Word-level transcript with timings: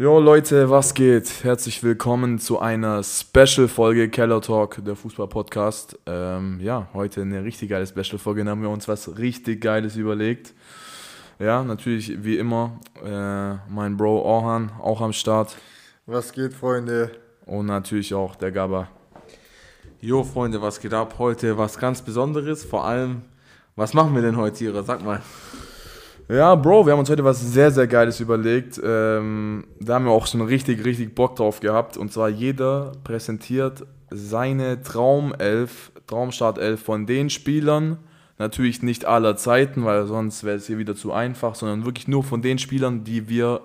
Jo 0.00 0.20
Leute, 0.20 0.70
was 0.70 0.94
geht? 0.94 1.42
Herzlich 1.42 1.82
willkommen 1.82 2.38
zu 2.38 2.60
einer 2.60 3.02
Special-Folge 3.02 4.08
Keller 4.10 4.40
Talk, 4.40 4.78
der 4.84 4.94
Fußball-Podcast. 4.94 5.98
Ähm, 6.06 6.60
ja, 6.60 6.86
heute 6.94 7.22
eine 7.22 7.42
richtig 7.42 7.70
geile 7.70 7.84
Special-Folge, 7.84 8.44
da 8.44 8.52
haben 8.52 8.62
wir 8.62 8.70
uns 8.70 8.86
was 8.86 9.18
richtig 9.18 9.60
Geiles 9.60 9.96
überlegt. 9.96 10.54
Ja, 11.40 11.64
natürlich 11.64 12.22
wie 12.22 12.38
immer 12.38 12.78
äh, 13.04 13.54
mein 13.68 13.96
Bro 13.96 14.20
Orhan 14.22 14.70
auch 14.80 15.00
am 15.00 15.12
Start 15.12 15.56
Was 16.06 16.32
geht, 16.32 16.54
Freunde? 16.54 17.10
und 17.44 17.66
natürlich 17.66 18.14
auch 18.14 18.36
der 18.36 18.52
Gabba. 18.52 18.86
Jo, 20.00 20.22
Freunde, 20.22 20.62
was 20.62 20.78
geht 20.78 20.94
ab? 20.94 21.16
Heute 21.18 21.58
was 21.58 21.76
ganz 21.76 22.02
Besonderes. 22.02 22.64
Vor 22.64 22.84
allem, 22.84 23.22
was 23.74 23.94
machen 23.94 24.14
wir 24.14 24.22
denn 24.22 24.36
heute 24.36 24.58
hier? 24.58 24.80
Sag 24.84 25.04
mal. 25.04 25.20
Ja, 26.28 26.54
Bro, 26.54 26.84
wir 26.84 26.92
haben 26.92 27.00
uns 27.00 27.08
heute 27.08 27.24
was 27.24 27.40
sehr, 27.40 27.70
sehr 27.70 27.86
Geiles 27.86 28.20
überlegt. 28.20 28.78
Ähm, 28.84 29.64
da 29.80 29.94
haben 29.94 30.04
wir 30.04 30.12
auch 30.12 30.26
schon 30.26 30.42
richtig, 30.42 30.84
richtig 30.84 31.14
Bock 31.14 31.36
drauf 31.36 31.60
gehabt. 31.60 31.96
Und 31.96 32.12
zwar 32.12 32.28
jeder 32.28 32.92
präsentiert 33.02 33.86
seine 34.10 34.82
Traumelf, 34.82 35.90
Traumstartelf 36.06 36.82
von 36.82 37.06
den 37.06 37.30
Spielern. 37.30 37.96
Natürlich 38.36 38.82
nicht 38.82 39.06
aller 39.06 39.36
Zeiten, 39.36 39.86
weil 39.86 40.06
sonst 40.06 40.44
wäre 40.44 40.56
es 40.56 40.66
hier 40.66 40.76
wieder 40.76 40.94
zu 40.94 41.12
einfach, 41.12 41.54
sondern 41.54 41.86
wirklich 41.86 42.08
nur 42.08 42.22
von 42.22 42.42
den 42.42 42.58
Spielern, 42.58 43.04
die 43.04 43.30
wir 43.30 43.62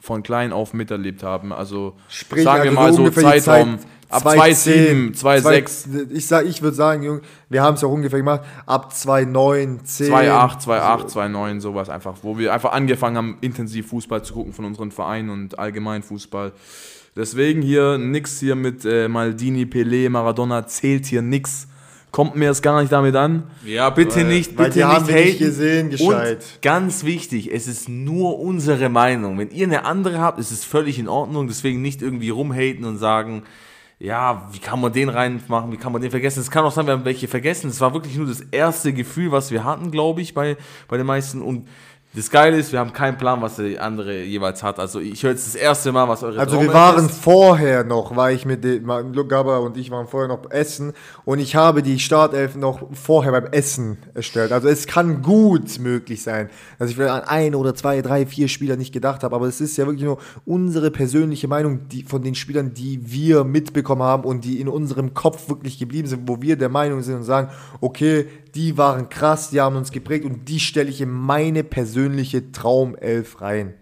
von 0.00 0.22
klein 0.22 0.52
auf 0.52 0.72
miterlebt 0.72 1.22
haben. 1.22 1.52
Also 1.52 1.96
Sprich, 2.08 2.44
sagen 2.44 2.72
wir 2.72 2.78
also 2.78 3.02
mal 3.02 3.12
so 3.12 3.20
Zeitraum 3.20 3.78
Zeit 3.78 3.88
ab 4.08 4.22
2010, 4.22 5.14
2,7, 5.14 5.42
2,6, 5.42 6.10
Ich, 6.12 6.26
sag, 6.26 6.46
ich 6.46 6.62
würde 6.62 6.76
sagen, 6.76 7.02
Junge, 7.02 7.20
wir 7.48 7.62
haben 7.62 7.74
es 7.74 7.84
auch 7.84 7.90
ungefähr 7.90 8.18
gemacht, 8.18 8.42
ab 8.66 8.94
2009, 8.94 9.80
10. 9.84 10.12
2,8, 10.12 10.64
2,8, 10.66 11.12
2,9, 11.12 11.60
sowas 11.60 11.88
einfach, 11.88 12.14
wo 12.22 12.38
wir 12.38 12.52
einfach 12.52 12.72
angefangen 12.72 13.16
haben, 13.16 13.38
intensiv 13.40 13.88
Fußball 13.88 14.22
zu 14.22 14.34
gucken 14.34 14.52
von 14.52 14.64
unseren 14.64 14.90
Vereinen 14.90 15.30
und 15.30 15.58
allgemein 15.58 16.02
Fußball. 16.02 16.52
Deswegen 17.16 17.62
hier 17.62 17.96
nix 17.96 18.40
hier 18.40 18.54
mit 18.54 18.84
äh, 18.84 19.08
Maldini, 19.08 19.64
Pelé, 19.64 20.10
Maradona, 20.10 20.66
zählt 20.66 21.06
hier 21.06 21.22
nix. 21.22 21.66
Kommt 22.10 22.36
mir 22.36 22.46
jetzt 22.46 22.62
gar 22.62 22.80
nicht 22.80 22.92
damit 22.92 23.14
an. 23.16 23.44
Ja, 23.64 23.90
bitte 23.90 24.24
nicht, 24.24 24.56
weil 24.56 24.66
bitte 24.66 24.78
die 24.78 24.84
haben 24.84 25.04
nicht 25.04 25.14
wir 25.14 25.24
nicht 25.24 25.34
haten. 25.34 25.44
gesehen, 25.44 25.90
gescheit. 25.90 26.36
Und 26.38 26.62
ganz 26.62 27.04
wichtig, 27.04 27.52
es 27.52 27.66
ist 27.66 27.88
nur 27.88 28.38
unsere 28.38 28.88
Meinung. 28.88 29.38
Wenn 29.38 29.50
ihr 29.50 29.66
eine 29.66 29.84
andere 29.84 30.18
habt, 30.18 30.38
ist 30.38 30.50
es 30.50 30.64
völlig 30.64 30.98
in 30.98 31.08
Ordnung. 31.08 31.46
Deswegen 31.46 31.82
nicht 31.82 32.00
irgendwie 32.00 32.30
rumhaten 32.30 32.84
und 32.84 32.96
sagen, 32.98 33.42
ja, 33.98 34.46
wie 34.52 34.58
kann 34.58 34.80
man 34.80 34.92
den 34.92 35.08
reinmachen, 35.08 35.72
wie 35.72 35.78
kann 35.78 35.92
man 35.92 36.02
den 36.02 36.10
vergessen. 36.10 36.40
Es 36.40 36.50
kann 36.50 36.64
auch 36.64 36.72
sein, 36.72 36.86
wir 36.86 36.92
haben 36.92 37.06
welche 37.06 37.28
vergessen. 37.28 37.70
Es 37.70 37.80
war 37.80 37.94
wirklich 37.94 38.16
nur 38.16 38.26
das 38.26 38.40
erste 38.40 38.92
Gefühl, 38.92 39.32
was 39.32 39.50
wir 39.50 39.64
hatten, 39.64 39.90
glaube 39.90 40.20
ich, 40.20 40.34
bei, 40.34 40.56
bei 40.86 40.98
den 40.98 41.06
meisten. 41.06 41.40
Und 41.40 41.66
das 42.16 42.30
Geile 42.30 42.56
ist, 42.56 42.72
wir 42.72 42.80
haben 42.80 42.94
keinen 42.94 43.18
Plan, 43.18 43.42
was 43.42 43.56
der 43.56 43.82
andere 43.82 44.22
jeweils 44.22 44.62
hat. 44.62 44.78
Also 44.78 45.00
ich 45.00 45.22
höre 45.22 45.32
jetzt 45.32 45.46
das 45.46 45.54
erste 45.54 45.92
Mal, 45.92 46.08
was 46.08 46.22
eure 46.22 46.40
Also 46.40 46.62
wir 46.62 46.72
waren 46.72 47.06
ist. 47.06 47.20
vorher 47.20 47.84
noch, 47.84 48.16
war 48.16 48.32
ich 48.32 48.46
mit 48.46 48.64
dem, 48.64 48.86
Gabba 49.28 49.58
und 49.58 49.76
ich 49.76 49.90
waren 49.90 50.06
vorher 50.06 50.28
noch 50.28 50.50
essen 50.50 50.94
und 51.26 51.40
ich 51.40 51.56
habe 51.56 51.82
die 51.82 51.98
Startelf 51.98 52.56
noch 52.56 52.88
vorher 52.94 53.32
beim 53.32 53.44
Essen 53.52 53.98
erstellt. 54.14 54.52
Also 54.52 54.68
es 54.68 54.86
kann 54.86 55.20
gut 55.20 55.78
möglich 55.78 56.22
sein, 56.22 56.48
dass 56.78 56.88
ich 56.88 56.96
vielleicht 56.96 57.12
an 57.12 57.24
ein 57.24 57.54
oder 57.54 57.74
zwei, 57.74 58.00
drei, 58.00 58.24
vier 58.24 58.48
Spieler 58.48 58.76
nicht 58.76 58.94
gedacht 58.94 59.22
habe, 59.22 59.36
aber 59.36 59.46
es 59.46 59.60
ist 59.60 59.76
ja 59.76 59.84
wirklich 59.84 60.04
nur 60.04 60.16
unsere 60.46 60.90
persönliche 60.90 61.48
Meinung 61.48 61.86
die, 61.88 62.02
von 62.02 62.22
den 62.22 62.34
Spielern, 62.34 62.72
die 62.72 62.98
wir 63.12 63.44
mitbekommen 63.44 64.02
haben 64.02 64.24
und 64.24 64.42
die 64.46 64.58
in 64.62 64.68
unserem 64.68 65.12
Kopf 65.12 65.50
wirklich 65.50 65.78
geblieben 65.78 66.08
sind, 66.08 66.26
wo 66.26 66.40
wir 66.40 66.56
der 66.56 66.70
Meinung 66.70 67.02
sind 67.02 67.16
und 67.16 67.24
sagen, 67.24 67.50
okay, 67.82 68.26
die 68.56 68.78
waren 68.78 69.10
krass, 69.10 69.50
die 69.50 69.60
haben 69.60 69.76
uns 69.76 69.92
geprägt 69.92 70.24
und 70.24 70.48
die 70.48 70.60
stelle 70.60 70.88
ich 70.88 71.02
in 71.02 71.10
meine 71.10 71.62
persönliche 71.62 72.52
Traumelf 72.52 73.42
rein. 73.42 73.74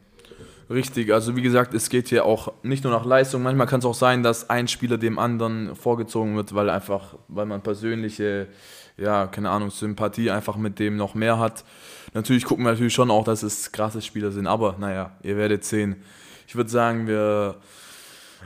Richtig, 0.68 1.12
also 1.12 1.36
wie 1.36 1.42
gesagt, 1.42 1.74
es 1.74 1.90
geht 1.90 2.08
hier 2.08 2.24
auch 2.24 2.52
nicht 2.64 2.82
nur 2.82 2.92
nach 2.92 3.04
Leistung. 3.04 3.42
Manchmal 3.42 3.68
kann 3.68 3.78
es 3.78 3.84
auch 3.84 3.94
sein, 3.94 4.24
dass 4.24 4.50
ein 4.50 4.66
Spieler 4.66 4.98
dem 4.98 5.18
anderen 5.18 5.76
vorgezogen 5.76 6.34
wird, 6.34 6.54
weil 6.56 6.70
einfach, 6.70 7.14
weil 7.28 7.46
man 7.46 7.62
persönliche, 7.62 8.48
ja, 8.96 9.28
keine 9.28 9.50
Ahnung, 9.50 9.70
Sympathie 9.70 10.30
einfach 10.30 10.56
mit 10.56 10.80
dem 10.80 10.96
noch 10.96 11.14
mehr 11.14 11.38
hat. 11.38 11.64
Natürlich 12.12 12.44
gucken 12.44 12.64
wir 12.64 12.72
natürlich 12.72 12.94
schon 12.94 13.12
auch, 13.12 13.24
dass 13.24 13.44
es 13.44 13.70
krasse 13.70 14.02
Spieler 14.02 14.32
sind, 14.32 14.48
aber 14.48 14.76
naja, 14.80 15.12
ihr 15.22 15.36
werdet 15.36 15.64
sehen. 15.64 16.02
Ich 16.48 16.56
würde 16.56 16.70
sagen, 16.70 17.06
wir 17.06 17.56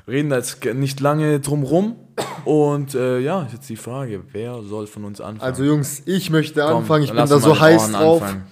reden 0.08 0.30
da 0.30 0.36
jetzt 0.36 0.64
nicht 0.64 1.00
lange 1.00 1.41
drum 1.41 1.62
rum. 1.62 1.96
Und 2.44 2.94
äh, 2.94 3.19
ja, 3.20 3.42
ist 3.42 3.52
jetzt 3.52 3.69
die 3.69 3.76
Frage, 3.76 4.22
wer 4.32 4.62
soll 4.62 4.86
von 4.86 5.04
uns 5.04 5.20
anfangen? 5.20 5.41
Also 5.50 5.64
Jungs, 5.64 6.02
ich 6.06 6.30
möchte 6.30 6.60
Komm, 6.62 6.78
anfangen, 6.78 7.04
ich 7.04 7.10
bin 7.10 7.19
da 7.19 7.26
so 7.26 7.58
heiß 7.60 7.82
Ohren 7.82 7.92
drauf. 7.92 8.22
anfangen. 8.22 8.42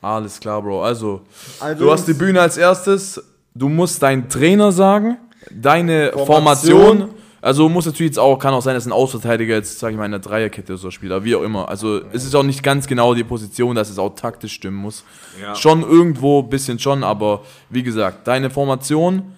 Alles 0.00 0.40
klar, 0.40 0.62
Bro. 0.62 0.82
Also, 0.82 1.22
Also, 1.58 1.84
du 1.84 1.90
hast 1.92 2.06
die 2.06 2.14
Bühne 2.14 2.40
als 2.40 2.56
erstes. 2.56 3.22
Du 3.54 3.68
musst 3.68 4.02
deinen 4.02 4.28
Trainer 4.28 4.72
sagen, 4.72 5.18
deine 5.50 6.12
Formation. 6.12 6.80
Formation. 6.80 7.14
Also 7.42 7.70
muss 7.70 7.86
natürlich 7.86 8.10
jetzt 8.10 8.18
auch, 8.18 8.38
kann 8.38 8.52
auch 8.52 8.60
sein, 8.60 8.74
dass 8.74 8.84
ein 8.86 8.92
Außenverteidiger 8.92 9.54
jetzt, 9.54 9.78
sag 9.78 9.90
ich 9.92 9.96
mal, 9.96 10.04
in 10.04 10.10
der 10.10 10.20
Dreierkette 10.20 10.76
so 10.76 10.90
spielt, 10.90 11.10
aber 11.10 11.24
wie 11.24 11.34
auch 11.34 11.42
immer. 11.42 11.70
Also 11.70 12.02
es 12.12 12.24
ist 12.24 12.34
auch 12.34 12.42
nicht 12.42 12.62
ganz 12.62 12.86
genau 12.86 13.14
die 13.14 13.24
Position, 13.24 13.74
dass 13.74 13.88
es 13.88 13.98
auch 13.98 14.14
taktisch 14.14 14.52
stimmen 14.52 14.76
muss. 14.76 15.04
Ja. 15.40 15.54
Schon 15.54 15.82
irgendwo, 15.82 16.42
bisschen 16.42 16.78
schon, 16.78 17.02
aber 17.02 17.40
wie 17.70 17.82
gesagt, 17.82 18.28
deine 18.28 18.50
Formation 18.50 19.32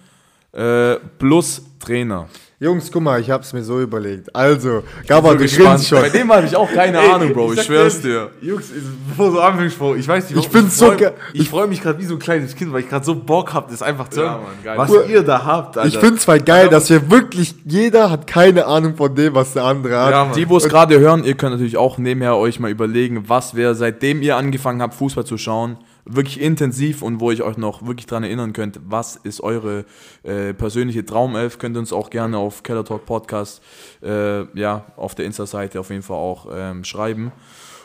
äh, 0.53 0.95
plus 1.17 1.61
Trainer. 1.79 2.27
Jungs, 2.59 2.89
guck 2.89 3.01
mal, 3.03 3.19
ich 3.19 3.29
hab's 3.29 3.51
mir 3.51 3.61
so 3.61 3.81
überlegt. 3.81 4.33
Also, 4.33 4.83
Gabba, 5.05 5.33
bin 5.33 5.47
du 5.49 5.53
grinst 5.53 5.85
schon. 5.89 5.99
Bei 5.99 6.07
dem 6.07 6.31
habe 6.31 6.45
ich 6.45 6.55
auch 6.55 6.71
keine 6.71 6.97
Ahnung, 6.97 7.33
Bro, 7.33 7.51
ich, 7.51 7.57
sag 7.57 7.65
schwör's 7.65 7.99
dir. 8.01 8.29
Jungs, 8.41 8.71
bevor 9.09 9.31
du 9.31 9.39
anfängst, 9.41 9.77
Bro, 9.77 9.95
ich 9.95 10.07
weiß 10.07 10.29
nicht, 10.29 10.39
Ich 10.39 10.49
find's 10.49 10.77
so 10.77 10.91
freu- 10.93 11.11
Ich 11.33 11.49
freue 11.49 11.67
mich 11.67 11.81
gerade 11.81 11.99
wie 11.99 12.05
so 12.05 12.13
ein 12.13 12.19
kleines 12.19 12.55
Kind, 12.55 12.71
weil 12.71 12.79
ich 12.81 12.89
gerade 12.89 13.03
so 13.03 13.15
Bock 13.15 13.53
hab, 13.53 13.69
das 13.69 13.81
einfach 13.81 14.07
zu 14.07 14.21
Ja, 14.21 14.35
hören, 14.35 14.41
Mann, 14.63 14.77
was 14.77 14.89
Cool. 14.91 15.05
ihr 15.09 15.23
da 15.23 15.43
habt, 15.43 15.77
Alter. 15.77 15.89
Ich 15.89 15.97
find's 15.97 16.23
zwar 16.23 16.39
geil, 16.39 16.69
dass 16.69 16.89
wir 16.89 17.11
wirklich, 17.11 17.53
jeder 17.65 18.09
hat 18.09 18.27
keine 18.27 18.65
Ahnung 18.65 18.95
von 18.95 19.13
dem, 19.13 19.35
was 19.35 19.51
der 19.51 19.65
andere 19.65 19.97
hat. 19.99 20.11
Ja, 20.11 20.23
Mann. 20.23 20.33
Die, 20.35 20.47
wo 20.47 20.55
es 20.55 20.69
gerade 20.69 20.97
hören, 20.97 21.25
ihr 21.25 21.33
könnt 21.35 21.51
natürlich 21.51 21.75
auch 21.75 21.97
nebenher 21.97 22.37
euch 22.37 22.61
mal 22.61 22.71
überlegen, 22.71 23.25
was 23.27 23.55
wäre, 23.55 23.75
seitdem 23.75 24.21
ihr 24.21 24.37
angefangen 24.37 24.81
habt, 24.81 24.93
Fußball 24.93 25.25
zu 25.25 25.37
schauen, 25.37 25.75
wirklich 26.05 26.41
intensiv 26.41 27.01
und 27.01 27.19
wo 27.19 27.31
ich 27.31 27.43
euch 27.43 27.57
noch 27.57 27.85
wirklich 27.85 28.05
dran 28.05 28.23
erinnern 28.23 28.53
könnt, 28.53 28.79
was 28.85 29.15
ist 29.15 29.41
eure 29.41 29.85
äh, 30.23 30.53
persönliche 30.53 31.05
Traumelf, 31.05 31.57
könnt 31.57 31.75
ihr 31.75 31.79
uns 31.79 31.93
auch 31.93 32.09
gerne 32.09 32.37
auf 32.37 32.63
Keller 32.63 32.83
Talk 32.83 33.05
Podcast, 33.05 33.61
äh, 34.01 34.43
ja, 34.59 34.85
auf 34.97 35.15
der 35.15 35.25
Insta-Seite 35.25 35.79
auf 35.79 35.89
jeden 35.89 36.03
Fall 36.03 36.17
auch 36.17 36.47
ähm, 36.53 36.83
schreiben. 36.83 37.31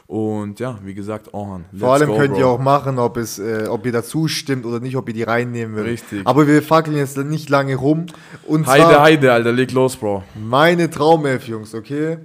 Und 0.08 0.58
ja, 0.58 0.78
wie 0.84 0.94
gesagt, 0.94 1.34
Orhan. 1.34 1.66
Vor 1.78 1.92
allem 1.92 2.08
go, 2.08 2.16
könnt 2.16 2.32
Bro. 2.32 2.38
ihr 2.38 2.46
auch 2.46 2.58
machen, 2.58 2.98
ob, 2.98 3.18
es, 3.18 3.38
äh, 3.38 3.66
ob 3.68 3.84
ihr 3.84 3.92
dazu 3.92 4.26
stimmt 4.26 4.64
oder 4.64 4.80
nicht, 4.80 4.96
ob 4.96 5.06
ihr 5.08 5.12
die 5.12 5.22
reinnehmen 5.22 5.76
würdet. 5.76 5.92
Richtig. 5.92 6.26
Aber 6.26 6.46
wir 6.46 6.62
fackeln 6.62 6.96
jetzt 6.96 7.18
nicht 7.18 7.50
lange 7.50 7.76
rum. 7.76 8.06
Und 8.46 8.66
Heide, 8.66 8.84
zwar 8.84 9.02
Heide, 9.02 9.32
Alter, 9.34 9.52
leg 9.52 9.70
los, 9.72 9.96
Bro. 9.96 10.24
meine 10.34 10.88
Traumelf, 10.88 11.46
Jungs, 11.46 11.74
okay? 11.74 12.16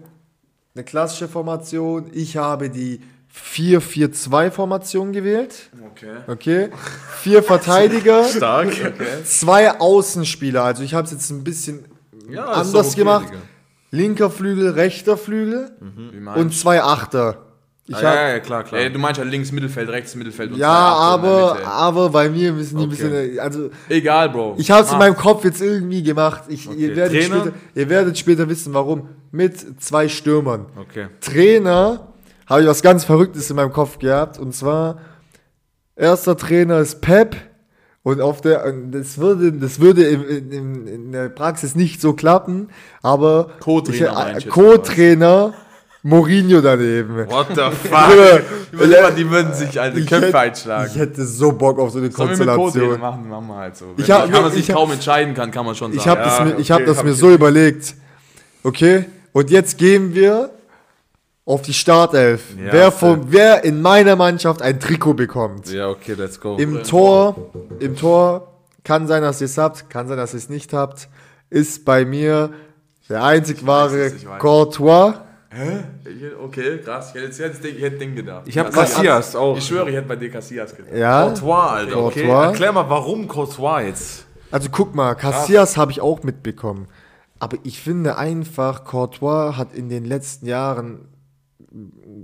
Eine 0.74 0.86
klassische 0.86 1.28
Formation. 1.28 2.06
Ich 2.14 2.38
habe 2.38 2.70
die 2.70 3.02
4-4-2-Formation 3.34 5.12
gewählt. 5.12 5.70
Okay. 5.92 6.12
Okay? 6.28 6.70
Vier 7.22 7.44
Verteidiger. 7.44 8.24
stark. 8.30 8.70
zwei 9.26 9.72
Außenspieler. 9.80 10.64
Also 10.64 10.84
ich 10.84 10.94
habe 10.94 11.06
es 11.06 11.12
jetzt 11.12 11.30
ein 11.32 11.44
bisschen 11.44 11.86
Ja, 12.30 12.46
anders 12.46 12.90
okay, 12.92 12.98
gemacht. 13.00 13.28
Digga. 13.30 13.38
Linker 13.92 14.30
Flügel, 14.32 14.70
rechter 14.72 15.18
Flügel 15.18 15.72
meinst 16.20 16.40
und 16.42 16.54
zwei 16.56 16.82
Achter. 16.82 17.46
Ich 17.86 17.96
Ah, 17.96 17.98
hab, 17.98 18.16
ja, 18.16 18.30
ja, 18.30 18.40
klar, 18.40 18.64
klar. 18.64 18.80
Ey, 18.82 18.92
du 18.92 18.98
meinst 18.98 19.18
ja 19.20 19.26
links 19.26 19.52
Mittelfeld, 19.52 19.90
rechts 19.90 20.16
Mittelfeld 20.16 20.54
und 20.54 20.58
ja, 20.58 20.70
aber, 20.72 21.58
aber 21.66 22.10
bei 22.10 22.30
mir 22.30 22.54
müssen 22.54 22.78
die 22.78 22.84
ein 22.86 22.88
Okay. 22.92 23.10
bisschen. 23.10 23.40
Also 23.40 23.70
Egal, 23.90 24.30
Bro. 24.30 24.56
ich 24.58 24.72
habe 24.72 24.84
es 24.84 24.90
in 24.90 24.96
Ah. 24.96 25.00
meinem 25.00 25.16
Kopf 25.18 25.44
jetzt 25.44 25.62
irgendwie 25.62 26.02
gemacht. 26.02 26.44
Ich, 26.48 26.66
ihr, 26.66 26.72
Okay. 26.72 26.96
werdet 26.96 27.22
Trainer? 27.22 27.42
später, 27.42 27.56
ihr 27.76 27.90
werdet 27.90 28.18
später 28.18 28.48
wissen, 28.50 28.74
warum. 28.74 29.10
Mit 29.32 29.84
zwei 29.84 30.08
Stürmern. 30.08 30.68
Okay. 30.80 31.08
Trainer 31.20 32.13
habe 32.48 32.62
ich 32.62 32.68
was 32.68 32.82
ganz 32.82 33.04
Verrücktes 33.06 33.50
in 33.50 33.56
meinem 33.56 33.72
Kopf 33.74 34.00
gehabt. 34.00 34.38
Und 34.40 34.54
zwar, 34.56 35.00
erster 35.96 36.36
Trainer 36.38 36.80
ist 36.80 37.02
Pep. 37.02 37.36
Und 38.06 38.20
auf 38.20 38.42
der, 38.42 38.70
das 38.92 39.18
würde, 39.18 39.54
das 39.54 39.80
würde 39.80 40.04
in, 40.04 40.52
in, 40.52 40.88
in 40.88 41.12
der 41.14 41.30
Praxis 41.30 41.74
nicht 41.74 42.02
so 42.02 42.12
klappen, 42.12 42.68
aber 43.02 43.52
Co-Trainer 43.62 44.36
ich- 44.38 44.46
äh, 44.46 44.50
Co-Trainer 44.50 45.54
Mourinho 46.06 46.60
daneben. 46.60 47.16
What 47.30 47.48
the 47.56 47.62
fuck? 47.88 48.44
Überleg 48.74 49.02
mal, 49.04 49.14
die 49.14 49.30
würden 49.32 49.54
sich 49.54 49.80
alte 49.80 50.02
ich 50.02 50.08
Köpfe 50.08 50.26
hätte, 50.28 50.38
einschlagen. 50.40 50.92
ich 50.94 51.00
hätte 51.00 51.26
so 51.26 51.54
Bock 51.54 51.80
auf 51.80 51.92
so 51.92 52.00
eine 52.00 52.12
Sollen 52.12 52.38
wir 52.38 52.46
mit 52.46 52.54
Konstellation. 52.56 53.00
machen? 53.00 53.30
Machen 53.30 53.48
wir 53.48 53.56
halt 53.56 53.78
so. 53.78 53.86
Ich 53.96 54.06
Wenn 54.10 54.16
hab- 54.18 54.30
kann 54.34 54.42
man 54.42 54.52
sich 54.52 54.64
ich 54.64 54.70
hab- 54.70 54.76
kaum 54.76 54.92
entscheiden 54.92 55.34
kann, 55.34 55.50
kann 55.52 55.66
man 55.66 55.74
schon 55.76 55.92
sagen. 55.94 55.98
Ich 56.02 56.06
habe 56.10 56.20
Ja, 56.20 56.26
das, 56.28 56.40
mir, 56.56 56.60
ich 56.60 56.72
hab 56.72 56.80
okay, 56.80 56.86
das 56.88 56.98
hab 56.98 57.06
mir 57.06 57.12
ich 57.12 57.18
so 57.18 57.32
überlegt. 57.32 57.96
Okay? 58.64 59.06
Und 59.32 59.50
jetzt 59.50 59.78
gehen 59.78 60.14
wir 60.14 60.50
auf 61.46 61.62
die 61.62 61.74
Startelf. 61.74 62.42
Ja, 62.58 62.72
wer, 62.72 62.92
von, 62.92 63.32
wer 63.32 63.64
in 63.64 63.82
meiner 63.82 64.16
Mannschaft 64.16 64.62
ein 64.62 64.80
Trikot 64.80 65.14
bekommt. 65.16 65.70
Ja, 65.72 65.90
okay, 65.90 66.14
let's 66.14 66.40
go. 66.40 66.56
Im 66.58 66.84
Tor, 66.84 67.52
im 67.80 67.96
Tor, 67.96 68.54
kann 68.84 69.08
sein, 69.08 69.22
dass 69.22 69.42
ihr 69.42 69.46
es 69.46 69.58
habt, 69.58 69.90
kann 69.90 70.08
sein, 70.08 70.18
dass 70.18 70.34
ihr 70.34 70.38
es 70.38 70.50
nicht 70.50 70.74
habt, 70.74 71.10
ist 71.50 71.86
bei 71.86 72.06
mir 72.06 72.50
der 73.10 73.24
einzig 73.24 73.66
wahre 73.66 74.08
ich 74.08 74.26
weiß. 74.28 74.40
Courtois. 74.40 75.14
Ich- 76.06 76.24
Okay, 76.44 76.80
krass. 76.80 77.10
Ich 77.10 77.22
hätte, 77.22 77.26
jetzt- 77.28 77.40
ich 77.40 77.46
hätte, 77.46 77.68
ich 77.68 77.82
hätte 77.84 77.98
Ding 77.98 78.16
gedacht. 78.16 78.44
Ich 78.48 78.58
habe 78.58 78.70
Casillas. 78.72 78.96
Casillas 78.96 79.36
auch. 79.36 79.58
Ich 79.58 79.66
schwöre, 79.68 79.90
ich 79.90 79.96
hätte 79.96 80.08
bei 80.08 80.16
dir 80.16 80.32
Casillas 80.32 80.76
gedacht. 80.76 80.94
Ja, 80.96 81.26
Courtois, 81.28 81.56
Alter. 81.70 81.98
Okay. 81.98 82.26
Courtois. 82.26 82.46
Erklär 82.48 82.72
mal, 82.72 82.90
warum 82.90 83.28
Courtois 83.28 83.82
jetzt? 83.84 84.26
Also 84.52 84.70
guck 84.72 84.96
mal, 84.96 85.14
Cassias 85.16 85.78
habe 85.78 85.92
ich 85.92 86.02
auch 86.02 86.24
mitbekommen. 86.24 86.88
Aber 87.40 87.58
ich 87.64 87.82
finde 87.82 88.18
einfach, 88.18 88.84
Courtois 88.86 89.56
hat 89.58 89.74
in 89.74 89.90
den 89.90 90.06
letzten 90.06 90.48
Jahren 90.48 91.08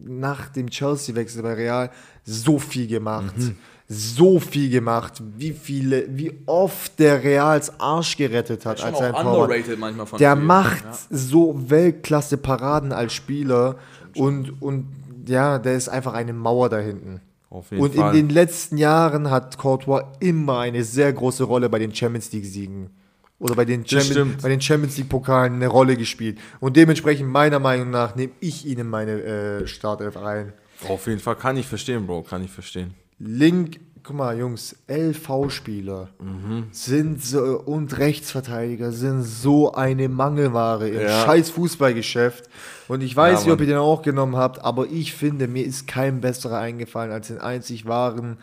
nach 0.05 0.49
dem 0.49 0.69
Chelsea-Wechsel 0.69 1.43
bei 1.43 1.53
Real 1.53 1.89
so 2.23 2.59
viel 2.59 2.87
gemacht. 2.87 3.37
Mhm. 3.37 3.55
So 3.91 4.39
viel 4.39 4.69
gemacht. 4.69 5.21
Wie 5.37 5.51
viele, 5.51 6.05
wie 6.15 6.31
oft 6.45 6.99
der 6.99 7.23
Reals 7.23 7.79
Arsch 7.79 8.17
gerettet 8.17 8.63
hat 8.65 8.83
als 8.83 8.99
sein 8.99 9.13
Torwart. 9.13 9.49
underrated 9.49 9.79
manchmal 9.79 10.05
von 10.05 10.19
Der 10.19 10.35
vielen. 10.35 10.45
macht 10.45 10.83
Ja. 10.85 10.97
so 11.09 11.55
Weltklasse 11.69 12.37
Paraden 12.37 12.91
als 12.91 13.13
Spieler 13.13 13.77
und, 14.15 14.61
und 14.61 14.85
ja, 15.27 15.57
der 15.57 15.73
ist 15.75 15.89
einfach 15.89 16.13
eine 16.13 16.33
Mauer 16.33 16.69
da 16.69 16.77
hinten. 16.77 17.21
Auf 17.49 17.71
jeden 17.71 17.81
Und 17.83 17.95
Fall. 17.95 18.15
in 18.15 18.27
den 18.27 18.29
letzten 18.33 18.77
Jahren 18.77 19.31
hat 19.31 19.57
Courtois 19.57 20.03
immer 20.19 20.59
eine 20.59 20.83
sehr 20.83 21.11
große 21.11 21.43
Rolle 21.43 21.67
bei 21.67 21.79
den 21.79 21.93
Champions 21.93 22.31
League 22.31 22.45
Siegen 22.45 22.91
oder 23.39 23.55
bei 23.55 23.65
den, 23.65 23.85
Champions, 23.87 24.41
bei 24.43 24.49
den 24.49 24.59
Champions 24.61 24.97
League 24.97 25.09
Pokalen 25.09 25.53
eine 25.55 25.67
Rolle 25.67 25.95
gespielt. 25.95 26.37
Und 26.59 26.75
dementsprechend 26.75 27.29
meiner 27.29 27.59
Meinung 27.59 27.89
nach 27.89 28.15
nehme 28.15 28.33
ich 28.39 28.65
ihn 28.65 28.79
in 28.79 28.87
meine 28.89 29.21
äh, 29.21 29.67
Startelf 29.67 30.17
rein. 30.17 30.53
Auf 30.87 31.07
jeden 31.07 31.19
Fall 31.19 31.35
kann 31.35 31.57
ich 31.57 31.65
verstehen, 31.67 32.05
Bro, 32.05 32.23
kann 32.23 32.43
ich 32.43 32.51
verstehen. 32.51 32.93
Link, 33.17 33.79
guck 34.03 34.15
mal, 34.15 34.37
Jungs, 34.37 34.75
LV-Spieler 34.87 36.09
Mhm. 36.19 36.65
sind 36.71 37.23
so, 37.23 37.59
und 37.65 37.97
Rechtsverteidiger 37.97 38.91
sind 38.91 39.23
so 39.23 39.73
eine 39.73 40.09
Mangelware 40.09 40.87
im 40.87 41.01
Ja. 41.01 41.25
scheiß 41.25 41.49
Fußballgeschäft. 41.51 42.49
Und 42.87 43.01
ich 43.01 43.15
weiß 43.15 43.39
Ja, 43.41 43.45
nicht, 43.45 43.53
ob 43.53 43.59
ihr 43.61 43.67
den 43.67 43.77
auch 43.77 44.01
genommen 44.01 44.35
habt, 44.35 44.63
aber 44.63 44.87
ich 44.87 45.13
finde, 45.13 45.47
mir 45.47 45.65
ist 45.65 45.87
kein 45.87 46.21
besserer 46.21 46.59
eingefallen 46.59 47.11
als 47.11 47.27
den 47.27 47.39
einzig 47.39 47.85
wahren 47.87 48.37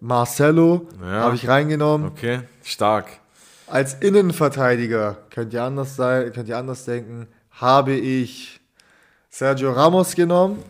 Marcelo. 0.00 0.88
Ja. 1.00 1.06
Habe 1.20 1.36
ich 1.36 1.46
reingenommen. 1.48 2.08
Okay, 2.08 2.40
stark. 2.64 3.06
Als 3.72 3.94
Innenverteidiger, 3.94 5.16
könnt 5.30 5.54
ihr 5.54 5.62
anders 5.62 5.96
sein, 5.96 6.30
könnt 6.34 6.46
ihr 6.46 6.58
anders 6.58 6.84
denken, 6.84 7.26
habe 7.52 7.92
ich 7.94 8.60
Sergio 9.30 9.72
Ramos 9.72 10.14
genommen. 10.14 10.62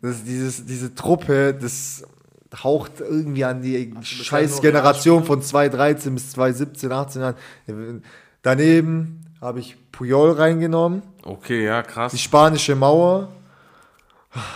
Das 0.00 0.12
ist 0.16 0.26
dieses, 0.26 0.64
diese 0.64 0.94
Truppe, 0.94 1.52
das 1.52 2.04
haucht 2.64 3.00
irgendwie 3.00 3.44
an 3.44 3.60
die 3.60 3.84
bist 3.84 4.06
scheiß 4.24 4.62
Generation 4.62 5.24
von 5.24 5.42
2013 5.42 6.14
bis 6.14 6.30
2017, 6.30 6.90
18 6.90 7.22
an. 7.22 7.34
Daneben 8.40 9.22
habe 9.42 9.60
ich 9.60 9.76
Puyol 9.92 10.30
reingenommen, 10.32 11.02
Okay, 11.22 11.66
ja, 11.66 11.82
die 11.82 11.88
krass. 11.88 12.18
spanische 12.18 12.74
Mauer 12.76 13.28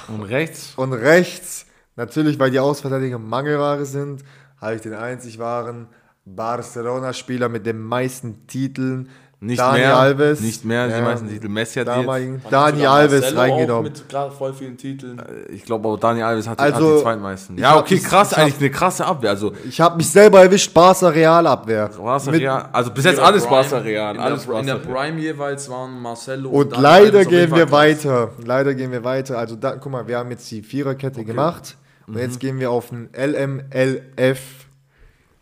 Und 0.09 0.23
rechts? 0.23 0.73
und 0.77 0.95
rechts, 0.95 1.67
natürlich 1.95 2.39
weil 2.39 2.51
die 2.51 2.59
Außenverteidiger 2.59 3.19
Mangelware 3.19 3.85
sind, 3.85 4.25
habe 4.63 4.77
ich 4.77 4.81
den 4.81 4.95
einzig 4.95 5.39
wahren 5.39 5.89
Barcelona-Spieler 6.27 7.49
mit 7.49 7.65
den 7.67 7.81
meisten 7.81 8.47
Titeln, 8.47 9.09
Nicht 9.39 9.61
Dani 9.61 9.81
mehr. 9.81 9.97
Alves. 9.99 10.41
Nicht 10.41 10.65
mehr, 10.65 10.87
die 10.89 10.95
Ja. 10.95 11.03
meisten 11.03 11.29
Titel. 11.29 11.49
Messi 11.49 11.79
hat 11.79 11.89
die 11.89 11.91
damaligen 12.01 12.41
Fand 12.41 12.53
Dani 12.55 12.87
Alves 12.87 13.21
Marcelo 13.21 13.41
reingenommen. 13.41 13.93
Mit 13.93 14.33
voll 14.33 14.55
vielen 14.55 14.79
Titeln. 14.79 15.19
jetzt. 15.19 15.51
Ich 15.51 15.63
glaube, 15.65 15.87
aber 15.89 15.99
Dani 15.99 16.23
Alves 16.23 16.49
hat, 16.49 16.59
die- 16.59 16.65
Also, 16.65 16.89
hat 16.91 16.97
die 16.99 17.03
zweitmeisten. 17.03 17.59
Ja, 17.59 17.77
okay, 17.79 17.99
krass, 17.99 18.33
hab- 18.33 18.39
eigentlich 18.39 18.59
eine 18.61 18.71
krasse 18.71 19.05
Abwehr. 19.05 19.31
Also, 19.31 19.53
Ich 19.69 19.79
habe 19.79 19.99
mich 19.99 20.09
selber 20.11 20.41
erwischt, 20.41 20.73
Barca 20.73 21.09
Real 21.09 21.47
Abwehr. 21.47 21.91
Barca 21.97 22.31
Real, 22.31 22.69
also 22.73 22.91
bis 22.93 23.05
jetzt 23.05 23.21
alles 23.21 23.45
Prime- 23.45 23.63
Barca 23.63 23.79
Real. 23.79 24.15
In, 24.15 24.21
Alles 24.23 24.47
der, 24.47 24.59
in 24.61 24.67
der. 24.67 24.75
Prime 24.77 25.21
jeweils 25.21 25.69
waren 25.69 26.01
Marcelo 26.01 26.49
Und 26.49 26.73
Dani 26.73 26.83
leider 26.83 27.19
Alves 27.19 27.29
gehen 27.29 27.51
wir 27.55 27.67
krass. 27.67 27.73
weiter. 27.73 28.31
Leider 28.43 28.75
gehen 28.75 28.91
wir 28.91 29.05
weiter. 29.05 29.37
Also 29.39 29.55
da, 29.57 29.77
guck 29.77 29.93
mal, 29.93 30.09
wir 30.09 30.17
haben 30.17 30.31
jetzt 30.31 30.51
die 30.51 30.63
Viererkette 30.63 31.25
gemacht. 31.27 31.77
Und 32.07 32.15
Mhm. 32.15 32.21
jetzt 32.21 32.41
gehen 32.41 32.59
wir 32.59 32.71
auf 32.71 32.89
den 32.89 33.11
LMLF. 33.13 34.66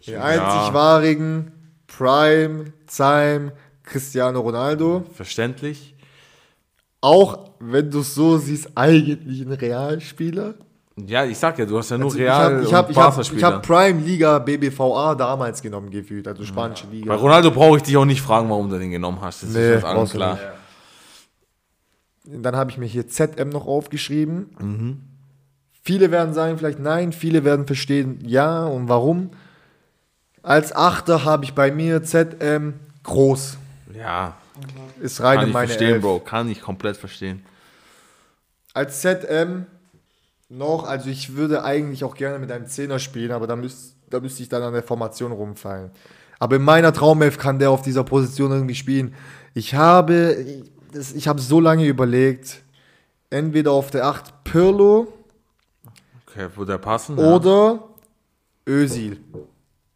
Den 0.07 0.21
einzig 0.21 0.75
wahrigen 0.75 1.53
Prime, 1.87 2.73
Time, 2.87 3.53
Cristiano 3.83 4.41
Ronaldo. 4.41 5.05
Verständlich. 5.15 5.95
Auch 7.01 7.51
wenn 7.61 7.91
du 7.91 8.01
es 8.01 8.15
so 8.15 8.39
siehst, 8.39 8.71
eigentlich 8.77 9.41
ein 9.43 9.53
Realspieler. 9.53 10.55
Ja, 10.97 11.25
ich 11.25 11.37
sag 11.39 11.59
ja, 11.59 11.67
du 11.67 11.77
hast 11.77 11.91
ja 11.91 11.99
nur 11.99 12.07
Also 12.07 12.19
Real 12.19 12.31
ich 12.31 12.45
habe 12.45 12.57
und 12.57 12.67
ich 12.67 12.73
hab, 12.73 12.95
Barca 12.95 13.11
ich 13.11 13.17
hab, 13.17 13.25
Spieler. 13.27 13.47
hab 13.55 13.67
Prime 13.67 14.01
Liga 14.01 14.39
BBVA 14.39 15.15
damals 15.17 15.61
genommen 15.61 15.91
gefühlt, 15.91 16.27
also 16.29 16.45
spanische 16.45 16.87
Bei 16.87 16.93
Liga. 16.93 17.15
Ronaldo 17.17 17.51
brauche 17.51 17.79
ich 17.79 17.83
dich 17.83 17.97
auch 17.97 18.05
nicht 18.05 18.23
fragen, 18.23 18.49
warum 18.49 18.71
du 18.71 18.79
den 18.79 18.91
genommen 18.91 19.19
hast. 19.21 19.43
Das 19.43 19.51
Nee, 19.51 19.75
ist 19.75 19.83
du 19.83 20.05
klar. 20.17 20.39
Dann 22.27 22.57
habe 22.57 22.71
ich 22.71 22.79
mir 22.79 22.87
hier 22.87 23.09
ZM 23.09 23.49
noch 23.49 23.67
aufgeschrieben. 23.67 24.51
Mhm. 24.61 25.01
Viele 25.83 26.11
werden 26.11 26.33
sagen 26.33 26.57
vielleicht 26.57 26.79
nein, 26.79 27.13
viele 27.13 27.45
werden 27.45 27.67
verstehen 27.67 28.21
ja 28.25 28.65
und 28.65 28.89
warum. 28.89 29.31
Als 30.45 30.77
Achter 30.77 31.25
habe 31.25 31.45
ich 31.45 31.55
bei 31.55 31.73
mir 31.73 32.03
ZM 32.03 32.75
groß. 33.03 33.57
Ja, 33.95 34.37
Ist 35.01 35.21
rein 35.23 35.37
kann 35.37 35.45
in 35.45 35.49
ich 35.49 35.55
meine 35.55 35.67
verstehen, 35.69 35.93
Elf. 35.95 36.03
Bro. 36.03 36.21
Kann 36.21 36.49
ich 36.51 36.61
komplett 36.61 36.99
verstehen. 36.99 37.45
Als 38.75 39.01
ZM 39.01 39.65
noch, 40.51 40.85
also 40.87 41.09
ich 41.09 41.35
würde 41.35 41.65
eigentlich 41.65 42.05
auch 42.05 42.15
gerne 42.15 42.39
mit 42.39 42.53
einem 42.53 42.67
Zehner 42.67 42.99
spielen, 42.99 43.33
aber 43.33 43.47
da, 43.47 43.57
müsst, 43.57 43.95
da 44.11 44.21
müsste 44.21 44.43
ich 44.43 44.49
dann 44.51 44.63
an 44.63 44.75
der 44.75 44.83
Formation 44.83 45.33
rumfallen. 45.33 45.91
Aber 46.39 46.57
in 46.57 46.63
meiner 46.63 46.93
Traumelf 46.93 47.39
kann 47.39 47.59
der 47.59 47.71
auf 47.71 47.81
dieser 47.81 48.05
Position 48.05 48.51
irgendwie 48.53 48.75
spielen. 48.75 49.15
Ich 49.55 49.75
habe, 49.75 50.63
das, 50.93 51.13
ich 51.13 51.27
habe 51.27 51.41
so 51.41 51.59
lange 51.59 51.87
überlegt, 51.87 52.61
entweder 53.31 53.73
auf 53.73 53.91
der 53.91 54.05
8 54.07 54.45
Pirlo 54.45 55.13
Okay, 56.29 56.49
würde 56.55 56.73
der 56.73 56.79
passen? 56.79 57.17
oder 57.17 57.83
Özil. 58.69 59.19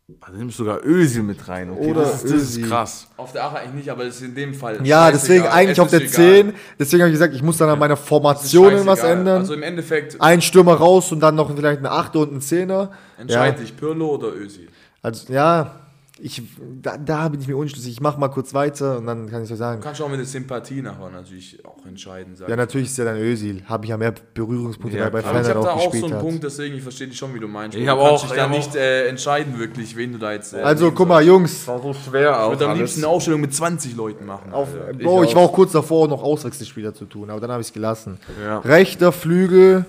Ja. 0.08 0.14
Also 0.22 0.38
nimmst 0.38 0.56
sogar 0.56 0.80
Özil 0.86 1.22
mit 1.22 1.48
rein. 1.48 1.70
Okay, 1.70 1.90
Oder 1.90 2.00
das, 2.00 2.24
ist, 2.24 2.32
das 2.34 2.42
ist 2.42 2.62
krass. 2.66 3.08
Auf 3.18 3.32
der 3.32 3.44
8 3.44 3.56
eigentlich 3.56 3.74
nicht, 3.74 3.90
aber 3.90 4.04
das 4.04 4.16
ist 4.16 4.22
in 4.22 4.34
dem 4.34 4.54
Fall. 4.54 4.78
Ja, 4.86 5.10
deswegen 5.10 5.44
eigentlich 5.44 5.78
auf 5.80 5.90
der 5.90 6.00
ist 6.00 6.14
egal. 6.18 6.44
10. 6.44 6.54
Deswegen 6.78 7.02
habe 7.02 7.10
ich 7.10 7.14
gesagt, 7.14 7.34
ich 7.34 7.42
muss 7.42 7.58
dann 7.58 7.68
an 7.68 7.78
meiner 7.78 7.96
Formation 7.96 8.86
was 8.86 9.00
ändern. 9.02 9.40
Also 9.42 9.52
im 9.52 9.62
Endeffekt 9.62 10.18
ein 10.18 10.40
Stürmer 10.40 10.74
raus 10.74 11.12
und 11.12 11.20
dann 11.20 11.34
noch 11.34 11.54
vielleicht 11.54 11.80
eine 11.80 11.90
8 11.90 12.16
und 12.16 12.32
ein 12.32 12.40
10er. 12.40 12.88
entscheide 13.18 13.58
Ja. 13.58 13.64
ich 13.64 13.76
Pirlo 13.76 14.14
oder 14.14 14.28
Özil. 14.34 14.68
Also 15.02 15.30
ja, 15.30 15.87
ich, 16.20 16.42
da, 16.82 16.96
da 16.96 17.28
bin 17.28 17.40
ich 17.40 17.48
mir 17.48 17.56
unschlüssig. 17.56 17.92
Ich 17.92 18.00
mache 18.00 18.18
mal 18.18 18.28
kurz 18.28 18.52
weiter 18.54 18.98
und 18.98 19.06
dann 19.06 19.28
kann 19.30 19.42
ich 19.42 19.48
so 19.48 19.54
sagen. 19.56 19.80
Du 19.80 19.86
kannst 19.86 20.00
auch 20.02 20.08
mit 20.08 20.18
der 20.18 20.26
Sympathie 20.26 20.82
nachher 20.82 21.10
natürlich 21.10 21.64
auch 21.64 21.84
entscheiden. 21.86 22.34
Sag 22.36 22.48
Ja, 22.48 22.54
ich. 22.54 22.58
natürlich 22.58 22.88
ist 22.88 22.98
ja 22.98 23.04
dann 23.04 23.16
Özil. 23.16 23.62
Habe 23.66 23.84
ich 23.84 23.90
ja 23.90 23.96
mehr 23.96 24.12
Berührungspunkte 24.34 24.98
Ja, 24.98 25.08
bei. 25.10 25.20
Aber 25.24 25.40
ich 25.40 25.48
habe 25.48 25.60
da 25.64 25.70
auch 25.70 25.86
auch 25.86 25.94
so 25.94 26.04
einen 26.06 26.14
hat. 26.14 26.20
Punkt, 26.20 26.42
deswegen 26.44 26.76
ich 26.76 26.82
verstehe 26.82 27.06
dich 27.08 27.16
schon, 27.16 27.34
wie 27.34 27.40
du 27.40 27.48
meinst. 27.48 27.76
Ich 27.76 27.84
du 27.84 27.90
hab 27.90 27.98
kannst 27.98 28.12
auch- 28.12 28.22
dich 28.22 28.30
ich 28.32 28.36
da 28.36 28.48
nicht 28.48 28.74
äh, 28.76 29.06
entscheiden 29.08 29.58
wirklich, 29.58 29.96
wen 29.96 30.12
du 30.12 30.18
da 30.18 30.32
jetzt. 30.32 30.54
Äh, 30.54 30.58
Also 30.62 30.90
guck 30.92 31.08
mal. 31.08 31.24
Jungs. 31.24 31.66
war 31.68 31.80
so 31.80 31.92
schwer 31.94 32.38
Ich 32.44 32.48
würde 32.50 32.68
am 32.68 32.78
liebsten 32.78 33.00
eine 33.00 33.08
Ausstellung 33.08 33.40
mit 33.40 33.54
20 33.54 33.96
Leuten 33.96 34.24
machen. 34.26 34.52
Auf, 34.52 34.68
Alter. 34.74 34.98
Bro, 35.04 35.22
ich, 35.24 35.30
auch. 35.30 35.34
war 35.36 35.42
auch 35.42 35.52
kurz 35.52 35.72
davor, 35.72 36.08
noch 36.08 36.22
Auswechselspieler 36.22 36.94
zu 36.94 37.04
tun, 37.04 37.30
aber 37.30 37.40
dann 37.40 37.50
habe 37.50 37.60
ich 37.60 37.68
es 37.68 37.72
gelassen. 37.72 38.18
Ja. 38.44 38.58
Rechter 38.60 39.12
Flügel, 39.12 39.84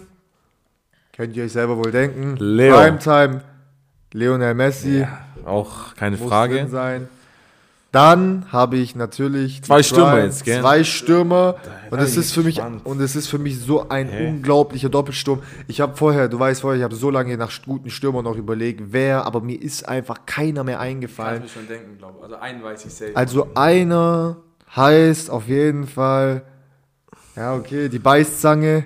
könnt 1.15 1.35
ihr 1.35 1.43
euch 1.43 1.51
selber 1.53 1.77
wohl 1.77 1.91
denken. 1.91 2.35
Leo. 2.37 2.75
Primetime, 2.75 3.41
Lionel 4.13 4.53
Messi. 4.53 5.05
Auch 5.49 5.95
keine 5.95 6.17
muss 6.17 6.29
Frage. 6.29 6.55
drin 6.55 6.69
sein. 6.69 7.07
Dann 7.91 8.45
habe 8.51 8.77
ich 8.77 8.95
natürlich 8.95 9.63
Zwei 9.63 9.81
Stürmer 9.81 10.19
jetzt, 10.23 10.45
gell? 10.45 10.61
Zwei 10.61 10.83
Stürmer 10.83 11.55
und 11.89 11.97
es 11.97 12.17
ist 12.17 12.33
für 12.33 12.43
mich 12.43 12.61
und 12.83 13.01
es 13.01 13.15
ist 13.15 13.27
für 13.27 13.39
mich 13.39 13.59
so 13.59 13.89
ein 13.89 14.09
Hä? 14.09 14.27
unglaublicher 14.27 14.89
Doppelsturm. 14.89 15.41
Ich 15.67 15.81
habe 15.81 15.97
vorher, 15.97 16.27
du 16.29 16.37
weißt 16.39 16.61
vorher, 16.61 16.77
ich 16.77 16.83
habe 16.83 16.93
so 16.93 17.09
lange 17.09 17.35
nach 17.35 17.51
guten 17.65 17.89
Stürmern 17.89 18.25
noch 18.25 18.35
überlegt, 18.35 18.81
wer, 18.91 19.25
aber 19.25 19.41
mir 19.41 19.59
ist 19.59 19.89
einfach 19.89 20.19
keiner 20.27 20.63
mehr 20.63 20.77
Kann 20.77 20.85
ich 20.85 20.91
eingefallen. 20.91 21.41
mir 21.41 21.49
schon 21.49 21.67
denken, 21.67 21.97
glaube 21.97 22.17
ich. 22.19 22.23
Also 22.25 22.35
einen 22.35 22.63
weiß 22.63 22.85
ich 22.85 22.93
safe. 22.93 23.11
Also 23.15 23.47
einer 23.55 24.37
heißt 24.75 25.31
auf 25.31 25.47
jeden 25.47 25.87
Fall, 25.87 26.43
ja 27.35 27.55
okay, 27.55 27.89
die 27.89 27.97
Beißzange, 27.97 28.85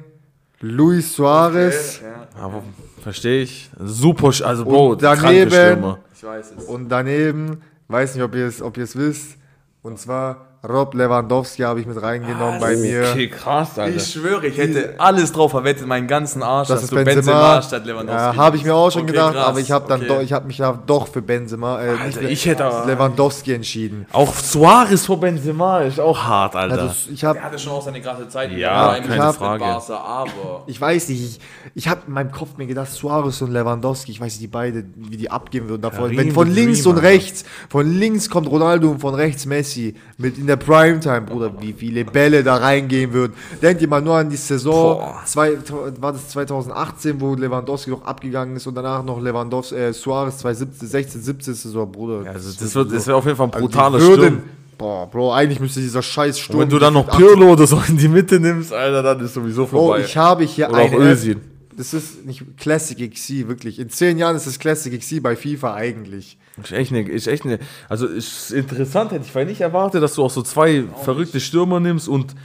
Luis 0.61 1.13
Suarez 1.13 1.99
ja, 2.01 2.41
Aber 2.41 2.63
verstehe 3.01 3.43
ich. 3.43 3.69
Super, 3.83 4.27
also 4.45 4.63
Bro, 4.63 4.95
daneben- 4.95 5.49
Stürmer. 5.51 5.99
Ich 6.23 6.29
weiß 6.29 6.53
es. 6.57 6.65
und 6.65 6.89
daneben, 6.89 7.61
weiß 7.87 8.15
nicht, 8.15 8.23
ob 8.23 8.33
ihr 8.35 8.47
es, 8.47 8.61
ob 8.61 8.77
ihr 8.77 8.85
es 8.85 8.95
wisst, 8.95 9.37
und 9.81 9.99
zwar 9.99 10.52
Rob 10.65 10.93
Lewandowski 10.93 11.63
habe 11.63 11.81
ich 11.81 11.85
mit 11.85 12.01
reingenommen 12.01 12.57
bei 12.61 12.77
mir. 12.77 13.09
Okay, 13.11 13.27
krass, 13.27 13.77
Alter. 13.77 13.97
Ich 13.97 14.13
schwöre, 14.13 14.47
ich 14.47 14.57
hätte 14.57 14.93
alles 14.97 15.33
drauf 15.33 15.51
verwettet, 15.51 15.85
meinen 15.87 16.07
ganzen 16.07 16.41
Arsch, 16.41 16.69
Das 16.69 16.77
dass 16.77 16.83
ist 16.85 16.91
du 16.93 16.95
Benzema. 17.03 17.15
Benzema 17.55 17.61
statt 17.61 17.85
Lewandowski 17.85 18.21
Ja, 18.21 18.35
habe 18.37 18.55
ich 18.55 18.63
mir 18.63 18.73
auch 18.73 18.89
schon 18.89 19.01
Okay, 19.01 19.11
gedacht, 19.11 19.33
krass, 19.33 19.45
aber 19.45 19.59
ich 19.59 19.71
habe 19.73 19.89
dann 19.89 19.99
okay. 19.99 20.07
doch, 20.07 20.21
ich 20.21 20.31
habe 20.31 20.47
mich 20.47 20.61
doch 20.87 21.07
für 21.09 21.21
Benzema, 21.21 21.81
äh, 21.81 21.91
nicht 21.91 22.01
Alter, 22.01 22.19
für 22.21 22.27
ich 22.29 22.45
hätte 22.45 22.63
Lewandowski 22.87 23.53
entschieden. 23.53 24.05
Auch 24.13 24.33
Suarez 24.33 25.05
vor 25.05 25.19
Benzema 25.19 25.81
ist 25.81 25.99
auch 25.99 26.23
hart, 26.23 26.55
Alter. 26.55 26.81
Also 26.83 27.09
ich 27.11 27.25
habe, 27.25 27.39
Er 27.39 27.43
hatte 27.43 27.59
schon 27.59 27.73
auch 27.73 27.81
seine 27.83 27.99
krasse 27.99 28.29
Zeit. 28.29 28.53
Ja, 28.53 28.87
Bayern, 28.87 29.03
keine 29.05 29.25
mit 29.27 29.35
Frage. 29.35 29.59
Barca, 29.65 29.97
aber 29.97 30.63
ich 30.67 30.79
weiß 30.79 31.09
nicht, 31.09 31.23
ich, 31.25 31.39
ich 31.75 31.87
habe 31.89 32.03
in 32.07 32.13
meinem 32.13 32.31
Kopf 32.31 32.55
mir 32.55 32.67
gedacht, 32.67 32.89
Suarez 32.89 33.41
und 33.41 33.51
Lewandowski, 33.51 34.13
ich 34.13 34.21
weiß 34.21 34.31
nicht, 34.31 34.43
die 34.43 34.47
beide, 34.47 34.85
wie 34.95 35.17
die 35.17 35.29
abgehen 35.29 35.67
würden 35.67 35.81
davon. 35.81 36.03
Karim 36.05 36.17
Wenn 36.19 36.31
von 36.31 36.49
links 36.49 36.83
Dream, 36.83 36.91
und 36.91 36.95
Alter. 36.99 37.07
rechts, 37.09 37.43
von 37.67 37.91
links 37.99 38.29
kommt 38.29 38.49
Ronaldo 38.49 38.91
und 38.91 38.99
von 38.99 39.13
rechts 39.13 39.45
Messi 39.45 39.95
mit 40.17 40.37
in 40.37 40.47
der 40.47 40.52
der 40.53 40.57
Primetime, 40.65 41.21
Bruder, 41.21 41.51
wie 41.59 41.73
viele 41.73 42.05
Bälle 42.05 42.43
da 42.43 42.55
reingehen 42.57 43.11
würden. 43.13 43.33
Denkt 43.61 43.81
ihr 43.81 43.87
mal 43.87 44.01
nur 44.01 44.15
an 44.15 44.29
die 44.29 44.35
Saison, 44.35 44.97
Boah. 44.99 45.21
zwei, 45.25 45.57
war 45.99 46.11
das 46.13 46.29
2018, 46.29 47.19
wo 47.19 47.33
Lewandowski 47.35 47.89
noch 47.91 48.03
abgegangen 48.05 48.55
ist 48.55 48.67
und 48.67 48.75
danach 48.75 49.03
noch 49.03 49.19
Lewandowski, 49.21 49.75
äh, 49.75 49.93
Suarez 49.93 50.37
2017, 50.39 50.87
16, 50.87 51.21
17 51.21 51.53
Saison, 51.55 51.91
Bruder. 51.91 52.29
Also 52.31 52.51
das 52.59 52.75
wird, 52.75 52.91
das 52.93 53.07
wäre 53.07 53.17
auf 53.17 53.25
jeden 53.25 53.37
Fall 53.37 53.47
ein 53.47 53.53
Also 53.53 53.65
brutaler 53.67 53.99
würden- 53.99 54.25
Sturm. 54.25 54.41
Boah, 54.77 55.07
Bro, 55.09 55.33
eigentlich 55.33 55.59
müsste 55.59 55.79
dieser 55.79 56.01
scheiß 56.01 56.39
Sturm. 56.39 56.57
Und 56.57 56.63
wenn 56.63 56.69
du 56.69 56.79
dann 56.79 56.93
noch 56.93 57.07
Pirlo 57.07 57.53
oder 57.53 57.67
so 57.67 57.79
in 57.87 57.95
die 57.97 58.07
Mitte 58.07 58.39
nimmst, 58.39 58.73
Alter, 58.73 59.03
dann 59.03 59.19
ist 59.23 59.33
sowieso 59.35 59.65
Bro, 59.67 59.85
vorbei. 59.87 60.01
ich 60.01 60.17
habe 60.17 60.43
hier 60.43 60.67
Oder 60.69 60.79
auch 60.81 60.91
eine 60.91 61.11
Özil. 61.11 61.37
Das 61.77 61.93
ist 61.93 62.25
nicht 62.25 62.43
Classic 62.57 62.97
XC, 63.13 63.47
wirklich. 63.47 63.79
In 63.79 63.89
zehn 63.89 64.17
Jahren 64.17 64.35
ist 64.35 64.45
es 64.47 64.59
Classic 64.59 64.97
XC 64.97 65.21
bei 65.21 65.35
FIFA 65.35 65.73
eigentlich. 65.75 66.37
Ist 66.61 66.71
echt 66.71 66.91
ne, 66.91 67.01
ist 67.01 67.27
echt 67.27 67.45
ne, 67.45 67.59
also 67.89 68.05
ist 68.07 68.51
interessant, 68.51 69.11
hätte 69.11 69.25
ich 69.25 69.31
vielleicht 69.31 69.49
nicht 69.49 69.61
erwartet, 69.61 70.03
dass 70.03 70.13
du 70.15 70.23
auch 70.23 70.29
so 70.29 70.41
zwei 70.43 70.83
verrückte 71.03 71.39
Stürmer 71.39 71.79
nimmst 71.79 72.07
und 72.07 72.35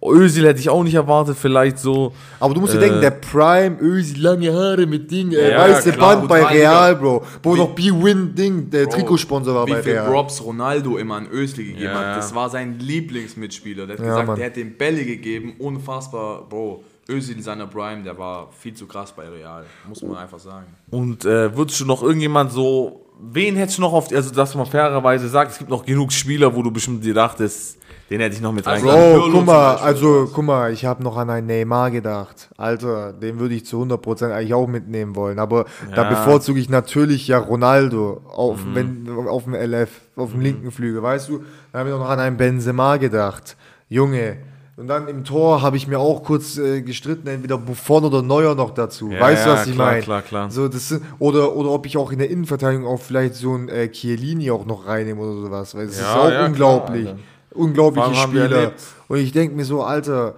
Özil 0.00 0.46
hätte 0.46 0.60
ich 0.60 0.68
auch 0.70 0.84
nicht 0.84 0.94
erwartet, 0.94 1.36
vielleicht 1.36 1.78
so. 1.80 2.12
Aber 2.38 2.54
du 2.54 2.60
musst 2.60 2.72
dir 2.72 2.78
Äh, 2.78 2.82
denken, 2.82 3.00
der 3.00 3.10
Prime, 3.10 3.76
Ösi, 3.80 4.14
lange 4.14 4.52
Haare 4.54 4.86
mit 4.86 5.10
Ding, 5.10 5.32
äh, 5.32 5.50
Ja, 5.50 5.58
weiße 5.58 5.90
klar, 5.90 6.16
Band 6.18 6.28
bei 6.28 6.44
Real, 6.46 6.94
Bro. 6.94 7.24
Wo 7.42 7.54
Wie- 7.54 7.58
noch 7.58 7.74
B-Win-Ding, 7.74 8.70
der 8.70 8.84
Bro, 8.84 8.92
Trikotsponsor 8.92 9.54
war 9.56 9.66
wie 9.66 9.72
bei 9.72 9.82
viel 9.82 9.92
Real. 9.94 10.06
Props 10.08 10.40
Ronaldo 10.44 10.98
immer 10.98 11.16
an 11.16 11.26
Özil 11.32 11.64
gegeben 11.64 11.82
Ja, 11.82 11.94
hat. 11.94 12.16
Das 12.18 12.32
war 12.32 12.48
sein 12.48 12.78
Lieblingsmitspieler. 12.78 13.86
Der 13.88 13.96
hat 13.98 14.04
Ja, 14.04 14.10
gesagt, 14.10 14.26
Mann. 14.28 14.36
der 14.38 14.46
hat 14.46 14.56
den 14.56 14.76
Bälle 14.76 15.04
gegeben. 15.04 15.54
Unfassbar, 15.58 16.48
Bro. 16.48 16.84
Özil 17.10 17.36
in 17.36 17.42
seiner 17.42 17.66
Prime, 17.66 18.02
der 18.02 18.18
war 18.18 18.50
viel 18.52 18.74
zu 18.74 18.86
krass 18.86 19.12
bei 19.12 19.26
Real. 19.28 19.64
Muss 19.88 20.02
man 20.02 20.16
einfach 20.18 20.38
sagen. 20.38 20.66
Und 20.90 21.24
äh, 21.24 21.56
würdest 21.56 21.80
du 21.80 21.86
noch 21.86 22.02
irgendjemand 22.02 22.52
so, 22.52 23.06
wen 23.18 23.56
hättest 23.56 23.78
du 23.78 23.82
noch 23.82 23.94
auf, 23.94 24.12
also 24.12 24.30
dass 24.34 24.54
man 24.54 24.66
fairerweise 24.66 25.26
sagt, 25.28 25.52
es 25.52 25.58
gibt 25.58 25.70
noch 25.70 25.86
genug 25.86 26.12
Spieler, 26.12 26.54
wo 26.54 26.62
du 26.62 26.70
bestimmt 26.70 27.02
dir 27.02 27.14
dachtest, 27.14 27.78
den 28.10 28.20
hätte 28.20 28.34
ich 28.36 28.42
noch 28.42 28.52
mit 28.52 28.66
Also- 28.66 28.86
reingegangen. 28.88 29.14
Bro, 29.20 29.22
Pirlo 29.24 29.38
guck 29.38 29.46
mal, 29.46 29.74
also, 29.76 30.30
guck 30.34 30.44
mal, 30.44 30.70
ich 30.72 30.84
habe 30.84 31.02
noch 31.02 31.16
an 31.16 31.30
einen 31.30 31.46
Neymar 31.46 31.90
gedacht. 31.90 32.50
Alter, 32.58 33.14
den 33.14 33.38
würde 33.38 33.54
ich 33.54 33.64
zu 33.64 33.78
100% 33.78 34.30
eigentlich 34.30 34.52
auch 34.54 34.66
mitnehmen 34.66 35.16
wollen. 35.16 35.38
Aber 35.38 35.64
da 35.94 36.02
Ja. 36.04 36.08
bevorzuge 36.10 36.60
ich 36.60 36.68
natürlich 36.68 37.26
ja 37.28 37.38
Ronaldo 37.38 38.20
auf, 38.28 38.64
Mhm. 38.66 38.74
wenn, 38.74 39.28
auf 39.28 39.44
dem 39.44 39.54
LF, 39.54 39.90
auf 40.16 40.32
dem 40.32 40.40
linken 40.42 40.70
Flügel, 40.72 41.02
weißt 41.02 41.30
du? 41.30 41.42
Da 41.72 41.78
habe 41.80 41.88
ich 41.90 41.94
noch 41.96 42.08
an 42.08 42.20
einen 42.20 42.36
Benzema 42.36 42.98
gedacht. 42.98 43.56
Junge. 43.88 44.36
Und 44.78 44.86
dann 44.86 45.08
im 45.08 45.24
Tor 45.24 45.60
habe 45.62 45.76
ich 45.76 45.88
mir 45.88 45.98
auch 45.98 46.22
kurz 46.22 46.56
äh, 46.56 46.82
gestritten, 46.82 47.26
entweder 47.26 47.58
Buffon 47.58 48.04
oder 48.04 48.22
Neuer 48.22 48.54
noch 48.54 48.70
dazu. 48.70 49.10
Ja, 49.10 49.18
weißt 49.20 49.44
du, 49.44 49.50
ja, 49.50 49.54
was 49.56 49.66
ich 49.66 49.74
meine? 49.74 50.02
klar, 50.02 50.22
klar. 50.22 50.50
So, 50.52 50.68
das 50.68 50.88
sind, 50.88 51.02
oder, 51.18 51.56
oder 51.56 51.70
ob 51.70 51.84
ich 51.84 51.96
auch 51.96 52.12
in 52.12 52.20
der 52.20 52.30
Innenverteidigung 52.30 52.86
auch 52.86 53.00
vielleicht 53.00 53.34
so 53.34 53.54
ein 53.56 53.68
äh, 53.68 53.88
Chiellini 53.90 54.52
auch 54.52 54.66
noch 54.66 54.86
reinnehme 54.86 55.20
oder 55.20 55.40
sowas. 55.46 55.74
Weil 55.74 55.86
es 55.86 55.98
Ja, 55.98 56.28
ist 56.28 56.36
auch 56.42 56.46
unglaublich. 56.46 57.02
klar. 57.06 57.16
Unglaubliche 57.54 58.14
Spieler. 58.14 58.72
Und 59.08 59.18
ich 59.18 59.32
denke 59.32 59.56
mir 59.56 59.64
so, 59.64 59.82
Alter, 59.82 60.36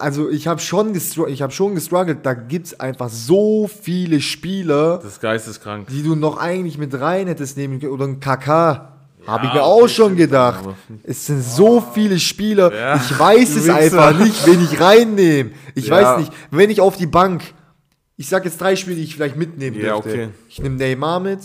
also 0.00 0.30
ich 0.30 0.46
habe 0.48 0.60
schon, 0.60 0.94
gestr 0.94 1.26
ich 1.28 1.42
hab 1.42 1.52
schon 1.52 1.74
gestruggelt, 1.74 2.20
da 2.24 2.32
gibt 2.32 2.68
es 2.68 2.80
einfach 2.80 3.10
so 3.10 3.68
viele 3.68 4.22
Spieler, 4.22 4.98
Das 5.02 5.12
ist 5.12 5.20
geisteskrank. 5.20 5.88
die 5.88 6.02
du 6.02 6.14
noch 6.14 6.38
eigentlich 6.38 6.78
mit 6.78 6.98
rein 6.98 7.26
hättest 7.26 7.58
nehmen 7.58 7.78
können. 7.80 7.92
Oder 7.92 8.06
ein 8.06 8.20
KK. 8.20 8.92
Habe 9.26 9.46
ich 9.46 9.52
mir 9.52 9.62
auch 9.62 9.88
schon 9.88 10.16
gedacht. 10.16 10.64
Es 11.02 11.26
sind 11.26 11.42
so 11.42 11.80
viele 11.80 12.18
Spieler. 12.18 12.72
Ja, 12.74 12.96
ich 12.96 13.18
weiß 13.18 13.56
es 13.56 13.68
einfach 13.68 14.16
nicht, 14.18 14.46
wen 14.46 14.62
ich 14.64 14.80
reinnehme. 14.80 15.50
Ich 15.74 15.86
Ja. 15.88 15.94
weiß 15.96 16.18
nicht, 16.20 16.32
wenn 16.50 16.70
ich 16.70 16.80
auf 16.80 16.96
die 16.96 17.06
Bank, 17.06 17.42
ich 18.16 18.28
sag 18.28 18.44
jetzt 18.44 18.60
drei 18.60 18.76
Spiele, 18.76 18.96
die 18.96 19.02
ich 19.02 19.14
vielleicht 19.14 19.36
mitnehmen 19.36 19.76
Ja, 19.76 19.94
dürfte. 19.94 20.08
okay. 20.10 20.28
Ich 20.48 20.60
nehme 20.60 20.76
Neymar 20.76 21.20
mit, 21.20 21.40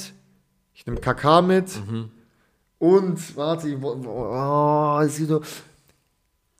ich 0.74 0.86
nehme 0.86 1.00
KK 1.00 1.42
mit 1.42 1.68
Mhm. 1.88 2.10
und, 2.80 3.36
warte, 3.36 3.68
ich, 3.68 3.76
oh, 3.82 5.00
es 5.04 5.18
so, 5.18 5.42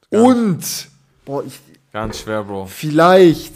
und, 0.10 0.60
boah, 1.26 1.44
ich, 1.46 1.60
Ganz 1.94 2.20
schwer, 2.20 2.44
Bro. 2.44 2.66
vielleicht, 2.68 3.54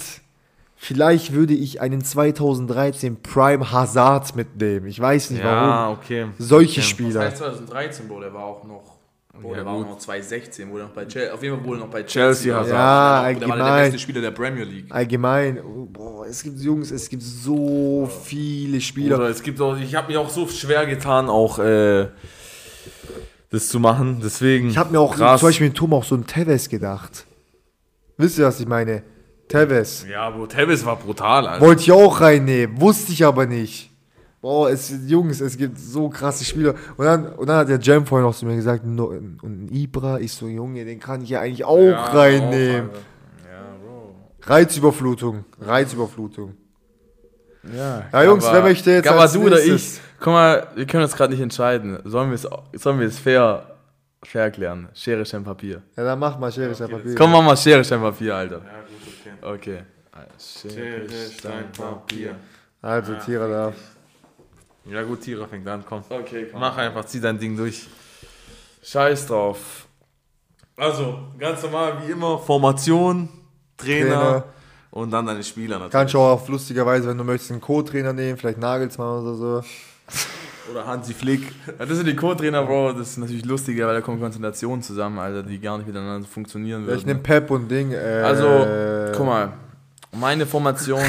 vielleicht 0.85 1.33
würde 1.33 1.53
ich 1.53 1.81
einen 1.81 2.03
2013 2.03 3.21
Prime 3.21 3.71
Hazard 3.71 4.35
mitnehmen. 4.35 4.87
Ich 4.87 4.99
weiß 4.99 5.31
nicht 5.31 5.43
warum. 5.43 5.69
Ja, 5.69 5.89
okay. 5.91 6.25
Solche 6.37 6.81
Okay. 6.81 6.89
Spieler. 6.89 7.33
2013, 7.33 8.07
Bro, 8.07 8.21
der 8.21 8.33
war 8.33 8.45
auch 8.45 8.63
noch. 8.63 8.95
Bro, 9.41 9.49
Ja, 9.49 9.55
der 9.57 9.65
war 9.65 9.73
auch 9.73 9.81
noch 9.81 9.97
2016, 9.97 10.71
wurde 10.71 10.83
noch 10.83 10.91
bei 10.91 11.03
Chelsea. 11.05 11.33
Auf 11.33 11.43
jeden 11.43 11.57
Fall 11.57 11.65
wurde 11.65 11.79
noch 11.81 11.89
bei 11.89 12.03
Chelsea 12.03 12.53
Chelsea. 12.53 12.55
Hazard. 12.55 12.67
Der 12.69 12.77
Ja, 12.77 12.83
war- 12.85 13.33
Der 13.33 13.49
war 13.49 13.55
der 13.57 13.65
allgemein. 13.65 13.83
beste 13.91 13.99
Spieler 13.99 14.21
der 14.21 14.31
Premier 14.31 14.63
League. 14.63 14.85
Allgemein, 14.89 15.59
oh, 15.61 15.85
boah, 15.91 16.25
es 16.25 16.41
gibt 16.41 16.59
Jungs, 16.61 16.89
es 16.91 17.09
gibt 17.09 17.21
so 17.23 18.09
viele 18.23 18.79
Spieler. 18.79 19.17
Oder 19.17 19.29
es 19.29 19.43
gibt 19.43 19.59
auch, 19.59 19.75
ich 19.77 19.93
habe 19.93 20.13
mir 20.13 20.21
auch 20.21 20.29
so 20.29 20.47
schwer 20.47 20.85
getan, 20.85 21.27
auch 21.27 21.59
äh, 21.59 22.07
das 23.49 23.67
zu 23.67 23.79
machen. 23.79 24.21
Deswegen. 24.23 24.69
Ich 24.69 24.77
habe 24.77 24.91
mir 24.93 24.99
auch 25.01 25.15
krass. 25.15 25.41
zum 25.41 25.49
Beispiel 25.49 25.67
in 25.67 25.73
Turm 25.73 25.93
auch 25.93 26.03
so 26.05 26.15
ein 26.15 26.25
Tevez 26.25 26.69
gedacht. 26.69 27.25
Wisst 28.17 28.37
ihr, 28.39 28.45
was 28.45 28.59
ich 28.61 28.67
meine? 28.67 29.03
Tevez. 29.47 30.05
Ja, 30.09 30.29
Bro, 30.29 30.47
Tevez 30.47 30.85
war 30.85 30.95
brutal, 30.95 31.47
Alter. 31.47 31.65
Wollte 31.65 31.81
ich 31.83 31.91
auch 31.91 32.19
reinnehmen, 32.21 32.79
wusste 32.81 33.11
ich 33.11 33.23
aber 33.25 33.45
nicht. 33.45 33.91
Boah, 34.41 34.69
es 34.69 34.93
Jungs, 35.07 35.41
es 35.41 35.57
gibt 35.57 35.79
so 35.79 36.07
krasse 36.09 36.45
Spieler. 36.45 36.75
Und 36.97 37.05
dann, 37.05 37.27
und 37.33 37.47
dann 37.47 37.57
hat 37.57 37.69
der 37.69 37.79
Jam 37.79 38.05
vorhin 38.05 38.27
noch 38.27 38.35
zu 38.35 38.45
mir 38.45 38.55
gesagt, 38.55 38.85
no, 38.85 39.05
und 39.07 39.39
ein 39.43 39.69
Ibra, 39.71 40.19
ich 40.19 40.33
so, 40.33 40.47
Junge, 40.47 40.85
den 40.85 40.99
kann 40.99 41.21
ich 41.21 41.29
ja 41.29 41.41
eigentlich 41.41 41.63
auch 41.65 41.77
Ja, 41.79 42.03
reinnehmen. 42.05 42.89
auch. 42.89 42.93
Ja, 43.49 43.65
Bro. 43.83 44.15
Reizüberflutung, 44.43 45.45
Reizüberflutung. 45.59 46.53
Ja, 47.75 48.03
Ja, 48.13 48.23
Jungs, 48.23 48.45
wer 48.51 48.61
möchte 48.61 48.91
jetzt 48.91 49.05
Gabba, 49.05 49.21
als 49.21 49.33
du 49.33 49.43
oder 49.43 49.59
ich? 49.59 49.71
nächstes? 49.71 50.01
Guck 50.19 50.27
mal, 50.33 50.67
wir 50.75 50.85
können 50.85 51.03
uns 51.03 51.15
gerade 51.15 51.33
nicht 51.33 51.41
entscheiden. 51.41 51.97
Sollen 52.05 52.29
wir 52.29 52.35
es 52.35 52.47
sollen 52.81 52.99
wir 52.99 53.07
es 53.07 53.17
fair, 53.17 53.74
fair 54.27 54.43
erklären? 54.43 54.89
Schere, 54.93 55.25
Stein, 55.25 55.43
Papier. 55.43 55.81
Ja, 55.95 56.03
dann 56.03 56.19
mach 56.19 56.37
mal 56.37 56.51
Schere, 56.51 56.73
Stein, 56.75 56.89
Papier. 56.89 57.15
Komm, 57.15 57.31
mach 57.31 57.43
mal 57.43 57.57
Schere, 57.57 57.83
Stein, 57.83 58.01
Papier, 58.01 58.35
Alter. 58.35 58.57
Ja, 58.57 58.81
gut, 58.81 59.51
okay. 59.51 59.81
Okay. 59.81 59.83
Schere, 60.39 61.07
Stein, 61.31 61.71
Papier. 61.71 62.35
Also, 62.81 63.15
Tiere 63.15 63.49
da. 63.49 63.73
Ja, 64.91 65.01
gut, 65.01 65.21
Tira 65.21 65.47
fängt 65.47 65.67
an, 65.67 65.83
komm. 65.87 66.03
Okay, 66.07 66.47
komm. 66.51 66.59
Mach 66.59 66.77
einfach, 66.77 67.05
zieh 67.05 67.19
dein 67.19 67.39
Ding 67.39 67.57
durch. 67.57 67.87
Scheiß 68.83 69.25
drauf. 69.25 69.87
Also, 70.77 71.19
ganz 71.39 71.63
normal 71.63 72.05
wie 72.05 72.11
immer: 72.11 72.37
Formation, 72.37 73.29
Trainer, 73.77 74.05
Trainer. 74.05 74.43
und 74.91 75.09
dann 75.09 75.25
deine 75.25 75.43
Spieler 75.43 75.75
natürlich. 75.75 75.91
Kannst 75.91 76.13
du 76.13 76.19
auch 76.19 76.47
lustigerweise, 76.47 77.07
wenn 77.07 77.17
du 77.17 77.23
möchtest, 77.23 77.51
einen 77.51 77.61
Co-Trainer 77.61 78.13
nehmen, 78.13 78.37
vielleicht 78.37 78.59
Nagelsmann 78.59 79.23
oder 79.23 79.33
so. 79.33 79.63
Oder 80.71 80.87
Hansi 80.87 81.13
Flick. 81.13 81.51
Das 81.77 81.89
sind 81.89 82.07
die 82.07 82.15
Co-Trainer, 82.15 82.63
Bro. 82.63 82.93
Das 82.93 83.09
ist 83.11 83.17
natürlich 83.17 83.45
lustiger, 83.45 83.85
weil 83.87 83.93
da 83.95 84.01
kommen 84.01 84.19
Konstellationen 84.19 84.81
zusammen, 84.81 85.19
Alter, 85.19 85.43
die 85.43 85.59
gar 85.59 85.77
nicht 85.77 85.87
miteinander 85.87 86.27
funktionieren 86.27 86.81
Ja, 86.81 86.87
würden. 86.87 86.99
ich 86.99 87.05
nehme 87.05 87.19
Pep 87.19 87.51
und 87.51 87.69
Ding. 87.69 87.91
Äh, 87.91 87.97
Also, 88.23 88.65
guck 89.15 89.25
mal, 89.27 89.53
meine 90.11 90.45
Formation 90.47 91.03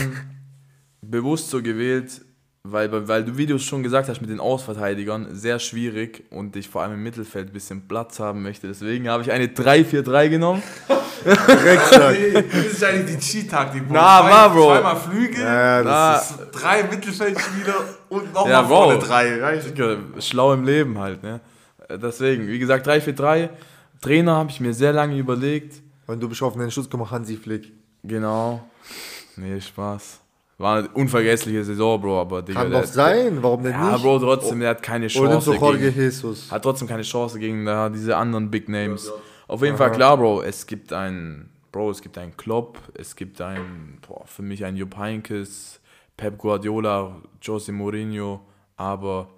bewusst 1.01 1.49
so 1.51 1.63
gewählt, 1.63 2.21
weil, 2.73 3.08
weil 3.08 3.25
du, 3.25 3.37
wie 3.37 3.46
du 3.46 3.56
es 3.56 3.62
schon 3.64 3.82
gesagt 3.82 4.08
hast, 4.08 4.20
mit 4.20 4.30
den 4.30 4.40
Außenverteidigern 4.40 5.28
sehr 5.35 5.58
schwierig 5.58 6.25
und 6.30 6.56
ich 6.56 6.68
vor 6.68 6.82
allem 6.82 6.94
im 6.94 7.02
Mittelfeld 7.02 7.49
ein 7.49 7.52
bisschen 7.52 7.87
Platz 7.88 8.18
haben 8.20 8.42
möchte. 8.42 8.66
Deswegen 8.68 9.08
habe 9.08 9.23
ich 9.23 9.30
eine 9.32 9.46
3-4-3 9.46 10.28
genommen. 10.28 10.62
Nee, 11.25 11.32
das 12.32 12.66
ist 12.73 12.85
eigentlich 12.85 13.16
die 13.16 13.20
Cheat-Taktik. 13.20 13.82
Na, 13.88 14.20
Zwei- 14.20 14.30
war, 14.30 14.50
Bro. 14.50 14.66
Zweimal 14.75 14.96
Flügel, 14.96 15.40
Ja, 15.42 15.82
das 15.82 16.35
Na, 16.38 16.44
drei 16.52 16.82
Mittelfeldspieler 16.85 17.75
und 18.08 18.32
nochmal 18.32 18.50
Ja, 18.52 18.64
vorne 18.64 18.99
drei. 18.99 19.37
Ja, 19.38 20.20
Schlau 20.20 20.52
im 20.52 20.64
Leben 20.64 20.99
halt, 20.99 21.23
ne? 21.23 21.40
Deswegen, 21.90 22.46
wie 22.46 22.58
gesagt, 22.58 22.87
3-4-3. 22.87 23.49
Trainer 24.00 24.37
habe 24.37 24.50
ich 24.50 24.61
mir 24.61 24.73
sehr 24.75 24.92
lange 24.92 25.16
überlegt. 25.16 25.82
Wenn 26.06 26.20
du 26.20 26.28
bist 26.28 26.42
auf 26.42 26.54
den 26.54 26.70
Schutz 26.70 26.88
kommst, 26.88 27.11
Hansi 27.11 27.37
Flick. 27.37 27.73
Genau. 28.04 28.62
Nee, 29.37 29.61
Spaß. 29.61 30.20
War 30.59 30.79
eine 30.79 30.89
unvergessliche 30.89 31.63
Saison, 31.65 32.01
Bro, 32.01 32.21
aber 32.21 32.41
Digga, 32.43 32.63
Kann 32.63 32.73
doch 32.73 32.85
sein, 32.85 33.43
warum 33.43 33.63
denn 33.63 33.73
Ja, 33.73 33.93
nicht? 33.93 34.03
Bro, 34.03 34.21
trotzdem, 34.21 34.61
der 34.61 34.71
hat 34.71 34.83
keine 34.83 35.07
Oder 35.07 35.29
nimmst 35.29 35.47
Chance. 35.47 35.51
du 35.51 35.65
Jorge 35.65 35.79
Gegen, 35.79 36.01
Jesus? 36.01 36.51
hat 36.51 36.63
trotzdem 36.63 36.89
keine 36.89 37.03
Chance 37.03 37.39
gegen 37.39 37.67
da, 37.67 37.91
diese 37.91 38.17
anderen 38.17 38.51
Big 38.51 38.69
Names. 38.69 39.13
Auf 39.49 39.63
jeden 39.63 39.77
Fall 39.77 39.93
klar, 39.93 40.17
Bro. 40.17 40.43
Es 40.43 40.67
gibt 40.67 40.95
einen, 40.95 41.51
Bro, 41.73 41.91
es 41.91 42.01
gibt 42.01 42.17
einen 42.17 42.35
Klopp, 42.39 42.79
es 42.95 43.15
gibt 43.17 43.41
einen, 43.43 43.99
boah, 44.09 44.25
für 44.27 44.43
mich 44.43 44.65
einen 44.65 44.79
Jupp 44.79 44.97
Heynckes, 44.97 45.79
Pep 46.17 46.39
Guardiola, 46.39 47.17
Jose 47.43 47.71
Mourinho, 47.71 48.41
aber 48.79 49.29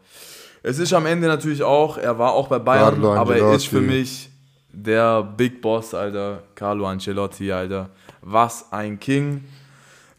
es 0.62 0.78
ist 0.78 0.92
am 0.92 1.06
Ende 1.06 1.26
natürlich 1.26 1.64
auch, 1.64 1.98
er 1.98 2.16
war 2.18 2.32
auch 2.32 2.46
bei 2.46 2.60
Bayern, 2.60 2.94
Carlo 2.94 3.14
aber 3.14 3.36
er 3.36 3.54
ist 3.54 3.66
für 3.66 3.80
mich 3.80 4.30
der 4.72 5.24
Big 5.24 5.60
Boss, 5.60 5.94
Alter, 5.94 6.44
Carlo 6.54 6.86
Ancelotti, 6.86 7.50
Alter. 7.50 7.90
Was 8.22 8.70
ein 8.72 9.00
King. 9.00 9.44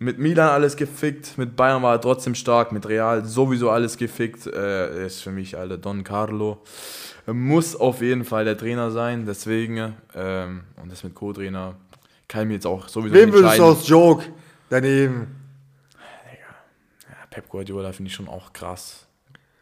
Mit 0.01 0.17
Milan 0.17 0.49
alles 0.49 0.77
gefickt, 0.77 1.37
mit 1.37 1.57
Bayern 1.57 1.83
war 1.83 1.95
er 1.95 2.01
trotzdem 2.01 2.33
stark, 2.33 2.71
mit 2.71 2.87
Real 2.87 3.25
sowieso 3.25 3.69
alles 3.69 3.97
gefickt. 3.97 4.47
Äh, 4.47 5.05
ist 5.05 5.21
für 5.21 5.31
mich, 5.31 5.57
Alter, 5.57 5.77
Don 5.77 6.05
Carlo. 6.05 6.61
Muss 7.25 7.75
auf 7.75 8.01
jeden 8.01 8.23
Fall 8.23 8.45
der 8.45 8.57
Trainer 8.57 8.91
sein, 8.91 9.25
deswegen, 9.25 9.97
ähm, 10.15 10.61
und 10.81 10.89
das 10.89 11.03
mit 11.03 11.13
Co-Trainer, 11.13 11.75
kann 12.29 12.43
ich 12.43 12.47
mir 12.47 12.53
jetzt 12.53 12.65
auch 12.65 12.87
sowieso 12.87 13.13
Wen 13.13 13.25
nicht 13.25 13.33
würdest 13.33 13.59
du 13.59 13.63
entscheiden. 13.63 13.81
aus 13.81 13.89
Joke 13.89 14.25
daneben? 14.69 15.35
Ja, 17.03 17.15
Pep 17.29 17.49
Guardiola 17.49 17.91
finde 17.91 18.09
ich 18.09 18.15
schon 18.15 18.29
auch 18.29 18.53
krass. 18.53 19.05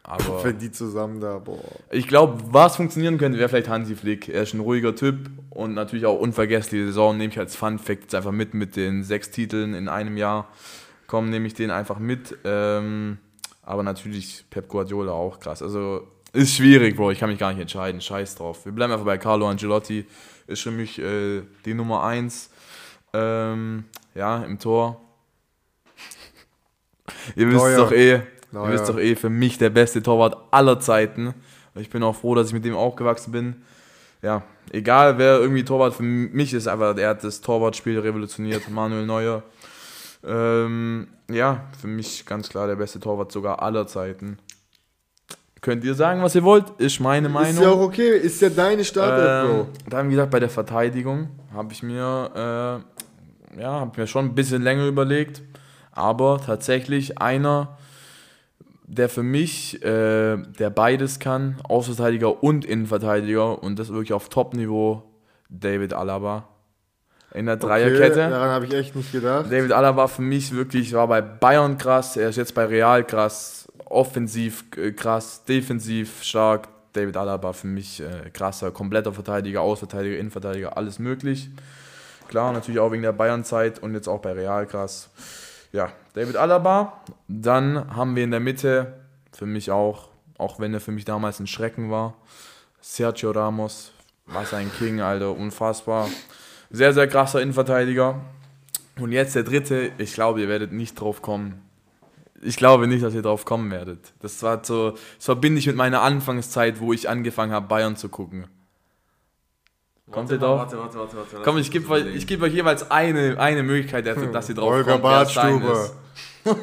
Aber 0.08 0.42
Wenn 0.42 0.58
die 0.58 0.72
zusammen 0.72 1.20
da, 1.20 1.38
boah. 1.38 1.58
ich 1.90 2.08
glaube, 2.08 2.42
was 2.50 2.76
funktionieren 2.76 3.18
könnte, 3.18 3.38
wäre 3.38 3.50
vielleicht 3.50 3.68
Hansi 3.68 3.94
Flick. 3.94 4.30
Er 4.30 4.44
ist 4.44 4.54
ein 4.54 4.60
ruhiger 4.60 4.94
Typ 4.96 5.30
und 5.50 5.74
natürlich 5.74 6.06
auch 6.06 6.18
unvergessliche 6.18 6.86
Saison. 6.86 7.18
Nehme 7.18 7.30
ich 7.30 7.38
als 7.38 7.56
Fun 7.56 7.78
Fact 7.78 8.04
jetzt 8.04 8.14
einfach 8.14 8.32
mit 8.32 8.54
mit 8.54 8.74
den 8.74 9.04
sechs 9.04 9.30
Titeln 9.30 9.74
in 9.74 9.86
einem 9.86 10.16
Jahr. 10.16 10.48
Komm, 11.08 11.28
nehme 11.28 11.46
ich 11.46 11.52
den 11.52 11.70
einfach 11.70 11.98
mit. 11.98 12.38
Ähm, 12.44 13.18
aber 13.62 13.82
natürlich 13.82 14.46
Pep 14.48 14.68
Guardiola 14.68 15.12
auch 15.12 15.40
krass. 15.40 15.60
Also 15.60 16.08
ist 16.32 16.54
schwierig, 16.54 16.96
Bro. 16.96 17.10
Ich 17.10 17.18
kann 17.18 17.28
mich 17.28 17.38
gar 17.38 17.52
nicht 17.52 17.60
entscheiden. 17.60 18.00
Scheiß 18.00 18.36
drauf. 18.36 18.64
Wir 18.64 18.72
bleiben 18.72 18.92
einfach 18.94 19.04
bei 19.04 19.18
Carlo 19.18 19.46
Ancelotti. 19.46 20.06
Ist 20.46 20.62
für 20.62 20.70
mich 20.70 20.98
äh, 20.98 21.42
die 21.66 21.74
Nummer 21.74 22.02
eins. 22.02 22.48
Ähm, 23.12 23.84
ja, 24.14 24.42
im 24.42 24.58
Tor. 24.58 25.02
Ihr 27.36 27.48
wisst 27.48 27.58
Neuer. 27.58 27.76
doch 27.76 27.92
eh, 27.92 28.22
ihr 28.52 28.58
Neuer. 28.58 28.72
wisst 28.72 28.88
doch 28.88 28.98
eh, 28.98 29.14
für 29.16 29.30
mich 29.30 29.58
der 29.58 29.70
beste 29.70 30.02
Torwart 30.02 30.36
aller 30.50 30.80
Zeiten. 30.80 31.34
Ich 31.74 31.90
bin 31.90 32.02
auch 32.02 32.16
froh, 32.16 32.34
dass 32.34 32.48
ich 32.48 32.52
mit 32.54 32.64
dem 32.64 32.74
aufgewachsen 32.74 33.32
bin. 33.32 33.56
Ja, 34.22 34.42
egal 34.72 35.18
wer 35.18 35.38
irgendwie 35.38 35.64
Torwart 35.64 35.94
für 35.94 36.02
mich 36.02 36.52
ist, 36.52 36.66
einfach, 36.66 36.96
er 36.96 37.10
hat 37.10 37.22
das 37.24 37.40
Torwartspiel 37.40 37.98
revolutioniert, 38.00 38.68
Manuel 38.70 39.06
Neuer. 39.06 39.42
Ähm, 40.26 41.08
ja, 41.30 41.64
für 41.80 41.86
mich 41.86 42.26
ganz 42.26 42.48
klar 42.48 42.66
der 42.66 42.76
beste 42.76 42.98
Torwart 42.98 43.30
sogar 43.30 43.62
aller 43.62 43.86
Zeiten. 43.86 44.38
Könnt 45.60 45.84
ihr 45.84 45.94
sagen, 45.94 46.22
was 46.22 46.34
ihr 46.34 46.44
wollt? 46.44 46.70
Ist 46.78 47.00
meine 47.00 47.28
Meinung. 47.28 47.50
Ist 47.54 47.60
ja 47.62 47.70
auch 47.70 47.80
okay, 47.80 48.16
ist 48.16 48.40
ja 48.40 48.48
deine 48.48 48.84
Startelf, 48.84 49.50
Ähm, 49.50 49.56
Bro. 49.56 49.66
dann, 49.90 50.06
wie 50.08 50.12
gesagt, 50.12 50.30
bei 50.30 50.40
der 50.40 50.50
Verteidigung 50.50 51.28
habe 51.52 51.72
ich 51.72 51.82
mir, 51.82 52.82
äh, 53.56 53.60
ja, 53.60 53.72
habe 53.80 54.00
mir 54.00 54.06
schon 54.06 54.26
ein 54.26 54.34
bisschen 54.34 54.62
länger 54.62 54.86
überlegt. 54.86 55.42
Aber 55.92 56.40
tatsächlich 56.44 57.20
einer, 57.20 57.76
der 58.88 59.08
für 59.08 59.22
mich, 59.22 59.82
äh, 59.84 60.36
der 60.36 60.70
beides 60.70 61.18
kann, 61.18 61.56
Außenverteidiger 61.68 62.42
und 62.42 62.64
Innenverteidiger 62.64 63.62
und 63.62 63.78
das 63.78 63.90
wirklich 63.90 64.14
auf 64.14 64.30
Top-Niveau, 64.30 65.02
David 65.50 65.92
Alaba. 65.92 66.48
In 67.34 67.44
der 67.44 67.56
Dreierkette. 67.56 68.22
Okay, 68.22 68.30
daran 68.30 68.48
habe 68.48 68.64
ich 68.64 68.72
echt 68.72 68.96
nicht 68.96 69.12
gedacht. 69.12 69.52
David 69.52 69.72
Alaba 69.72 70.08
für 70.08 70.22
mich 70.22 70.54
wirklich, 70.54 70.94
war 70.94 71.06
bei 71.06 71.20
Bayern 71.20 71.76
krass, 71.76 72.16
er 72.16 72.30
ist 72.30 72.36
jetzt 72.36 72.54
bei 72.54 72.64
Real 72.64 73.04
krass, 73.04 73.68
offensiv 73.84 74.64
äh, 74.76 74.92
krass, 74.92 75.44
defensiv 75.44 76.22
stark. 76.22 76.68
David 76.94 77.18
Alaba 77.18 77.52
für 77.52 77.66
mich 77.66 78.00
äh, 78.00 78.30
krasser, 78.30 78.70
kompletter 78.70 79.12
Verteidiger, 79.12 79.60
Außenverteidiger, 79.60 80.16
Innenverteidiger, 80.18 80.78
alles 80.78 80.98
möglich. 80.98 81.50
Klar, 82.28 82.54
natürlich 82.54 82.80
auch 82.80 82.90
wegen 82.90 83.02
der 83.02 83.12
Bayern-Zeit 83.12 83.82
und 83.82 83.92
jetzt 83.92 84.08
auch 84.08 84.20
bei 84.20 84.32
Real 84.32 84.66
krass. 84.66 85.10
Ja, 85.72 85.92
David 86.14 86.36
Alaba. 86.36 87.04
Dann 87.28 87.94
haben 87.94 88.16
wir 88.16 88.24
in 88.24 88.30
der 88.30 88.40
Mitte, 88.40 89.00
für 89.32 89.46
mich 89.46 89.70
auch, 89.70 90.08
auch 90.38 90.60
wenn 90.60 90.72
er 90.72 90.80
für 90.80 90.92
mich 90.92 91.04
damals 91.04 91.40
ein 91.40 91.46
Schrecken 91.46 91.90
war, 91.90 92.14
Sergio 92.80 93.30
Ramos. 93.30 93.92
Was 94.26 94.52
ein 94.52 94.70
King, 94.78 95.00
Alter, 95.00 95.32
unfassbar. 95.32 96.08
Sehr, 96.70 96.92
sehr 96.92 97.08
krasser 97.08 97.40
Innenverteidiger. 97.40 98.20
Und 99.00 99.12
jetzt 99.12 99.34
der 99.34 99.42
dritte, 99.42 99.90
ich 99.96 100.12
glaube, 100.12 100.40
ihr 100.40 100.48
werdet 100.48 100.72
nicht 100.72 101.00
drauf 101.00 101.22
kommen. 101.22 101.62
Ich 102.42 102.56
glaube 102.56 102.86
nicht, 102.86 103.02
dass 103.02 103.14
ihr 103.14 103.22
drauf 103.22 103.44
kommen 103.44 103.70
werdet. 103.70 104.12
Das 104.20 104.42
war 104.42 104.62
so, 104.64 104.90
das 104.90 105.24
verbinde 105.24 105.58
ich 105.58 105.66
mit 105.66 105.76
meiner 105.76 106.02
Anfangszeit, 106.02 106.78
wo 106.80 106.92
ich 106.92 107.08
angefangen 107.08 107.52
habe, 107.52 107.66
Bayern 107.66 107.96
zu 107.96 108.08
gucken. 108.08 108.46
Kommt 110.10 110.30
ihr 110.30 110.38
drauf? 110.38 110.60
Warte, 110.60 110.78
warte, 110.78 110.98
warte, 110.98 111.16
warte. 111.16 111.36
Komm, 111.44 111.58
ich 111.58 111.70
gebe 111.70 111.88
euch, 111.90 112.26
geb 112.26 112.42
euch 112.42 112.54
jeweils 112.54 112.90
eine, 112.90 113.38
eine 113.38 113.62
Möglichkeit, 113.62 114.06
dass, 114.06 114.18
dass 114.32 114.48
ihr 114.48 114.54
drauf 114.54 114.70
Holger 114.70 114.92
kommt. 114.92 115.02
Badstube. 115.02 115.90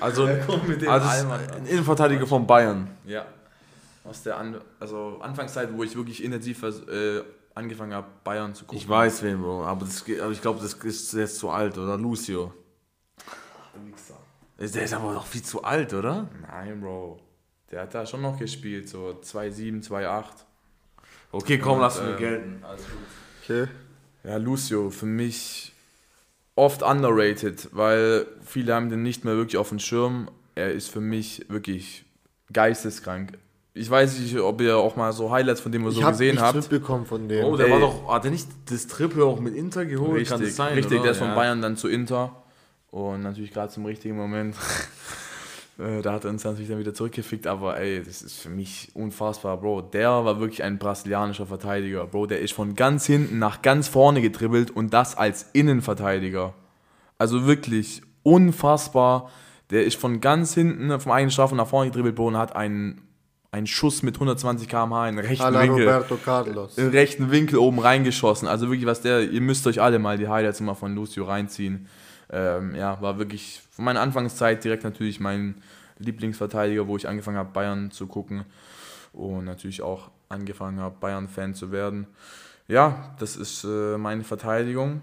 Also, 0.00 0.28
kommt 0.46 0.66
mit 0.66 0.82
dem 0.82 0.88
also 0.88 1.06
Allmann. 1.06 1.40
ein 1.52 1.66
Innenverteidiger 1.66 2.26
von 2.26 2.44
Bayern. 2.44 2.88
Ja. 3.04 3.24
Aus 4.02 4.24
der 4.24 4.36
An 4.36 4.60
also 4.80 5.18
Anfangszeit, 5.20 5.68
wo 5.72 5.84
ich 5.84 5.94
wirklich 5.94 6.24
intensiv 6.24 6.60
äh, 6.64 7.22
angefangen 7.54 7.94
habe, 7.94 8.08
Bayern 8.24 8.52
zu 8.52 8.64
gucken. 8.64 8.78
Ich 8.78 8.88
weiß 8.88 9.22
wen, 9.22 9.40
Bro, 9.40 9.64
aber, 9.64 9.84
das, 9.84 10.04
aber 10.20 10.32
ich 10.32 10.42
glaube, 10.42 10.60
das 10.60 10.74
ist 10.74 11.12
jetzt 11.12 11.38
zu 11.38 11.50
alt, 11.50 11.78
oder? 11.78 11.96
Lucio. 11.96 12.52
Der 14.58 14.82
ist 14.82 14.94
aber 14.94 15.12
noch 15.12 15.26
viel 15.26 15.42
zu 15.42 15.62
alt, 15.62 15.94
oder? 15.94 16.28
Nein, 16.48 16.80
Bro. 16.80 17.20
Der 17.70 17.82
hat 17.82 17.94
da 17.94 18.04
schon 18.04 18.22
noch 18.22 18.38
gespielt, 18.38 18.88
so 18.88 19.20
2-7, 19.22 19.86
2-8. 19.88 20.24
Okay, 21.32 21.58
komm, 21.58 21.80
lass 21.80 22.00
mir 22.00 22.10
ähm, 22.10 22.18
gelten. 22.18 22.62
Okay. 23.42 23.66
Ja, 24.24 24.36
Lucio, 24.36 24.90
für 24.90 25.06
mich 25.06 25.72
oft 26.54 26.82
underrated, 26.82 27.68
weil 27.72 28.26
viele 28.44 28.74
haben 28.74 28.90
den 28.90 29.02
nicht 29.02 29.24
mehr 29.24 29.36
wirklich 29.36 29.56
auf 29.56 29.70
dem 29.70 29.78
Schirm. 29.78 30.30
Er 30.54 30.70
ist 30.72 30.88
für 30.90 31.00
mich 31.00 31.46
wirklich 31.48 32.04
geisteskrank. 32.52 33.38
Ich 33.74 33.88
weiß 33.88 34.18
nicht, 34.18 34.38
ob 34.38 34.60
ihr 34.60 34.76
auch 34.76 34.96
mal 34.96 35.12
so 35.14 35.30
Highlights 35.30 35.62
von 35.62 35.72
dem 35.72 35.82
so 35.90 35.98
ich 35.98 36.02
habe 36.02 36.12
gesehen 36.12 36.32
nichts 36.32 36.42
habt. 36.42 36.56
mitbekommen 36.56 37.06
von 37.06 37.26
dem. 37.26 37.44
Oh, 37.46 37.56
der 37.56 37.66
Ey. 37.66 37.72
war 37.72 37.80
doch, 37.80 38.12
hat 38.12 38.26
er 38.26 38.30
nicht 38.30 38.46
das 38.66 38.86
Triple 38.86 39.24
auch 39.24 39.40
mit 39.40 39.56
Inter 39.56 39.86
geholt? 39.86 40.12
Richtig, 40.12 40.28
Kann 40.28 40.40
das 40.42 40.54
sein, 40.56 40.74
richtig 40.74 40.92
oder? 40.98 41.02
der 41.04 41.12
ist 41.12 41.18
von 41.18 41.28
Ja. 41.28 41.34
Bayern 41.34 41.62
dann 41.62 41.78
zu 41.78 41.88
Inter. 41.88 42.36
Und 42.90 43.22
natürlich 43.22 43.50
gerade 43.50 43.72
zum 43.72 43.86
richtigen 43.86 44.16
Moment. 44.16 44.54
Äh, 45.82 46.02
da 46.02 46.12
hat 46.12 46.24
er 46.24 46.30
uns 46.30 46.44
natürlich 46.44 46.68
dann 46.68 46.78
wieder 46.78 46.94
zurückgefickt, 46.94 47.46
aber 47.46 47.78
ey, 47.78 48.02
das 48.02 48.22
ist 48.22 48.38
für 48.40 48.50
mich 48.50 48.90
unfassbar, 48.94 49.56
Bro. 49.58 49.82
Der 49.82 50.24
war 50.24 50.38
wirklich 50.40 50.62
ein 50.62 50.78
brasilianischer 50.78 51.46
Verteidiger, 51.46 52.06
Bro. 52.06 52.26
Der 52.26 52.40
ist 52.40 52.52
von 52.52 52.74
ganz 52.74 53.06
hinten 53.06 53.38
nach 53.38 53.62
ganz 53.62 53.88
vorne 53.88 54.22
getribbelt 54.22 54.70
und 54.70 54.94
das 54.94 55.16
als 55.16 55.46
Innenverteidiger. 55.52 56.54
Also 57.18 57.46
wirklich 57.46 58.02
unfassbar. 58.22 59.30
Der 59.70 59.84
ist 59.84 59.96
von 59.96 60.20
ganz 60.20 60.54
hinten 60.54 60.98
vom 61.00 61.12
eigenen 61.12 61.30
Strafraum 61.30 61.56
nach 61.56 61.66
vorne 61.68 61.90
getribbelt, 61.90 62.14
Bro, 62.14 62.28
und 62.28 62.36
hat 62.36 62.54
einen, 62.54 63.00
einen 63.50 63.66
Schuss 63.66 64.02
mit 64.02 64.16
120 64.16 64.68
km/h 64.68 65.08
in 65.08 65.18
rechten 65.18 65.44
Alla 65.44 65.62
Winkel 65.62 65.88
Roberto 65.88 66.16
Carlos. 66.16 66.78
in 66.78 66.88
rechten 66.88 67.30
Winkel 67.30 67.58
oben 67.58 67.78
reingeschossen. 67.78 68.48
Also 68.48 68.68
wirklich, 68.68 68.86
was 68.86 69.00
der, 69.00 69.30
ihr 69.30 69.40
müsst 69.40 69.66
euch 69.66 69.80
alle 69.80 69.98
mal 69.98 70.18
die 70.18 70.28
Highlights 70.28 70.60
immer 70.60 70.74
von 70.74 70.94
Lucio 70.94 71.24
reinziehen. 71.24 71.88
Ähm, 72.30 72.74
ja, 72.74 73.00
war 73.00 73.18
wirklich 73.18 73.60
von 73.70 73.84
meiner 73.84 74.00
Anfangszeit 74.00 74.62
direkt 74.64 74.84
natürlich 74.84 75.20
mein 75.20 75.56
Lieblingsverteidiger, 76.02 76.86
wo 76.86 76.96
ich 76.96 77.08
angefangen 77.08 77.38
habe, 77.38 77.50
Bayern 77.52 77.90
zu 77.90 78.06
gucken 78.06 78.44
und 79.12 79.44
natürlich 79.44 79.82
auch 79.82 80.10
angefangen 80.28 80.80
habe, 80.80 80.96
Bayern-Fan 81.00 81.54
zu 81.54 81.72
werden. 81.72 82.06
Ja, 82.68 83.14
das 83.18 83.36
ist 83.36 83.64
äh, 83.64 83.98
meine 83.98 84.24
Verteidigung. 84.24 85.02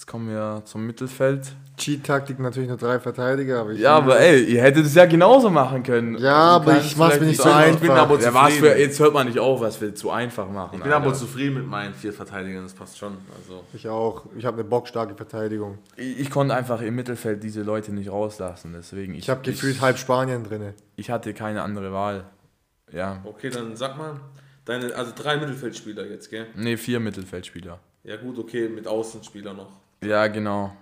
Jetzt 0.00 0.06
kommen 0.06 0.30
wir 0.30 0.62
zum 0.64 0.86
Mittelfeld. 0.86 1.52
Cheat-Taktik 1.76 2.38
natürlich 2.38 2.70
nur 2.70 2.78
drei 2.78 2.98
Verteidiger, 2.98 3.60
aber 3.60 3.72
ich 3.72 3.80
Ja, 3.80 3.98
aber 3.98 4.18
ey, 4.18 4.44
ihr 4.44 4.62
hättet 4.62 4.86
es 4.86 4.94
ja 4.94 5.04
genauso 5.04 5.50
machen 5.50 5.82
können. 5.82 6.16
Ja, 6.16 6.54
Also 6.56 6.70
aber 6.70 6.80
ich 6.80 6.96
mach's 6.96 7.20
mir 7.20 7.26
nicht 7.26 7.36
so 7.42 7.50
einfach- 7.50 7.74
Ich 7.74 7.80
bin 7.80 7.90
aber 7.90 8.18
ja, 8.18 8.32
zufrieden. 8.32 8.58
für, 8.60 8.78
jetzt 8.78 8.98
hört 8.98 9.12
man 9.12 9.26
nicht 9.26 9.38
auf, 9.38 9.60
was 9.60 9.78
wir 9.82 9.94
zu 9.94 10.10
einfach 10.10 10.48
machen. 10.50 10.76
Ich 10.78 10.82
bin 10.82 10.90
Alter. 10.90 11.04
aber 11.04 11.12
zufrieden 11.12 11.56
mit 11.56 11.66
meinen 11.66 11.92
vier 11.92 12.14
Verteidigern, 12.14 12.62
das 12.62 12.72
passt 12.72 12.96
schon. 12.96 13.12
Also. 13.36 13.62
ich 13.74 13.86
auch. 13.90 14.24
Ich 14.38 14.46
habe 14.46 14.54
eine 14.58 14.64
bockstarke 14.64 15.14
Verteidigung. 15.14 15.76
Ich, 15.96 16.18
ich 16.20 16.30
konnte 16.30 16.54
einfach 16.54 16.80
im 16.80 16.94
Mittelfeld 16.94 17.42
diese 17.42 17.60
Leute 17.60 17.92
nicht 17.92 18.10
rauslassen, 18.10 18.72
deswegen 18.74 19.14
Ich 19.14 19.28
habe 19.28 19.42
gefühlt 19.42 19.82
halb 19.82 19.98
Spanien 19.98 20.44
drin. 20.44 20.72
Ich 20.96 21.10
hatte 21.10 21.34
keine 21.34 21.60
andere 21.60 21.92
Wahl. 21.92 22.24
Ja, 22.90 23.20
Okay, 23.24 23.50
dann 23.50 23.76
sag 23.76 23.98
mal, 23.98 24.18
deine, 24.64 24.94
also 24.94 25.12
drei 25.14 25.36
Mittelfeldspieler 25.36 26.06
jetzt, 26.06 26.30
gell? 26.30 26.46
nee, 26.56 26.78
vier 26.78 27.00
Mittelfeldspieler. 27.00 27.78
Ja 28.02 28.16
gut, 28.16 28.38
okay, 28.38 28.66
mit 28.70 28.88
Außenspieler 28.88 29.52
noch. 29.52 29.72
Ja, 30.02 30.26
genau. 30.28 30.72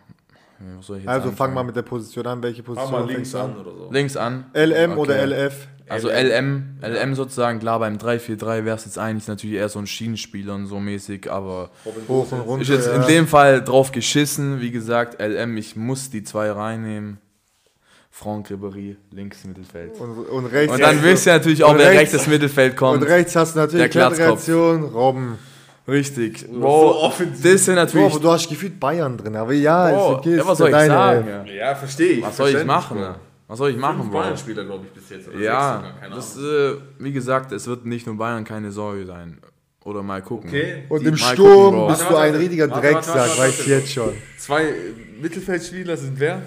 Was 0.76 0.86
soll 0.86 0.96
ich 0.98 1.04
jetzt 1.04 1.10
Also 1.12 1.30
fang 1.32 1.54
mal 1.54 1.62
mit 1.62 1.76
der 1.76 1.82
Position 1.82 2.26
an. 2.26 2.42
Welche 2.42 2.62
Fang 2.62 2.74
Position 2.74 3.00
mal 3.00 3.06
links 3.12 3.30
du 3.32 3.38
an 3.38 3.56
oder 3.56 3.70
so. 3.70 3.88
links 3.92 4.16
an. 4.16 4.44
LM 4.54 4.92
Okay. 4.92 5.00
oder 5.00 5.26
LF? 5.26 5.68
Also 5.90 6.10
LM, 6.10 6.78
LM 6.82 7.14
sozusagen, 7.14 7.60
klar, 7.60 7.78
beim 7.78 7.96
3-4-3 7.96 8.64
wäre 8.66 8.76
es 8.76 8.84
jetzt 8.84 8.98
eigentlich 8.98 9.26
natürlich 9.26 9.56
eher 9.56 9.70
so 9.70 9.78
ein 9.78 9.86
Schienenspieler 9.86 10.54
und 10.54 10.66
so 10.66 10.78
mäßig, 10.80 11.30
aber 11.30 11.70
Hoch 12.08 12.30
und 12.30 12.40
runter. 12.40 12.62
ist 12.62 12.68
jetzt 12.68 12.86
ja. 12.88 12.96
in 12.96 13.06
dem 13.06 13.26
Fall 13.26 13.64
drauf 13.64 13.90
geschissen. 13.90 14.60
Wie 14.60 14.70
gesagt, 14.70 15.18
LM, 15.22 15.56
ich 15.56 15.76
muss 15.76 16.10
die 16.10 16.22
zwei 16.24 16.50
reinnehmen. 16.50 17.18
Franck 18.10 18.48
Ribéry, 18.50 18.96
links 19.12 19.44
Mittelfeld. 19.44 19.98
und, 20.00 20.10
und 20.28 20.46
rechts. 20.46 20.74
Und 20.74 20.80
dann 20.82 21.02
wisst 21.02 21.26
ihr 21.26 21.34
natürlich 21.34 21.62
auch, 21.64 21.76
wer 21.78 21.86
rechts- 21.90 22.12
rechtes 22.14 22.26
Mittelfeld 22.26 22.76
kommt. 22.76 23.00
Und 23.02 23.08
rechts 23.08 23.34
hast 23.36 23.54
du 23.54 23.60
natürlich 23.60 23.84
Der 23.84 23.88
Glatzkopf. 23.88 24.44
Generation 24.44 24.84
Robben. 24.92 25.38
Richtig. 25.88 26.40
So 26.52 26.60
Bro, 26.60 27.02
offensiv. 27.02 27.50
das 27.52 27.64
sind 27.64 27.76
natürlich. 27.76 28.10
aber 28.12 28.20
du 28.20 28.30
hast 28.30 28.48
gefühlt 28.48 28.78
Bayern 28.78 29.16
drin, 29.16 29.34
aber 29.36 29.52
ja, 29.54 29.88
Bro, 29.90 29.96
ist 30.12 30.18
okay. 30.18 30.36
ja, 30.36 30.46
was 30.46 30.58
soll 30.58 30.68
ich 30.68 30.74
deine 30.74 30.92
sagen? 30.94 31.28
Ja. 31.28 31.44
Ja, 31.52 31.74
verstehe 31.74 32.12
ich. 32.12 32.22
Was 32.22 32.36
soll 32.36 32.50
ich 32.50 32.64
machen? 32.64 32.98
Was 33.46 33.56
soll 33.58 33.70
ich 33.70 33.78
machen, 33.78 34.00
Fünf 34.00 34.10
Bro? 34.10 34.20
Bayern-Spieler, 34.20 34.64
glaube 34.66 34.84
ich, 34.86 34.92
bis 34.92 35.08
jetzt. 35.08 35.28
Oder 35.28 35.38
Ja, 35.38 35.76
sogar, 35.76 35.92
keine 36.00 36.14
das, 36.14 36.36
äh, 36.36 36.74
wie 36.98 37.12
gesagt, 37.12 37.50
es 37.52 37.66
wird 37.66 37.86
nicht 37.86 38.06
nur 38.06 38.18
Bayern 38.18 38.44
keine 38.44 38.70
Sorge 38.70 39.06
sein. 39.06 39.38
Oder 39.84 40.02
mal 40.02 40.20
gucken. 40.20 40.50
Okay. 40.50 40.82
Und 40.90 41.00
Die- 41.02 41.06
im 41.06 41.16
Sturm 41.16 41.74
gucken, 41.74 41.88
bist 41.88 42.02
Bro. 42.02 42.10
du 42.10 42.16
ein 42.16 42.32
Warte, 42.34 42.38
riesiger 42.44 42.68
warte, 42.70 42.82
warte, 42.82 42.94
Drecksack, 42.94 43.16
warte, 43.16 43.38
weiß 43.40 43.52
ich 43.54 43.58
warte. 43.60 43.70
jetzt 43.70 43.92
schon. 43.92 44.12
Zwei 44.36 44.72
Mittelfeldspieler 45.22 45.96
sind 45.96 46.20
wer? 46.20 46.42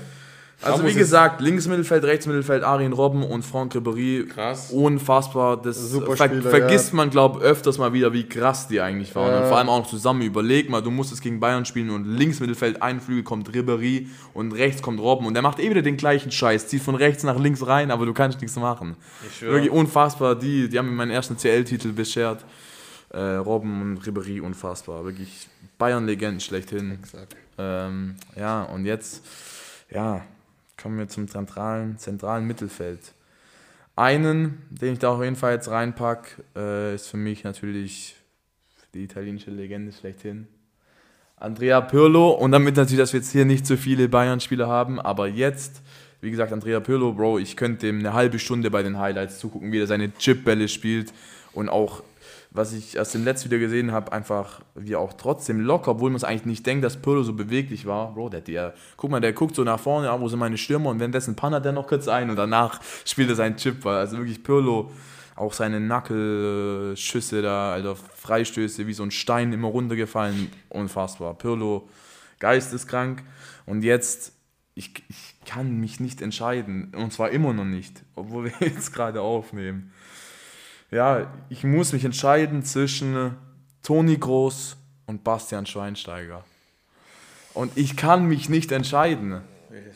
Also 0.63 0.83
wie 0.83 0.89
es- 0.89 0.95
gesagt, 0.95 1.41
links 1.41 1.67
Mittelfeld, 1.67 2.03
rechts 2.03 2.27
Mittelfeld, 2.27 2.63
Arjen 2.63 2.93
Robben 2.93 3.23
und 3.23 3.43
Franck 3.43 3.73
Ribéry. 3.75 4.27
Krass. 4.27 4.71
Unfassbar. 4.71 5.61
Das 5.61 5.77
Super 5.77 6.15
ver 6.15 6.27
Spieler, 6.27 6.49
vergisst 6.49 6.89
ja. 6.91 6.95
man, 6.97 7.09
glaube 7.09 7.39
ich, 7.39 7.45
öfters 7.45 7.77
mal 7.77 7.93
wieder, 7.93 8.13
wie 8.13 8.23
krass 8.29 8.67
die 8.67 8.79
eigentlich 8.79 9.15
waren. 9.15 9.31
Ja. 9.31 9.41
Und 9.41 9.47
vor 9.47 9.57
allem 9.57 9.69
auch 9.69 9.79
noch 9.79 9.87
zusammen. 9.87 10.21
Überleg 10.21 10.69
mal, 10.69 10.81
du 10.81 10.91
musstest 10.91 11.21
gegen 11.21 11.39
Bayern 11.39 11.65
spielen 11.65 11.89
und 11.89 12.05
links 12.05 12.39
Mittelfeld, 12.39 12.81
ein 12.81 13.01
Flügel 13.01 13.23
kommt 13.23 13.49
Ribéry 13.49 14.07
und 14.33 14.51
rechts 14.51 14.81
kommt 14.81 14.99
Robben. 14.99 15.25
Und 15.25 15.33
der 15.33 15.41
macht 15.43 15.59
eh 15.59 15.69
wieder 15.69 15.81
den 15.81 15.97
gleichen 15.97 16.31
Scheiß. 16.31 16.67
Zieht 16.67 16.81
von 16.83 16.95
rechts 16.95 17.23
nach 17.23 17.39
links 17.39 17.65
rein, 17.65 17.89
aber 17.89 18.05
du 18.05 18.13
kannst 18.13 18.39
nichts 18.41 18.55
machen. 18.57 18.95
Ich 19.27 19.37
schwöre. 19.37 19.53
Wirklich 19.53 19.71
unfassbar. 19.71 20.35
Die, 20.35 20.69
die 20.69 20.77
haben 20.77 20.87
mir 20.89 20.95
meinen 20.95 21.11
ersten 21.11 21.37
CL-Titel 21.37 21.91
beschert. 21.91 22.45
Äh, 23.09 23.19
Robben 23.19 23.81
und 23.81 24.03
Ribéry, 24.03 24.39
unfassbar. 24.41 25.03
Wirklich 25.03 25.47
Bayern-Legenden 25.77 26.39
schlechthin. 26.39 26.99
Ähm, 27.57 28.15
ja, 28.37 28.63
und 28.63 28.85
jetzt, 28.85 29.25
ja, 29.93 30.21
kommen 30.81 30.97
wir 30.97 31.07
zum 31.07 31.27
zentralen, 31.27 31.97
zentralen 31.97 32.45
Mittelfeld. 32.45 33.13
Einen, 33.95 34.63
den 34.69 34.93
ich 34.93 34.99
da 34.99 35.09
auf 35.09 35.23
jeden 35.23 35.35
Fall 35.35 35.53
jetzt 35.53 35.69
reinpack, 35.69 36.43
äh, 36.55 36.95
ist 36.95 37.07
für 37.07 37.17
mich 37.17 37.43
natürlich 37.43 38.15
die 38.93 39.03
italienische 39.03 39.51
Legende 39.51 39.91
schlechthin. 39.91 40.47
Andrea 41.37 41.81
Pirlo 41.81 42.31
und 42.31 42.51
damit 42.51 42.75
natürlich, 42.75 42.99
dass 42.99 43.13
wir 43.13 43.19
jetzt 43.19 43.31
hier 43.31 43.45
nicht 43.45 43.65
so 43.65 43.75
viele 43.75 44.07
Bayern-Spieler 44.07 44.67
haben, 44.67 44.99
aber 44.99 45.27
jetzt, 45.27 45.81
wie 46.21 46.29
gesagt, 46.29 46.53
Andrea 46.53 46.79
Pirlo, 46.79 47.13
Bro, 47.13 47.39
ich 47.39 47.57
könnte 47.57 47.87
ihm 47.87 47.99
eine 47.99 48.13
halbe 48.13 48.37
Stunde 48.37 48.69
bei 48.69 48.83
den 48.83 48.99
Highlights 48.99 49.39
zugucken, 49.39 49.71
wie 49.71 49.79
er 49.79 49.87
seine 49.87 50.13
Chipbälle 50.13 50.67
spielt 50.67 51.13
und 51.53 51.69
auch, 51.69 52.03
was 52.53 52.73
ich 52.73 52.97
erst 52.97 53.15
im 53.15 53.23
letzten 53.23 53.45
Video 53.45 53.59
gesehen 53.59 53.93
habe, 53.93 54.11
einfach, 54.11 54.59
wie 54.75 54.95
auch 54.95 55.13
trotzdem 55.13 55.61
locker, 55.61 55.91
obwohl 55.91 56.09
man 56.09 56.17
es 56.17 56.25
eigentlich 56.25 56.45
nicht 56.45 56.65
denkt, 56.65 56.83
dass 56.83 57.01
Pirlo 57.01 57.23
so 57.23 57.33
beweglich 57.33 57.85
war, 57.85 58.13
Bro, 58.13 58.29
der 58.29 58.41
hat 58.41 58.49
ja, 58.49 58.73
guck 58.97 59.09
mal, 59.09 59.21
der 59.21 59.31
guckt 59.31 59.55
so 59.55 59.63
nach 59.63 59.79
vorne, 59.79 60.07
ja, 60.07 60.19
wo 60.19 60.27
sind 60.27 60.39
meine 60.39 60.57
Stürmer 60.57 60.89
und 60.89 60.99
währenddessen 60.99 61.35
pannert 61.35 61.63
der 61.63 61.71
noch 61.71 61.87
kurz 61.87 62.09
ein 62.09 62.29
und 62.29 62.35
danach 62.35 62.81
spielt 63.05 63.29
er 63.29 63.35
seinen 63.35 63.55
Chipball, 63.55 63.95
also 63.95 64.17
wirklich 64.17 64.43
Pirlo, 64.43 64.91
auch 65.35 65.53
seine 65.53 65.79
Nackelschüsse 65.79 67.41
da, 67.41 67.73
Alter, 67.73 67.95
Freistöße, 67.95 68.85
wie 68.85 68.93
so 68.93 69.03
ein 69.03 69.11
Stein 69.11 69.53
immer 69.53 69.69
runtergefallen. 69.69 70.51
Unfassbar. 70.69 71.33
Pirlo, 71.33 71.89
geisteskrank. 72.39 73.23
Und 73.65 73.83
jetzt, 73.83 74.33
ich, 74.75 75.03
ich 75.09 75.35
kann 75.45 75.79
mich 75.79 75.99
nicht 75.99 76.21
entscheiden. 76.21 76.93
Und 76.95 77.13
zwar 77.13 77.31
immer 77.31 77.53
noch 77.53 77.65
nicht, 77.65 78.03
obwohl 78.15 78.45
wir 78.45 78.53
jetzt 78.67 78.93
gerade 78.93 79.21
aufnehmen. 79.21 79.91
Ja, 80.91 81.31
ich 81.49 81.63
muss 81.63 81.93
mich 81.93 82.03
entscheiden 82.03 82.63
zwischen 82.63 83.37
Toni 83.81 84.17
Groß 84.17 84.75
und 85.07 85.23
Bastian 85.23 85.65
Schweinsteiger. 85.65 86.43
Und 87.53 87.71
ich 87.75 87.95
kann 87.95 88.25
mich 88.25 88.49
nicht 88.49 88.71
entscheiden. 88.71 89.41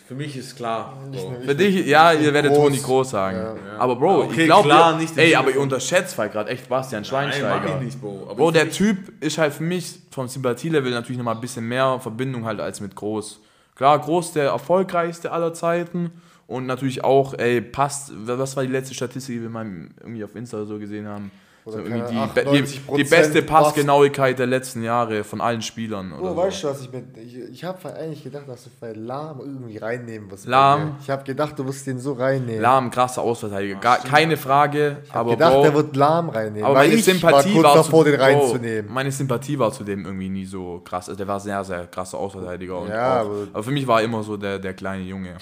Für 0.07 0.15
mich 0.15 0.37
ist 0.37 0.55
klar. 0.55 0.97
Bro. 1.11 1.35
Für 1.43 1.55
dich, 1.55 1.85
ja, 1.85 2.13
ihr 2.13 2.33
werdet 2.33 2.53
Groß. 2.53 2.63
Toni 2.63 2.77
Groß 2.77 3.09
sagen. 3.09 3.37
Ja. 3.37 3.77
Aber 3.77 3.95
Bro, 3.97 4.23
Okay, 4.23 4.41
ich 4.41 4.45
glaube, 4.45 4.69
klar, 4.69 4.97
nicht 4.97 5.13
im 5.13 5.19
ey, 5.19 5.35
aber 5.35 5.51
ihr 5.51 5.59
unterschätzt 5.59 6.17
halt 6.17 6.31
gerade 6.31 6.49
echt 6.49 6.69
Bastian 6.69 7.01
Nein, 7.01 7.09
Schweinsteiger. 7.09 7.59
mach 7.59 7.75
ich 7.75 7.85
nicht, 7.85 7.99
Bro. 8.01 8.23
Aber 8.25 8.35
Bro, 8.35 8.47
für 8.47 8.53
der 8.53 8.69
Typ 8.69 9.21
ist 9.21 9.37
halt 9.37 9.53
für 9.53 9.63
mich 9.63 9.99
vom 10.11 10.27
Sympathielevel 10.27 10.91
natürlich 10.91 11.17
nochmal 11.17 11.35
ein 11.35 11.41
bisschen 11.41 11.67
mehr 11.67 11.99
Verbindung 11.99 12.45
halt 12.45 12.61
als 12.61 12.79
mit 12.79 12.95
Groß. 12.95 13.41
Klar, 13.75 13.99
Groß 13.99 14.33
der 14.33 14.45
erfolgreichste 14.45 15.31
aller 15.31 15.53
Zeiten 15.53 16.11
und 16.47 16.65
natürlich 16.67 17.03
auch, 17.03 17.33
ey, 17.37 17.61
passt, 17.61 18.11
was 18.15 18.55
war 18.55 18.63
die 18.63 18.71
letzte 18.71 18.93
Statistik, 18.93 19.35
die 19.37 19.41
wir 19.41 19.49
mal 19.49 19.65
irgendwie 20.01 20.23
auf 20.23 20.35
Insta 20.35 20.57
oder 20.57 20.65
so 20.67 20.79
gesehen 20.79 21.07
haben? 21.07 21.31
So 21.67 21.79
die, 21.79 21.89
be- 21.89 22.05
die, 22.11 22.15
98% 22.15 22.95
die 22.97 23.03
beste 23.05 23.41
Pass- 23.41 23.63
Passgenauigkeit 23.63 24.37
der 24.37 24.45
letzten 24.45 24.83
Jahre 24.83 25.23
von 25.23 25.41
allen 25.41 25.63
Spielern. 25.63 26.13
Oder 26.13 26.21
Oh, 26.21 26.35
so. 26.35 26.37
weißt 26.37 26.63
du 26.63 26.67
was, 26.67 26.81
ich, 26.83 26.91
mit, 26.91 27.05
ich, 27.17 27.37
ich 27.39 27.63
habe 27.63 27.79
eigentlich 27.95 28.23
gedacht, 28.23 28.43
dass 28.47 28.65
du 28.65 28.69
vielleicht 28.77 28.97
Lahm 28.97 29.39
irgendwie 29.39 29.77
reinnehmen 29.77 30.29
wirst. 30.29 30.45
bei 30.45 30.51
Lahm. 30.51 30.97
Ich 31.01 31.09
habe 31.09 31.23
gedacht, 31.23 31.57
du 31.57 31.65
wirst 31.65 31.87
den 31.87 31.97
so 31.97 32.13
reinnehmen. 32.13 32.61
Lahm, 32.61 32.91
krasser 32.91 33.23
Ausverteidiger, 33.23 33.79
gar, 33.79 33.97
keine 33.97 34.37
Frage, 34.37 34.97
ich 35.05 35.09
habe 35.09 35.19
aber 35.21 35.31
gedacht, 35.31 35.53
Bro, 35.53 35.61
der 35.63 35.73
wird 35.73 35.95
Lahm 35.95 36.29
reinnehmen. 36.29 36.65
Aber 36.65 36.75
meine 36.75 36.93
ich 36.93 37.03
Sympathie 37.03 37.55
war 37.55 37.63
war, 37.63 37.75
davor, 37.77 38.05
zu, 38.05 38.11
den 38.11 38.19
Bro, 38.19 38.23
reinzunehmen. 38.25 38.93
Meine 38.93 39.11
Sympathie 39.11 39.57
war 39.57 39.71
zu 39.71 39.83
dem 39.83 40.05
irgendwie 40.05 40.29
nie 40.29 40.45
so 40.45 40.83
krass. 40.85 41.09
Also 41.09 41.17
der 41.17 41.27
war 41.27 41.39
sehr, 41.39 41.63
sehr 41.63 41.87
krasser 41.87 42.19
Außenverteidiger. 42.19 42.77
Und 42.79 42.89
Ja, 42.89 43.21
auch, 43.21 43.25
aber- 43.25 43.47
aber 43.53 43.63
für 43.63 43.71
mich 43.71 43.87
war 43.87 44.01
er 44.01 44.05
immer 44.05 44.21
so 44.21 44.37
der, 44.37 44.59
der 44.59 44.75
kleine 44.75 45.01
Junge. 45.03 45.35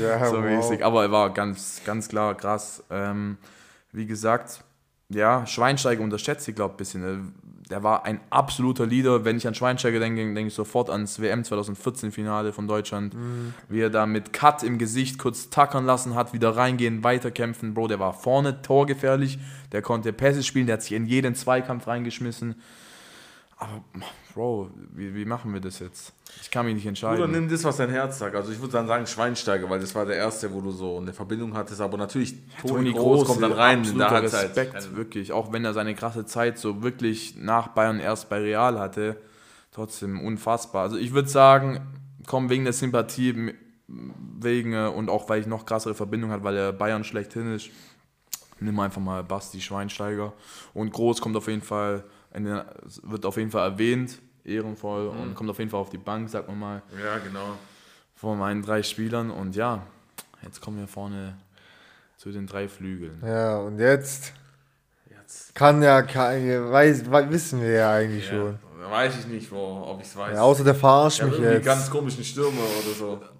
Ja, 0.00 0.24
so 0.26 0.36
wow. 0.36 0.44
mäßig. 0.44 0.84
Aber 0.84 1.02
er 1.02 1.12
war 1.12 1.30
ganz, 1.30 1.82
ganz 1.84 2.08
klar 2.08 2.34
krass. 2.34 2.82
Ähm, 2.90 3.38
wie 3.92 4.06
gesagt, 4.06 4.62
ja, 5.08 5.46
Schweinsteiger 5.46 6.02
unterschätzt 6.02 6.48
ich 6.48 6.54
glaube 6.54 6.74
ein 6.74 6.76
bisschen. 6.76 7.34
Der 7.70 7.82
war 7.82 8.04
ein 8.04 8.20
absoluter 8.30 8.86
Leader. 8.86 9.24
Wenn 9.24 9.36
ich 9.36 9.46
an 9.46 9.54
Schweinsteiger 9.54 9.98
denke, 9.98 10.22
denke 10.22 10.46
ich 10.48 10.54
sofort 10.54 10.88
ans 10.88 11.20
WM 11.20 11.42
2014 11.42 12.12
Finale 12.12 12.52
von 12.52 12.68
Deutschland. 12.68 13.14
Mhm. 13.14 13.54
Wie 13.68 13.80
er 13.80 13.90
da 13.90 14.06
mit 14.06 14.32
Cut 14.32 14.62
im 14.62 14.78
Gesicht 14.78 15.18
kurz 15.18 15.50
tackern 15.50 15.84
lassen 15.84 16.14
hat, 16.14 16.32
wieder 16.32 16.56
reingehen, 16.56 17.02
weiterkämpfen. 17.02 17.74
Bro, 17.74 17.88
der 17.88 17.98
war 17.98 18.12
vorne 18.12 18.62
torgefährlich. 18.62 19.38
Der 19.72 19.82
konnte 19.82 20.12
Pässe 20.12 20.44
spielen, 20.44 20.66
der 20.66 20.74
hat 20.74 20.82
sich 20.82 20.92
in 20.92 21.06
jeden 21.06 21.34
Zweikampf 21.34 21.86
reingeschmissen. 21.88 22.54
Aber, 23.58 23.82
Bro, 24.34 24.70
wie, 24.92 25.14
wie 25.14 25.24
machen 25.24 25.52
wir 25.54 25.60
das 25.60 25.78
jetzt? 25.78 26.12
Ich 26.42 26.50
kann 26.50 26.66
mich 26.66 26.74
nicht 26.74 26.86
entscheiden. 26.86 27.16
Bruder, 27.16 27.28
nimm 27.28 27.48
das, 27.48 27.64
was 27.64 27.78
dein 27.78 27.88
Herz 27.88 28.18
sagt. 28.18 28.36
Also 28.36 28.52
ich 28.52 28.60
würde 28.60 28.72
dann 28.72 28.86
sagen 28.86 29.06
Schweinsteiger, 29.06 29.70
weil 29.70 29.80
das 29.80 29.94
war 29.94 30.04
der 30.04 30.16
erste, 30.16 30.52
wo 30.52 30.60
du 30.60 30.70
so 30.72 30.98
eine 30.98 31.14
Verbindung 31.14 31.54
hattest. 31.54 31.80
Aber 31.80 31.96
natürlich, 31.96 32.34
Toni 32.60 32.92
Groß 32.92 33.24
kommt 33.24 33.42
dann 33.42 33.52
rein 33.52 33.82
in 33.82 33.96
der 33.96 34.10
Halbzeit. 34.10 34.50
Respekt, 34.56 34.94
wirklich. 34.94 35.32
Auch 35.32 35.52
wenn 35.52 35.64
er 35.64 35.72
seine 35.72 35.94
krasse 35.94 36.26
Zeit 36.26 36.58
so 36.58 36.82
wirklich 36.82 37.36
nach 37.36 37.68
Bayern 37.68 37.98
erst 37.98 38.28
bei 38.28 38.38
Real 38.38 38.78
hatte, 38.78 39.16
trotzdem 39.72 40.20
unfassbar. 40.20 40.82
Also 40.82 40.98
ich 40.98 41.14
würde 41.14 41.28
sagen, 41.30 41.80
komm 42.26 42.50
wegen 42.50 42.64
der 42.64 42.74
Sympathie, 42.74 43.54
wegen 43.88 44.72
äh, 44.74 44.88
und 44.88 45.08
auch 45.08 45.28
weil 45.30 45.40
ich 45.40 45.46
noch 45.46 45.64
krassere 45.64 45.94
Verbindung 45.94 46.30
hat, 46.30 46.44
weil 46.44 46.56
er 46.56 46.72
Bayern 46.72 47.04
schlechthin 47.04 47.54
ist, 47.54 47.70
nimm 48.60 48.78
einfach 48.80 49.00
mal 49.00 49.22
Basti 49.24 49.60
Schweinsteiger. 49.60 50.32
Und 50.74 50.92
Groß 50.92 51.20
kommt 51.20 51.36
auf 51.36 51.48
jeden 51.48 51.62
Fall, 51.62 52.04
den, 52.44 52.62
wird 53.02 53.24
auf 53.24 53.36
jeden 53.36 53.50
Fall 53.50 53.70
erwähnt, 53.70 54.18
ehrenvoll 54.44 55.08
und 55.08 55.34
kommt 55.34 55.50
auf 55.50 55.58
jeden 55.58 55.70
Fall 55.70 55.80
auf 55.80 55.90
die 55.90 55.98
Bank, 55.98 56.28
sagt 56.28 56.48
man 56.48 56.58
mal 56.58 56.82
Ja, 57.02 57.18
genau. 57.18 57.56
von 58.14 58.38
meinen 58.38 58.62
drei 58.62 58.82
Spielern. 58.82 59.30
Und 59.30 59.56
ja, 59.56 59.82
jetzt 60.42 60.60
kommen 60.60 60.78
wir 60.78 60.86
vorne 60.88 61.36
zu 62.16 62.30
den 62.30 62.46
drei 62.46 62.68
Flügeln. 62.68 63.22
Ja, 63.24 63.58
und 63.58 63.78
jetzt 63.78 64.32
Jetzt. 65.10 65.54
kann 65.54 65.82
ja, 65.82 66.02
kann, 66.02 66.70
weiß, 66.72 67.10
wissen 67.30 67.60
wir 67.60 67.70
ja 67.72 67.92
eigentlich 67.92 68.26
schon. 68.26 68.58
Ja, 68.80 68.90
weiß 68.90 69.18
ich 69.20 69.26
nicht, 69.26 69.50
wo, 69.50 69.84
ob 69.86 70.00
ich 70.00 70.06
es 70.06 70.16
weiß. 70.16 70.34
Ja, 70.34 70.42
außer 70.42 70.62
der 70.64 70.74
verarscht 70.74 71.22
mich 71.22 71.38
jetzt. 71.38 71.64
ganz 71.64 71.90
komischen 71.90 72.22
Stürmer 72.24 72.60
oder 72.60 72.94
so. 72.94 73.20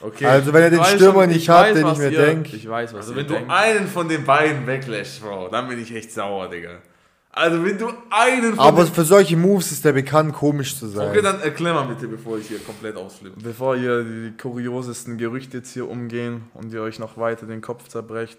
Okay. 0.00 0.26
Also 0.26 0.52
wenn 0.52 0.64
er 0.64 0.70
den 0.70 0.84
Stürmer 0.84 1.20
schon, 1.22 1.28
nicht 1.30 1.38
ich 1.38 1.48
hat, 1.48 1.68
weiß, 1.68 1.74
den 1.76 1.86
ich 1.86 1.98
mir 1.98 2.10
denke. 2.10 2.56
Ich 2.56 2.68
weiß, 2.68 2.92
was 2.92 3.06
also 3.06 3.12
ihr 3.12 3.16
wenn 3.16 3.26
du 3.26 3.34
denkt. 3.34 3.50
einen 3.50 3.86
von 3.88 4.06
den 4.06 4.24
beiden 4.24 4.66
weglässt, 4.66 5.22
Bro, 5.22 5.48
dann 5.48 5.66
bin 5.66 5.78
ich 5.80 5.94
echt 5.94 6.12
sauer, 6.12 6.50
Digga. 6.50 6.82
Also 7.36 7.64
wenn 7.64 7.76
du 7.78 7.88
einen 8.10 8.54
von 8.54 8.60
Aber 8.60 8.84
den... 8.84 8.94
für 8.94 9.04
solche 9.04 9.36
Moves 9.36 9.72
ist 9.72 9.84
der 9.84 9.92
bekannt, 9.92 10.32
komisch 10.34 10.78
zu 10.78 10.86
sein. 10.86 11.10
Okay, 11.10 11.20
dann 11.20 11.40
erklär 11.40 11.74
mal 11.74 11.82
bitte, 11.82 12.06
bevor 12.06 12.38
ich 12.38 12.46
hier 12.46 12.60
komplett 12.60 12.96
ausflippe. 12.96 13.40
Bevor 13.42 13.76
hier 13.76 14.04
die 14.04 14.32
kuriosesten 14.40 15.18
Gerüchte 15.18 15.56
jetzt 15.58 15.72
hier 15.72 15.90
umgehen 15.90 16.44
und 16.54 16.72
ihr 16.72 16.80
euch 16.80 17.00
noch 17.00 17.16
weiter 17.18 17.46
den 17.46 17.60
Kopf 17.60 17.88
zerbrecht, 17.88 18.38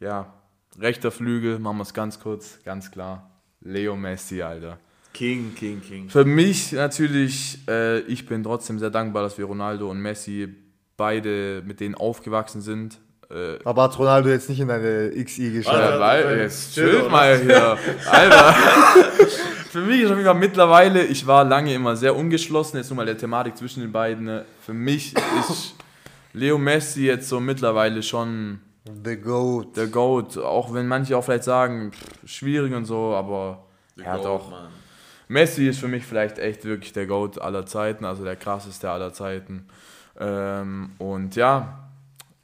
ja, 0.00 0.34
rechter 0.76 1.12
Flügel, 1.12 1.60
machen 1.60 1.76
wir 1.76 1.82
es 1.84 1.94
ganz 1.94 2.18
kurz, 2.18 2.58
ganz 2.64 2.90
klar. 2.90 3.30
Leo 3.60 3.94
Messi, 3.94 4.42
Alter. 4.42 4.78
King, 5.14 5.54
King, 5.54 5.80
King. 5.80 6.08
Für 6.08 6.24
mich 6.24 6.72
natürlich, 6.72 7.60
äh, 7.68 8.00
ich 8.00 8.26
bin 8.26 8.42
trotzdem 8.42 8.80
sehr 8.80 8.90
dankbar, 8.90 9.22
dass 9.22 9.38
wir 9.38 9.44
Ronaldo 9.44 9.88
und 9.88 10.00
Messi 10.00 10.52
beide 10.96 11.62
mit 11.64 11.78
denen 11.78 11.94
aufgewachsen 11.94 12.60
sind. 12.60 12.98
Äh, 13.30 13.58
Aber 13.64 13.82
hat 13.84 13.98
Ronaldo 13.98 14.28
jetzt 14.28 14.48
nicht 14.48 14.60
in 14.60 14.70
eine 14.70 15.10
XI 15.10 15.50
geschafft? 15.52 15.76
Alter, 15.76 16.36
jetzt 16.36 16.74
chill, 16.74 16.90
chill 16.90 17.00
oder? 17.02 17.10
mal 17.10 17.38
hier. 17.38 17.78
Alter. 18.10 18.54
Für 19.70 19.80
mich 19.80 20.00
ist 20.02 20.10
auf 20.10 20.16
jeden 20.16 20.24
Fall 20.26 20.34
mittlerweile, 20.34 21.04
ich 21.04 21.26
war 21.26 21.44
lange 21.44 21.74
immer 21.74 21.96
sehr 21.96 22.14
ungeschlossen, 22.16 22.78
jetzt 22.78 22.88
nur 22.88 22.96
mal 22.96 23.06
der 23.06 23.18
Thematik 23.18 23.56
zwischen 23.56 23.80
den 23.80 23.92
beiden. 23.92 24.42
Für 24.64 24.72
mich 24.72 25.14
ist 25.40 25.74
Leo 26.32 26.56
Messi 26.56 27.06
jetzt 27.06 27.28
so 27.28 27.40
mittlerweile 27.40 28.02
schon 28.02 28.60
The 29.04 29.16
Goat. 29.16 29.76
der 29.76 29.88
GOAT. 29.88 30.38
Auch 30.38 30.72
wenn 30.72 30.86
manche 30.86 31.16
auch 31.16 31.24
vielleicht 31.24 31.44
sagen, 31.44 31.92
pff, 31.92 32.28
schwierig 32.30 32.72
und 32.72 32.84
so, 32.84 33.14
aber 33.14 33.64
ja 33.96 34.16
Goat, 34.16 34.24
doch. 34.24 34.50
Mann. 34.50 34.68
Messi 35.28 35.66
ist 35.68 35.80
für 35.80 35.88
mich 35.88 36.06
vielleicht 36.06 36.38
echt 36.38 36.64
wirklich 36.64 36.92
der 36.92 37.06
GOAT 37.06 37.40
aller 37.40 37.66
Zeiten, 37.66 38.04
also 38.04 38.22
der 38.24 38.36
krasseste 38.36 38.88
aller 38.90 39.12
Zeiten. 39.12 39.66
Ähm, 40.18 40.90
und 40.98 41.34
ja, 41.34 41.80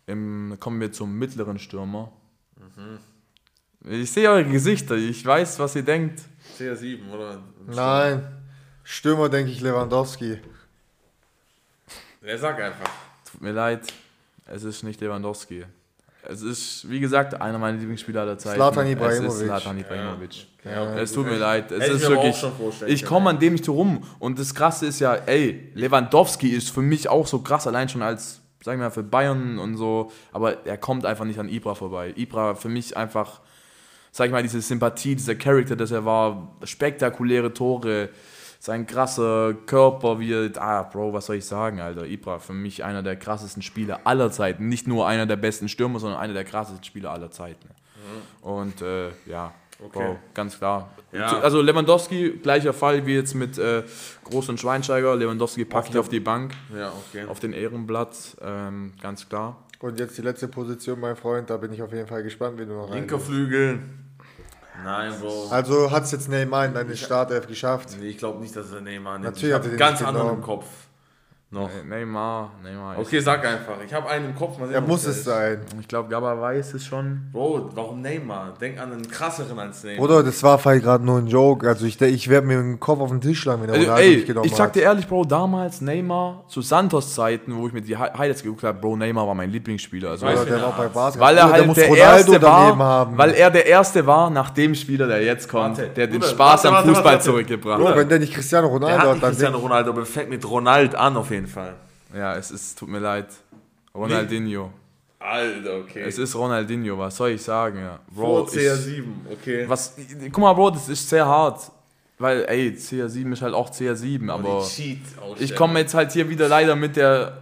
im, 0.06 0.56
kommen 0.60 0.80
wir 0.80 0.92
zum 0.92 1.18
mittleren 1.18 1.58
Stürmer. 1.58 2.12
Ich 3.88 4.10
sehe 4.12 4.30
eure 4.30 4.44
Gesichter, 4.44 4.94
ich 4.96 5.24
weiß, 5.24 5.58
was 5.58 5.74
ihr 5.76 5.82
denkt. 5.82 6.20
CR7, 6.58 7.10
oder? 7.12 7.42
Nein. 7.66 8.22
Stürmer 8.84 9.28
denke 9.28 9.50
ich 9.50 9.60
Lewandowski. 9.60 10.38
Er 12.22 12.38
sag 12.38 12.60
einfach. 12.60 12.90
Tut 13.30 13.40
mir 13.40 13.52
leid, 13.52 13.92
es 14.46 14.62
ist 14.64 14.82
nicht 14.82 15.00
Lewandowski. 15.00 15.64
Es 16.24 16.40
ist, 16.42 16.88
wie 16.88 17.00
gesagt, 17.00 17.40
einer 17.40 17.58
meiner 17.58 17.78
Lieblingsspieler 17.78 18.20
aller 18.20 18.38
Zeiten. 18.38 18.56
Zlatan 18.56 18.86
Es 18.86 18.92
Ibrahimovic. 18.92 19.28
ist 19.28 19.38
Zlatan 19.40 19.78
Ibrahimovic. 19.78 20.46
Ja, 20.64 20.94
Es 21.00 21.12
tut 21.12 21.26
mir 21.26 21.36
leid. 21.38 21.72
Es 21.72 21.88
ist 21.88 22.00
mir 22.02 22.06
aber 22.06 22.18
auch 22.18 22.22
wirklich. 22.22 22.36
schon 22.40 22.56
vorstellen 22.56 22.92
Ich 22.92 23.04
komme 23.04 23.30
an 23.30 23.40
dem 23.40 23.54
nicht 23.54 23.68
rum. 23.68 24.04
Und 24.20 24.38
das 24.38 24.54
Krasse 24.54 24.86
ist 24.86 25.00
ja, 25.00 25.14
ey, 25.16 25.72
Lewandowski 25.74 26.48
ist 26.50 26.70
für 26.70 26.82
mich 26.82 27.08
auch 27.08 27.26
so 27.26 27.40
krass, 27.40 27.66
allein 27.66 27.88
schon 27.88 28.02
als, 28.02 28.40
sagen 28.62 28.80
wir 28.80 28.86
mal, 28.86 28.90
für 28.90 29.02
Bayern 29.02 29.58
und 29.58 29.76
so. 29.76 30.10
Aber 30.32 30.66
er 30.66 30.78
kommt 30.78 31.06
einfach 31.06 31.24
nicht 31.24 31.38
an 31.38 31.48
Ibra 31.48 31.74
vorbei. 31.74 32.12
Ibra 32.16 32.54
für 32.54 32.68
mich 32.68 32.96
einfach, 32.96 33.40
sag 34.10 34.26
ich 34.26 34.32
mal, 34.32 34.42
diese 34.42 34.60
Sympathie, 34.60 35.14
dieser 35.16 35.34
Charakter, 35.34 35.76
dass 35.76 35.90
er 35.90 36.04
war, 36.04 36.56
spektakuläre 36.64 37.52
Tore, 37.52 38.10
sein 38.58 38.86
krasser 38.86 39.54
Körper, 39.66 40.20
wie 40.20 40.32
er, 40.32 40.50
ah, 40.62 40.84
Bro, 40.84 41.12
was 41.12 41.26
soll 41.26 41.36
ich 41.36 41.44
sagen, 41.44 41.80
Alter. 41.80 42.06
Ibra 42.06 42.38
für 42.38 42.52
mich 42.52 42.84
einer 42.84 43.02
der 43.02 43.16
krassesten 43.16 43.62
Spieler 43.62 44.02
aller 44.04 44.30
Zeiten. 44.30 44.68
Nicht 44.68 44.86
nur 44.86 45.08
einer 45.08 45.26
der 45.26 45.36
besten 45.36 45.68
Stürmer, 45.68 45.98
sondern 45.98 46.20
einer 46.20 46.34
der 46.34 46.44
krassesten 46.44 46.84
Spieler 46.84 47.10
aller 47.10 47.32
Zeiten. 47.32 47.68
Und 48.40 48.82
äh, 48.82 49.10
ja, 49.26 49.52
Okay. 49.84 49.98
Bro, 49.98 50.16
ganz 50.34 50.58
klar. 50.58 50.90
Ja. 51.12 51.40
Also 51.40 51.60
Lewandowski, 51.60 52.38
gleicher 52.42 52.72
Fall 52.72 53.04
wie 53.06 53.14
jetzt 53.14 53.34
mit 53.34 53.58
äh, 53.58 53.82
Groß 54.24 54.48
und 54.50 54.60
Schweinsteiger. 54.60 55.16
Lewandowski 55.16 55.64
packt 55.64 55.90
ich 55.90 55.98
auf 55.98 56.08
die 56.08 56.20
Bank, 56.20 56.52
Ja, 56.76 56.92
okay. 57.10 57.24
auf 57.26 57.40
den 57.40 57.52
Ehrenblatt, 57.52 58.36
ähm, 58.40 58.92
ganz 59.02 59.28
klar. 59.28 59.56
Und 59.80 59.98
jetzt 59.98 60.16
die 60.16 60.22
letzte 60.22 60.46
Position, 60.46 61.00
mein 61.00 61.16
Freund, 61.16 61.50
da 61.50 61.56
bin 61.56 61.72
ich 61.72 61.82
auf 61.82 61.92
jeden 61.92 62.06
Fall 62.06 62.22
gespannt, 62.22 62.58
wie 62.58 62.64
du 62.66 62.72
noch 62.72 62.90
Linker 62.94 63.18
Flügel. 63.18 63.80
Nein, 64.84 65.12
Bro. 65.20 65.48
Also 65.50 65.90
hat 65.90 66.04
es 66.04 66.12
jetzt 66.12 66.28
Neymar 66.28 66.66
in 66.66 66.74
deine 66.74 66.96
Startelf 66.96 67.46
geschafft. 67.46 67.90
Nee, 68.00 68.08
ich 68.08 68.18
glaube 68.18 68.40
nicht, 68.40 68.54
dass 68.56 68.72
er 68.72 68.80
Neymar 68.80 69.14
nimmt. 69.14 69.24
Natürlich 69.24 69.48
ich 69.50 69.54
hat 69.54 69.60
habe 69.62 69.68
er 69.68 69.74
den 69.74 69.78
ganz 69.78 70.02
anderen 70.02 70.34
im. 70.36 70.42
Kopf. 70.42 70.66
Noch. 71.54 71.68
Äh, 71.68 71.84
Neymar, 71.86 72.50
Neymar. 72.64 72.98
Okay, 72.98 73.20
sag 73.20 73.44
einfach. 73.44 73.74
Ich 73.86 73.92
habe 73.92 74.08
einen 74.08 74.30
im 74.30 74.34
Kopf. 74.34 74.58
Mal 74.58 74.68
sehen, 74.68 74.74
Er 74.74 74.80
muss 74.80 75.02
der 75.02 75.10
es 75.10 75.18
ist. 75.18 75.24
sein. 75.26 75.60
Ich, 75.80 75.86
glaube, 75.86 76.08
Gabba 76.08 76.40
weiß 76.40 76.72
es 76.72 76.86
schon. 76.86 77.20
Bro, 77.30 77.68
warum 77.74 78.00
Neymar? 78.00 78.54
Denk 78.58 78.80
an 78.80 78.90
einen 78.90 79.06
krasseren 79.06 79.58
als 79.58 79.84
Neymar. 79.84 79.98
Bruder, 80.06 80.22
das 80.22 80.42
war 80.42 80.58
vielleicht 80.58 80.84
gerade 80.84 81.04
nur 81.04 81.18
ein 81.18 81.26
Joke. 81.26 81.68
Also 81.68 81.84
ich, 81.84 82.00
ich 82.00 82.28
werde 82.30 82.46
mir 82.46 82.56
den 82.56 82.80
Kopf 82.80 83.00
auf 83.00 83.10
den 83.10 83.20
Tisch 83.20 83.40
schlagen, 83.40 83.60
wenn 83.62 83.68
er 83.68 83.74
Also, 83.74 83.84
Ronaldo 83.86 84.08
ey, 84.08 84.16
nicht 84.16 84.26
genommen 84.26 84.46
ich 84.46 84.54
sag 84.56 84.68
hat. 84.68 84.76
dir 84.76 84.82
ehrlich, 84.84 85.06
Bro, 85.06 85.24
damals 85.26 85.82
Neymar, 85.82 86.44
zu 86.48 86.62
Santos 86.62 87.14
Zeiten, 87.14 87.54
wo 87.54 87.66
ich 87.66 87.74
mir 87.74 87.82
die 87.82 87.98
Hi- 87.98 88.16
Highlights 88.16 88.42
geguckt 88.42 88.62
habe, 88.62 88.78
Bro, 88.80 88.96
Neymar 88.96 89.26
war 89.26 89.34
mein 89.34 89.50
Lieblingsspieler. 89.50 90.08
Also, 90.08 90.24
Bruder, 90.24 90.44
der 90.46 90.62
war 90.62 90.72
bei 90.74 90.84
hat. 90.84 90.94
Basketball. 90.94 91.28
weil 91.28 91.36
er 91.36 91.42
Bruder, 91.44 91.52
halt 91.54 91.66
muss 91.66 91.76
der 91.76 91.88
Ronaldo 91.88 92.32
erste 92.32 92.42
war, 92.46 92.78
haben. 92.78 93.18
weil 93.18 93.30
er 93.34 93.50
der 93.50 93.66
erste 93.66 94.06
war 94.06 94.30
nach 94.30 94.48
dem 94.50 94.74
Spieler, 94.74 95.06
der 95.06 95.22
jetzt 95.22 95.50
kommt, 95.50 95.76
Warte, 95.76 95.90
der 95.90 96.06
den 96.06 96.18
Bruder, 96.20 96.28
Spaß 96.32 96.64
warte, 96.64 96.68
am 96.68 96.74
Fußball 96.84 96.94
warte, 96.94 97.04
warte. 97.04 97.24
zurückgebracht 97.24 97.78
Bro, 97.78 97.88
hat. 97.90 97.96
wenn 97.98 98.08
der 98.08 98.20
nicht 98.20 98.32
Cristiano 98.32 98.68
der 98.68 98.72
Ronaldo 98.72 98.96
hat 98.98 99.06
hat, 99.06 99.12
nicht 99.12 99.22
dann 99.22 99.30
Cristiano 99.32 99.58
Ronaldo, 99.58 99.90
aber 99.90 100.06
fängt 100.06 100.30
mit 100.30 100.48
Ronald 100.48 100.94
an 100.94 101.14
auf 101.18 101.26
jeden 101.30 101.36
Fall. 101.36 101.41
Ja, 102.14 102.36
es 102.36 102.50
ist, 102.50 102.78
tut 102.78 102.88
mir 102.88 102.98
leid. 102.98 103.28
Ronaldinho. 103.94 104.72
Alter, 105.18 105.76
okay. 105.78 106.02
Es 106.02 106.18
ist 106.18 106.34
Ronaldinho, 106.34 106.98
was 106.98 107.16
soll 107.16 107.30
ich 107.30 107.42
sagen, 107.42 107.78
ja. 107.78 108.00
Vor 108.14 108.48
ich, 108.48 108.58
CR7, 108.58 109.04
okay. 109.30 109.64
was, 109.68 109.94
guck 110.32 110.38
mal, 110.38 110.52
Bro, 110.52 110.70
das 110.70 110.88
ist 110.88 111.08
sehr 111.08 111.24
hart. 111.24 111.70
Weil, 112.18 112.44
ey, 112.44 112.70
CR7 112.70 113.32
ist 113.32 113.42
halt 113.42 113.54
auch 113.54 113.70
CR7, 113.70 114.30
aber 114.30 114.64
Cheat 114.66 114.98
ich 115.38 115.54
komme 115.56 115.80
jetzt 115.80 115.94
halt 115.94 116.12
hier 116.12 116.28
wieder 116.28 116.48
leider 116.48 116.76
mit 116.76 116.96
der, 116.96 117.38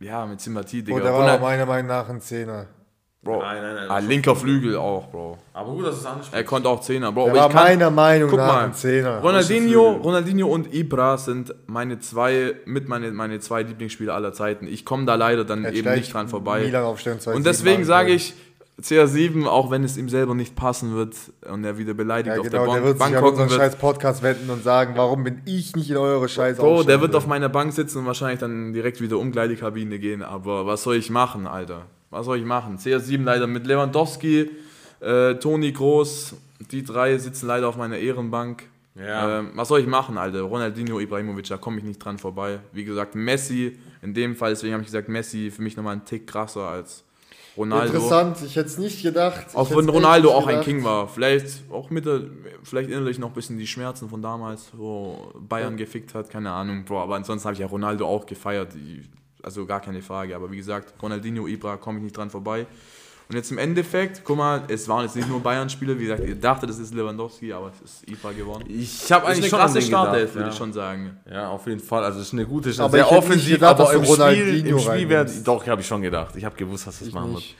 ja, 0.00 0.26
mit 0.26 0.40
Sympathie, 0.40 0.82
Digga. 0.82 0.98
Bro, 0.98 1.04
der 1.04 1.12
war 1.14 1.38
meiner 1.38 1.66
Meinung 1.66 1.88
nach 1.88 2.08
ein 2.08 2.20
Zehner. 2.20 2.66
Bro. 3.22 3.42
Nein, 3.42 3.62
nein, 3.62 3.74
nein. 3.74 3.90
Ah, 3.90 3.98
linker 3.98 4.34
Flügel 4.34 4.76
auch, 4.76 5.08
Bro. 5.08 5.36
Aber 5.52 5.72
gut, 5.72 5.86
dass 5.86 5.98
es 5.98 6.06
anspricht. 6.06 6.32
Er 6.32 6.44
konnte 6.44 6.70
auch 6.70 6.80
Zehner, 6.80 7.12
Bro. 7.12 7.24
Der 7.24 7.32
aber 7.32 7.40
war 7.40 7.48
kann, 7.50 7.64
meiner 7.64 7.90
Meinung 7.90 8.30
guck 8.30 8.38
nach 8.38 8.46
mal, 8.46 8.64
ein 8.64 8.72
Zehner. 8.72 9.20
Ronaldinho. 9.20 9.90
Ronaldinho 10.02 10.46
und 10.48 10.72
Ibra 10.72 11.18
sind 11.18 11.54
meine 11.66 11.98
zwei, 11.98 12.54
mit 12.64 12.88
meine, 12.88 13.10
meine 13.10 13.38
zwei 13.40 13.62
Lieblingsspieler 13.62 14.14
aller 14.14 14.32
Zeiten. 14.32 14.66
Ich 14.66 14.86
komme 14.86 15.04
da 15.04 15.16
leider 15.16 15.44
dann 15.44 15.64
Hätte 15.64 15.76
eben 15.76 15.94
nicht 15.94 16.14
dran 16.14 16.28
vorbei. 16.28 16.62
Milan 16.62 16.84
aufstellen, 16.84 17.20
zwei 17.20 17.34
Und 17.34 17.44
deswegen 17.44 17.84
sage 17.84 18.12
ich, 18.12 18.32
CR7, 18.80 19.46
auch 19.46 19.70
wenn 19.70 19.84
es 19.84 19.98
ihm 19.98 20.08
selber 20.08 20.34
nicht 20.34 20.56
passen 20.56 20.94
wird 20.94 21.14
und 21.50 21.62
er 21.64 21.76
wieder 21.76 21.92
beleidigt 21.92 22.34
Ja, 22.36 22.40
auf 22.40 22.48
genau, 22.48 22.64
der 22.64 22.66
der 22.66 22.72
Bank, 22.72 22.84
wird 22.86 22.96
sich 22.96 23.04
Bank 23.04 23.16
an 23.16 23.22
hocken 23.22 23.32
unseren 23.42 23.50
wird. 23.50 23.60
scheiß 23.60 23.76
Podcast 23.76 24.22
wenden 24.22 24.48
und 24.48 24.64
sagen, 24.64 24.94
warum 24.96 25.24
bin 25.24 25.42
ich 25.44 25.76
nicht 25.76 25.90
in 25.90 25.98
eure 25.98 26.26
scheiß 26.26 26.56
Bro, 26.56 26.84
der 26.84 27.02
wird 27.02 27.14
auf 27.14 27.26
meiner 27.26 27.50
Bank 27.50 27.74
sitzen 27.74 27.98
und 27.98 28.06
wahrscheinlich 28.06 28.40
dann 28.40 28.72
direkt 28.72 29.02
wieder 29.02 29.16
um 29.16 29.26
Umkleidekabine 29.26 29.98
gehen. 29.98 30.22
Aber 30.22 30.64
was 30.64 30.82
soll 30.84 30.96
ich 30.96 31.10
machen, 31.10 31.46
Alter? 31.46 31.82
Was 32.10 32.26
soll 32.26 32.38
ich 32.38 32.44
machen? 32.44 32.76
CR7 32.78 33.22
leider 33.22 33.46
mit 33.46 33.66
Lewandowski, 33.66 34.50
äh, 35.00 35.34
Toni 35.36 35.72
Groß, 35.72 36.34
die 36.70 36.82
drei 36.84 37.16
sitzen 37.18 37.46
leider 37.46 37.68
auf 37.68 37.76
meiner 37.76 37.96
Ehrenbank. 37.98 38.64
Ja. 38.96 39.38
Ähm, 39.38 39.52
was 39.54 39.68
soll 39.68 39.80
ich 39.80 39.86
machen, 39.86 40.18
Alter? 40.18 40.42
Ronaldinho, 40.42 40.98
Ibrahimovic, 40.98 41.46
da 41.48 41.56
komme 41.56 41.78
ich 41.78 41.84
nicht 41.84 41.98
dran 42.04 42.18
vorbei. 42.18 42.58
Wie 42.72 42.84
gesagt, 42.84 43.14
Messi, 43.14 43.78
in 44.02 44.12
dem 44.12 44.34
Fall, 44.34 44.50
deswegen 44.50 44.72
habe 44.74 44.82
ich 44.82 44.88
gesagt, 44.88 45.08
Messi 45.08 45.50
für 45.50 45.62
mich 45.62 45.76
nochmal 45.76 45.92
einen 45.92 46.04
Tick 46.04 46.26
krasser 46.26 46.66
als 46.68 47.04
Ronaldo. 47.56 47.94
Interessant, 47.94 48.38
ich 48.44 48.56
hätte 48.56 48.66
es 48.68 48.78
nicht 48.78 49.02
gedacht. 49.02 49.46
Auch 49.54 49.70
wenn 49.70 49.88
Ronaldo 49.88 50.32
auch 50.32 50.46
ein. 50.46 50.60
King 50.62 50.82
war. 50.84 51.08
Vielleicht 51.08 51.62
auch 51.70 51.90
mit 51.90 52.04
der, 52.06 52.22
vielleicht 52.64 52.90
innerlich 52.90 53.18
noch 53.18 53.28
ein 53.28 53.34
bisschen 53.34 53.58
die 53.58 53.66
Schmerzen 53.66 54.08
von 54.08 54.20
damals, 54.20 54.70
wo 54.72 55.32
Bayern 55.48 55.76
gefickt 55.76 56.14
hat, 56.14 56.28
keine 56.30 56.50
Ahnung, 56.50 56.84
Bro. 56.84 57.00
Aber 57.02 57.14
ansonsten 57.16 57.46
habe 57.46 57.54
ich 57.54 57.60
ja 57.60 57.66
Ronaldo 57.66 58.06
auch 58.06 58.26
gefeiert. 58.26 58.74
Die- 58.74 59.02
Also 59.42 59.66
gar 59.66 59.80
keine 59.80 60.02
Frage. 60.02 60.34
Aber 60.34 60.50
wie 60.50 60.56
gesagt, 60.56 60.94
Ronaldinho, 61.02 61.46
Ibra, 61.46 61.76
komme 61.76 61.98
ich 61.98 62.04
nicht 62.04 62.16
dran 62.16 62.30
vorbei. 62.30 62.66
Und 63.30 63.36
jetzt 63.36 63.52
im 63.52 63.58
Endeffekt, 63.58 64.22
guck 64.24 64.38
mal, 64.38 64.64
es 64.66 64.88
waren 64.88 65.04
jetzt 65.04 65.14
nicht 65.14 65.28
nur 65.28 65.38
Bayern-Spieler, 65.38 65.96
wie 65.96 66.02
gesagt, 66.02 66.24
ihr 66.26 66.34
dachtet, 66.34 66.68
das 66.68 66.80
ist 66.80 66.92
Lewandowski, 66.92 67.52
aber 67.52 67.70
es 67.72 67.80
ist 67.80 68.10
Ibra 68.10 68.32
geworden. 68.32 68.64
Ich 68.66 69.12
habe 69.12 69.24
eigentlich 69.26 69.44
eine 69.44 69.50
schon 69.50 69.58
krasse 69.60 69.82
Startelf, 69.82 70.34
würde 70.34 70.48
ja. 70.48 70.52
ich 70.52 70.58
schon 70.58 70.72
sagen. 70.72 71.16
Ja, 71.30 71.48
auf 71.48 71.64
jeden 71.68 71.78
Fall. 71.78 72.02
Also 72.02 72.18
es 72.18 72.26
ist 72.26 72.32
eine 72.32 72.44
gute, 72.44 72.70
Aber 72.70 72.90
sehr 72.90 73.04
ich 73.04 73.10
nicht 73.10 73.18
offensiv, 73.18 73.54
gedacht, 73.54 73.78
aber 73.78 73.94
im 73.94 74.04
Spiel, 74.04 74.66
im 74.66 74.78
Spiel 74.80 75.08
wär, 75.08 75.20
reinnimmst. 75.20 75.46
Doch, 75.46 75.64
habe 75.64 75.80
ich 75.80 75.86
schon 75.86 76.02
gedacht. 76.02 76.34
Ich 76.34 76.44
habe 76.44 76.56
gewusst, 76.56 76.88
dass 76.88 76.98
das 76.98 77.12
machen 77.12 77.34
wird. 77.34 77.54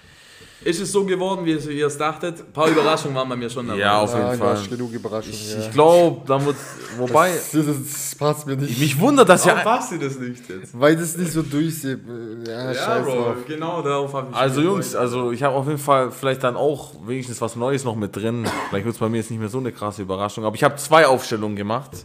Ist 0.63 0.79
es 0.79 0.93
so 0.93 1.05
geworden, 1.07 1.47
wie 1.47 1.53
ihr 1.53 1.87
es 1.87 1.97
dachtet? 1.97 2.41
Ein 2.41 2.53
paar 2.53 2.69
Überraschungen 2.69 3.17
waren 3.17 3.29
bei 3.31 3.37
mir 3.37 3.49
schon 3.49 3.67
dabei. 3.67 3.81
Ja, 3.81 4.01
auf 4.01 4.13
jeden 4.13 4.27
Ah, 4.27 4.35
Fall. 4.35 4.59
genug 4.69 4.93
Überraschungen. 4.93 5.35
Ich, 5.35 5.55
ja. 5.55 5.61
ich 5.61 5.71
glaube, 5.71 6.21
dann 6.27 6.45
wird, 6.45 6.57
wobei, 6.99 7.31
das, 7.33 7.53
das, 7.53 7.65
das 7.65 8.15
passt 8.17 8.47
mir 8.47 8.57
nicht. 8.57 8.79
mich 8.79 9.01
wundert, 9.01 9.29
dass 9.31 9.47
Warum 9.47 9.59
ja, 9.59 9.65
passt 9.65 9.93
ihr 9.93 9.99
das 9.99 10.19
nicht 10.19 10.47
jetzt? 10.51 10.79
Weil 10.79 10.97
das 10.97 11.17
nicht 11.17 11.33
so 11.33 11.41
durchsieht. 11.41 12.01
Ja, 12.47 12.73
Ja, 12.73 12.75
scheiß 12.75 13.05
Bro, 13.07 13.13
drauf. 13.15 13.37
genau 13.49 13.81
darauf 13.81 14.13
habe 14.13 14.29
ich 14.33 14.37
also 14.37 14.61
mich 14.61 14.69
Jungs, 14.69 14.87
gefreut. 14.93 15.01
also 15.01 15.31
ich 15.33 15.43
habe 15.43 15.55
auf 15.55 15.67
jeden 15.67 15.79
Fall 15.79 16.11
vielleicht 16.11 16.43
dann 16.45 16.57
auch 16.57 16.93
wenigstens 17.07 17.41
was 17.41 17.57
Neues 17.57 17.85
noch 17.85 17.97
mit 17.97 18.15
drin. 18.15 18.47
Vielleicht 18.69 18.85
wird 18.85 18.95
es 18.95 19.01
bei 19.01 19.09
mir 19.09 19.17
jetzt 19.17 19.31
nicht 19.31 19.41
mehr 19.41 19.49
so 19.49 19.59
eine 19.59 19.73
krasse 19.73 20.03
Überraschung, 20.03 20.45
aber 20.45 20.57
ich 20.57 20.63
habe 20.65 20.77
zwei 20.77 21.07
Aufstellungen 21.07 21.57
gemacht. 21.57 22.05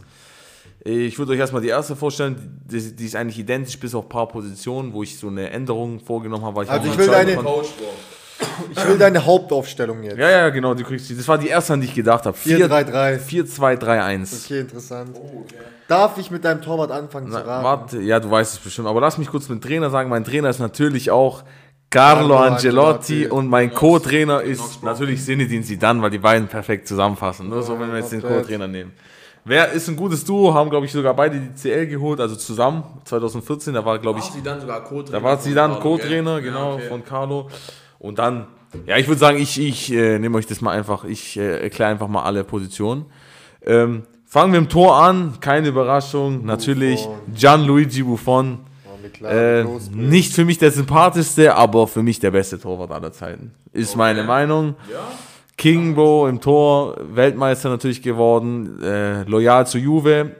Ich 0.82 1.18
würde 1.18 1.32
euch 1.32 1.38
erstmal 1.40 1.60
die 1.62 1.68
erste 1.68 1.94
vorstellen, 1.96 2.60
die, 2.64 2.94
die 2.96 3.04
ist 3.06 3.16
eigentlich 3.16 3.38
identisch 3.38 3.78
bis 3.78 3.94
auf 3.94 4.04
ein 4.06 4.08
paar 4.08 4.28
Positionen, 4.28 4.92
wo 4.92 5.02
ich 5.02 5.18
so 5.18 5.26
eine 5.26 5.50
Änderung 5.50 6.00
vorgenommen 6.00 6.44
habe. 6.44 6.56
Weil 6.56 6.64
ich 6.64 6.70
Also 6.70 6.88
ich 6.90 6.96
will 6.96 7.08
deine-. 7.08 7.36
Coach, 7.36 7.70
Bro. 7.76 7.86
Ich 8.70 8.88
will 8.88 8.98
deine 8.98 9.24
Hauptaufstellung 9.24 10.02
jetzt. 10.02 10.18
Ja, 10.18 10.30
ja, 10.30 10.48
genau, 10.50 10.74
die 10.74 10.84
kriegst 10.84 11.08
du. 11.10 11.14
Das 11.14 11.26
war 11.28 11.38
die 11.38 11.48
erste, 11.48 11.74
an 11.74 11.80
die 11.80 11.86
ich 11.86 11.94
gedacht 11.94 12.24
habe. 12.26 12.36
4-3-3. 12.36 13.18
4-2-3-1. 13.20 14.44
Okay, 14.44 14.60
interessant. 14.60 15.16
Darf 15.88 16.18
ich 16.18 16.30
mit 16.30 16.44
deinem 16.44 16.62
Torwart 16.62 16.90
anfangen 16.90 17.26
zu 17.30 17.32
Na, 17.34 17.40
raten? 17.40 17.64
Warte, 17.64 18.00
ja, 18.00 18.18
du 18.20 18.30
weißt 18.30 18.54
es 18.54 18.58
bestimmt. 18.58 18.88
Aber 18.88 19.00
lass 19.00 19.18
mich 19.18 19.28
kurz 19.28 19.48
mit 19.48 19.62
dem 19.62 19.68
Trainer 19.68 19.90
sagen. 19.90 20.10
Mein 20.10 20.24
Trainer 20.24 20.48
ist 20.50 20.58
natürlich 20.58 21.10
auch 21.10 21.44
Carlo 21.90 22.28
Carlo 22.28 22.36
Angelotti 22.38 23.14
Ancelotti. 23.14 23.26
und 23.28 23.48
mein 23.48 23.72
Co-Trainer 23.72 24.42
ist 24.42 24.58
Knox, 24.60 24.82
natürlich 24.82 25.24
Zinedine 25.24 25.62
Zidane, 25.62 26.02
weil 26.02 26.10
die 26.10 26.18
beiden 26.18 26.48
perfekt 26.48 26.88
zusammenfassen. 26.88 27.48
Nur 27.48 27.62
so, 27.62 27.78
wenn 27.78 27.90
wir 27.90 27.98
jetzt 27.98 28.10
den. 28.12 28.22
Co-Trainer 28.22 28.66
nehmen. 28.66 28.92
Wer 29.44 29.70
ist 29.70 29.86
ein 29.86 29.94
gutes 29.94 30.24
Duo? 30.24 30.52
Haben, 30.52 30.70
glaube 30.70 30.86
ich, 30.86 30.92
sogar 30.92 31.14
beide 31.14 31.38
die 31.38 31.54
CL 31.54 31.86
geholt, 31.86 32.18
also 32.18 32.34
zusammen. 32.34 32.82
2014, 33.04 33.74
da 33.74 33.84
war, 33.84 33.96
glaube 34.00 34.18
ich, 34.18 34.24
sie 34.24 34.42
dann 34.42 34.60
sogar 34.60 34.82
Co-Trainer. 34.82 35.20
da 35.20 35.22
war 35.22 35.38
Carlo, 35.38 35.78
Co-Trainer, 35.80 36.40
genau, 36.40 36.70
Ja, 36.70 36.74
okay. 36.74 36.88
von 36.88 37.04
Carlo. 37.04 37.48
Und 38.06 38.18
dann, 38.20 38.46
ja, 38.86 38.96
ich 38.96 39.08
würde 39.08 39.18
sagen, 39.18 39.38
ich, 39.38 39.60
ich 39.60 39.92
äh, 39.92 40.18
nehme 40.18 40.38
euch 40.38 40.46
das 40.46 40.60
mal 40.60 40.70
einfach, 40.70 41.04
ich 41.04 41.36
äh, 41.36 41.62
erkläre 41.62 41.90
einfach 41.90 42.08
mal 42.08 42.22
alle 42.22 42.44
Positionen. 42.44 43.06
Ähm, 43.62 44.04
fangen 44.24 44.52
wir 44.52 44.58
im 44.58 44.68
Tor 44.68 44.96
an, 44.96 45.38
keine 45.40 45.68
Überraschung, 45.68 46.44
natürlich 46.44 47.08
Gianluigi 47.34 48.04
Buffon. 48.04 48.58
Oh, 48.86 49.26
Äh, 49.26 49.64
nicht 49.92 50.34
für 50.34 50.44
mich 50.44 50.58
der 50.58 50.70
sympathischste, 50.70 51.54
aber 51.56 51.88
für 51.88 52.02
mich 52.02 52.20
der 52.20 52.30
beste 52.30 52.60
Torwart 52.60 52.92
aller 52.92 53.12
Zeiten. 53.12 53.52
Ist 53.72 53.96
meine 53.96 54.22
Meinung. 54.22 54.76
Ja? 54.90 55.00
King, 55.56 55.94
Bro, 55.94 56.28
im 56.28 56.40
Tor, 56.40 56.96
Weltmeister 57.12 57.70
natürlich 57.70 58.02
geworden, 58.02 58.80
äh, 58.82 59.22
loyal 59.24 59.66
zu 59.66 59.78
Juve. 59.78 60.36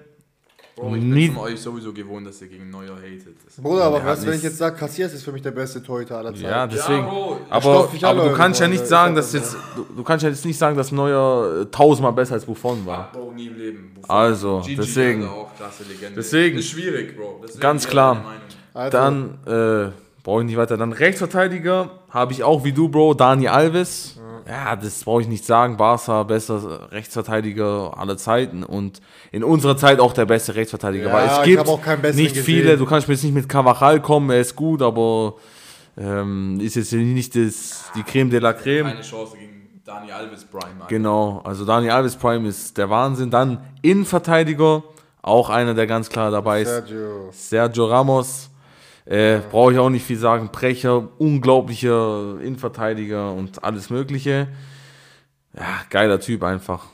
Bro, 0.77 0.89
ich 0.95 1.01
bin 1.01 1.11
Nie- 1.15 1.29
von 1.29 1.45
euch 1.45 1.59
sowieso 1.59 1.91
gewohnt, 1.91 2.27
dass 2.27 2.43
ihr 2.43 2.49
gegen 2.49 2.69
Neuer 2.69 2.97
hatet. 2.97 3.35
Das 3.47 3.57
Bruder, 3.57 3.85
aber 3.85 3.99
Ja, 4.01 4.05
was, 4.07 4.27
wenn 4.27 4.35
ich 4.35 4.43
jetzt 4.43 4.59
sage, 4.59 4.77
Cassias 4.77 5.15
ist 5.15 5.23
für 5.25 5.33
mich 5.33 5.41
der 5.41 5.53
beste 5.53 5.83
Torhüter 5.83 6.19
aller 6.19 6.35
Zeiten? 6.35 6.45
Ja, 6.45 6.67
deswegen. 6.67 7.07
Bro, 7.07 7.39
aber 7.49 7.89
aber 8.03 8.29
du 8.29 8.35
kannst 8.35 8.61
ja 8.61 8.69
nicht 8.69 8.87
sagen, 8.87 9.15
dass 9.15 9.33
jetzt, 9.33 9.57
du, 9.75 9.87
du 9.97 10.03
kannst 10.05 10.23
ja 10.23 10.29
jetzt 10.29 10.45
nicht 10.45 10.59
sagen, 10.59 10.77
dass 10.77 10.93
Neuer 10.93 11.62
äh, 11.62 11.67
tausendmal 11.71 12.12
besser 12.12 12.35
als 12.35 12.45
Buffon 12.45 12.85
war. 12.85 13.11
Bro, 13.12 13.33
nie 13.33 13.47
im 13.47 13.57
Leben. 13.57 13.91
Buffon. 13.95 14.11
Also, 14.15 14.61
Gigi, 14.67 14.77
deswegen. 14.77 15.27
Auch 15.27 15.49
klasse 15.57 15.85
Legende. 15.85 16.17
Deswegen. 16.17 16.59
Ist 16.59 16.69
schwierig, 16.69 17.17
Bro. 17.17 17.41
Deswegen 17.43 17.61
Ganz 17.61 17.89
klar. 17.89 18.23
Also, 18.75 18.99
Dann 18.99 19.39
äh, 19.47 19.93
brauche 20.23 20.41
ich 20.43 20.47
nicht 20.47 20.59
weiter. 20.59 20.77
Dann 20.77 20.93
Rechtsverteidiger 20.93 21.89
habe 22.11 22.33
ich 22.35 22.45
auch 22.45 22.65
wie 22.65 22.73
du, 22.73 22.91
Bro, 22.91 23.15
Dani 23.15 23.49
Alves. 23.49 24.19
Ja, 24.49 24.77
das 24.77 25.03
brauche 25.05 25.23
ich 25.23 25.29
nicht 25.29 25.45
sagen. 25.45 25.77
Barca, 25.77 26.23
bester 26.23 26.91
Rechtsverteidiger 26.93 27.95
aller 27.97 28.17
Zeiten 28.17 28.63
und 28.63 29.01
in 29.33 29.43
unserer 29.43 29.77
Zeit 29.77 29.99
auch 29.99 30.13
der 30.13 30.25
beste 30.27 30.55
Rechtsverteidiger. 30.55 31.09
Ja, 31.09 31.13
Weil 31.13 31.27
es 31.29 31.43
gibt 31.43 31.69
auch 31.69 31.83
keinen 31.83 32.03
nicht 32.15 32.35
gesehen. 32.35 32.45
viele. 32.45 32.77
Du 32.77 32.87
kannst 32.87 33.09
mir 33.09 33.15
jetzt 33.15 33.25
nicht 33.25 33.35
mit 33.35 33.49
Cavachal 33.49 34.01
kommen, 34.01 34.31
er 34.31 34.41
ist 34.41 34.55
gut, 34.57 34.83
aber 34.83 35.35
Ähm, 35.99 36.61
ist 36.61 36.75
jetzt 36.77 36.93
nicht 36.93 37.35
das, 37.35 37.91
die 37.97 38.03
Creme 38.03 38.29
de 38.29 38.39
la 38.39 38.53
Creme. 38.53 38.89
Keine 38.91 39.01
Chance 39.01 39.35
gegen 39.39 39.81
Dani 39.83 40.13
Alves 40.13 40.45
Prime. 40.45 40.75
Genau, 40.89 41.41
also 41.43 41.65
Dani 41.65 41.89
Alves 41.89 42.17
Prime 42.17 42.47
ist 42.47 42.77
der 42.77 42.91
Wahnsinn. 42.91 43.31
Dann 43.31 43.61
Innenverteidiger, 43.81 44.83
auch 45.23 45.49
einer, 45.49 45.73
der 45.73 45.87
ganz 45.87 46.11
klar 46.11 46.31
dabei 46.31 46.61
ist. 46.63 46.69
Sergio. 46.69 47.29
Sergio 47.33 47.87
Ramos. 47.87 48.51
Äh, 49.07 49.38
Brauche 49.51 49.73
ich 49.73 49.79
auch 49.79 49.88
nicht 49.90 50.05
viel 50.05 50.19
sagen. 50.19 50.51
Brecher, 50.53 51.09
unglaublicher 51.19 52.40
Innenverteidiger 52.40 53.33
und 53.33 53.62
alles 53.62 53.88
Mögliche. 53.90 54.49
Ja, 55.57 55.62
geiler 55.90 56.21
Typ 56.21 56.42
einfach. 56.42 56.85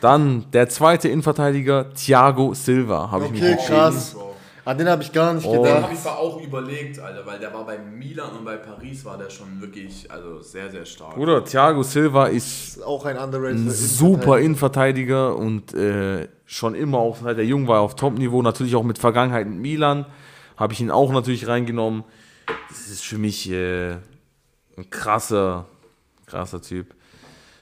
Dann 0.00 0.46
der 0.52 0.68
zweite 0.68 1.08
Innenverteidiger, 1.08 1.92
Thiago 1.92 2.54
Silva, 2.54 3.10
habe 3.10 3.24
ich 3.24 3.30
Okay, 3.32 3.40
mir 3.40 3.56
geschrieben. 3.56 3.66
krass. 3.76 4.16
An 4.64 4.78
den 4.78 4.88
habe 4.88 5.02
ich 5.02 5.12
gar 5.12 5.34
nicht 5.34 5.44
Oh. 5.44 5.52
Den 5.54 5.62
gedacht. 5.64 5.82
habe 5.82 5.92
ich 5.94 6.06
auch 6.06 6.40
überlegt, 6.40 7.00
Alter, 7.00 7.26
weil 7.26 7.40
der 7.40 7.52
war 7.52 7.66
bei 7.66 7.78
Milan 7.78 8.30
und 8.38 8.44
bei 8.44 8.56
Paris 8.58 9.04
war 9.04 9.18
der 9.18 9.28
schon 9.28 9.60
wirklich, 9.60 10.08
also 10.08 10.40
sehr, 10.40 10.70
sehr 10.70 10.84
stark. 10.86 11.16
Bruder, 11.16 11.44
Thiago 11.44 11.82
Silva 11.82 12.26
ist 12.28 12.76
Ist 12.76 12.82
auch 12.84 13.04
ein 13.04 13.18
underrated. 13.18 13.56
ein 13.58 13.70
super 13.70 14.38
Innenverteidiger 14.38 15.34
und 15.36 15.74
äh, 15.74 16.28
schon 16.46 16.76
immer 16.76 16.98
auch, 16.98 17.16
seit 17.16 17.38
er 17.38 17.44
jung 17.44 17.66
war, 17.66 17.80
auf 17.80 17.96
Top-Niveau. 17.96 18.40
Natürlich 18.40 18.76
auch 18.76 18.84
mit 18.84 18.98
Vergangenheit 18.98 19.46
in 19.48 19.60
Milan. 19.60 20.06
Habe 20.56 20.72
ich 20.72 20.80
ihn 20.80 20.90
auch 20.90 21.10
natürlich 21.12 21.46
reingenommen. 21.46 22.04
Das 22.68 22.88
ist 22.88 23.04
für 23.04 23.18
mich 23.18 23.50
äh, 23.50 23.92
ein 24.76 24.88
krasser, 24.90 25.66
krasser 26.26 26.60
Typ. 26.60 26.94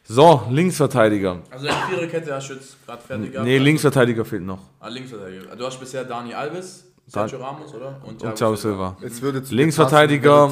So, 0.05 0.43
Linksverteidiger. 0.51 1.39
Also 1.51 1.67
deine 1.67 1.87
Viererkette 1.89 2.35
hast 2.35 2.51
du 2.51 2.55
jetzt 2.55 2.85
gerade 2.85 3.01
fertig 3.03 3.33
gehabt? 3.33 3.47
Nee, 3.47 3.59
Linksverteidiger 3.59 4.25
fehlt 4.25 4.43
noch. 4.43 4.59
Ah, 4.81 4.89
Linksverteidiger. 4.89 5.55
Du 5.55 5.65
hast 5.65 5.79
bisher 5.79 6.03
Dani 6.05 6.35
Alves, 6.35 6.85
Sergio 7.07 7.39
Ramos, 7.39 7.73
oder? 7.75 8.01
Und 8.05 8.21
Und 8.23 8.35
Thiago 8.35 8.57
Silva. 8.57 8.97
Es 9.03 9.23
würde 9.23 9.43
zu 9.43 9.55
Linksverteidiger. 9.55 10.51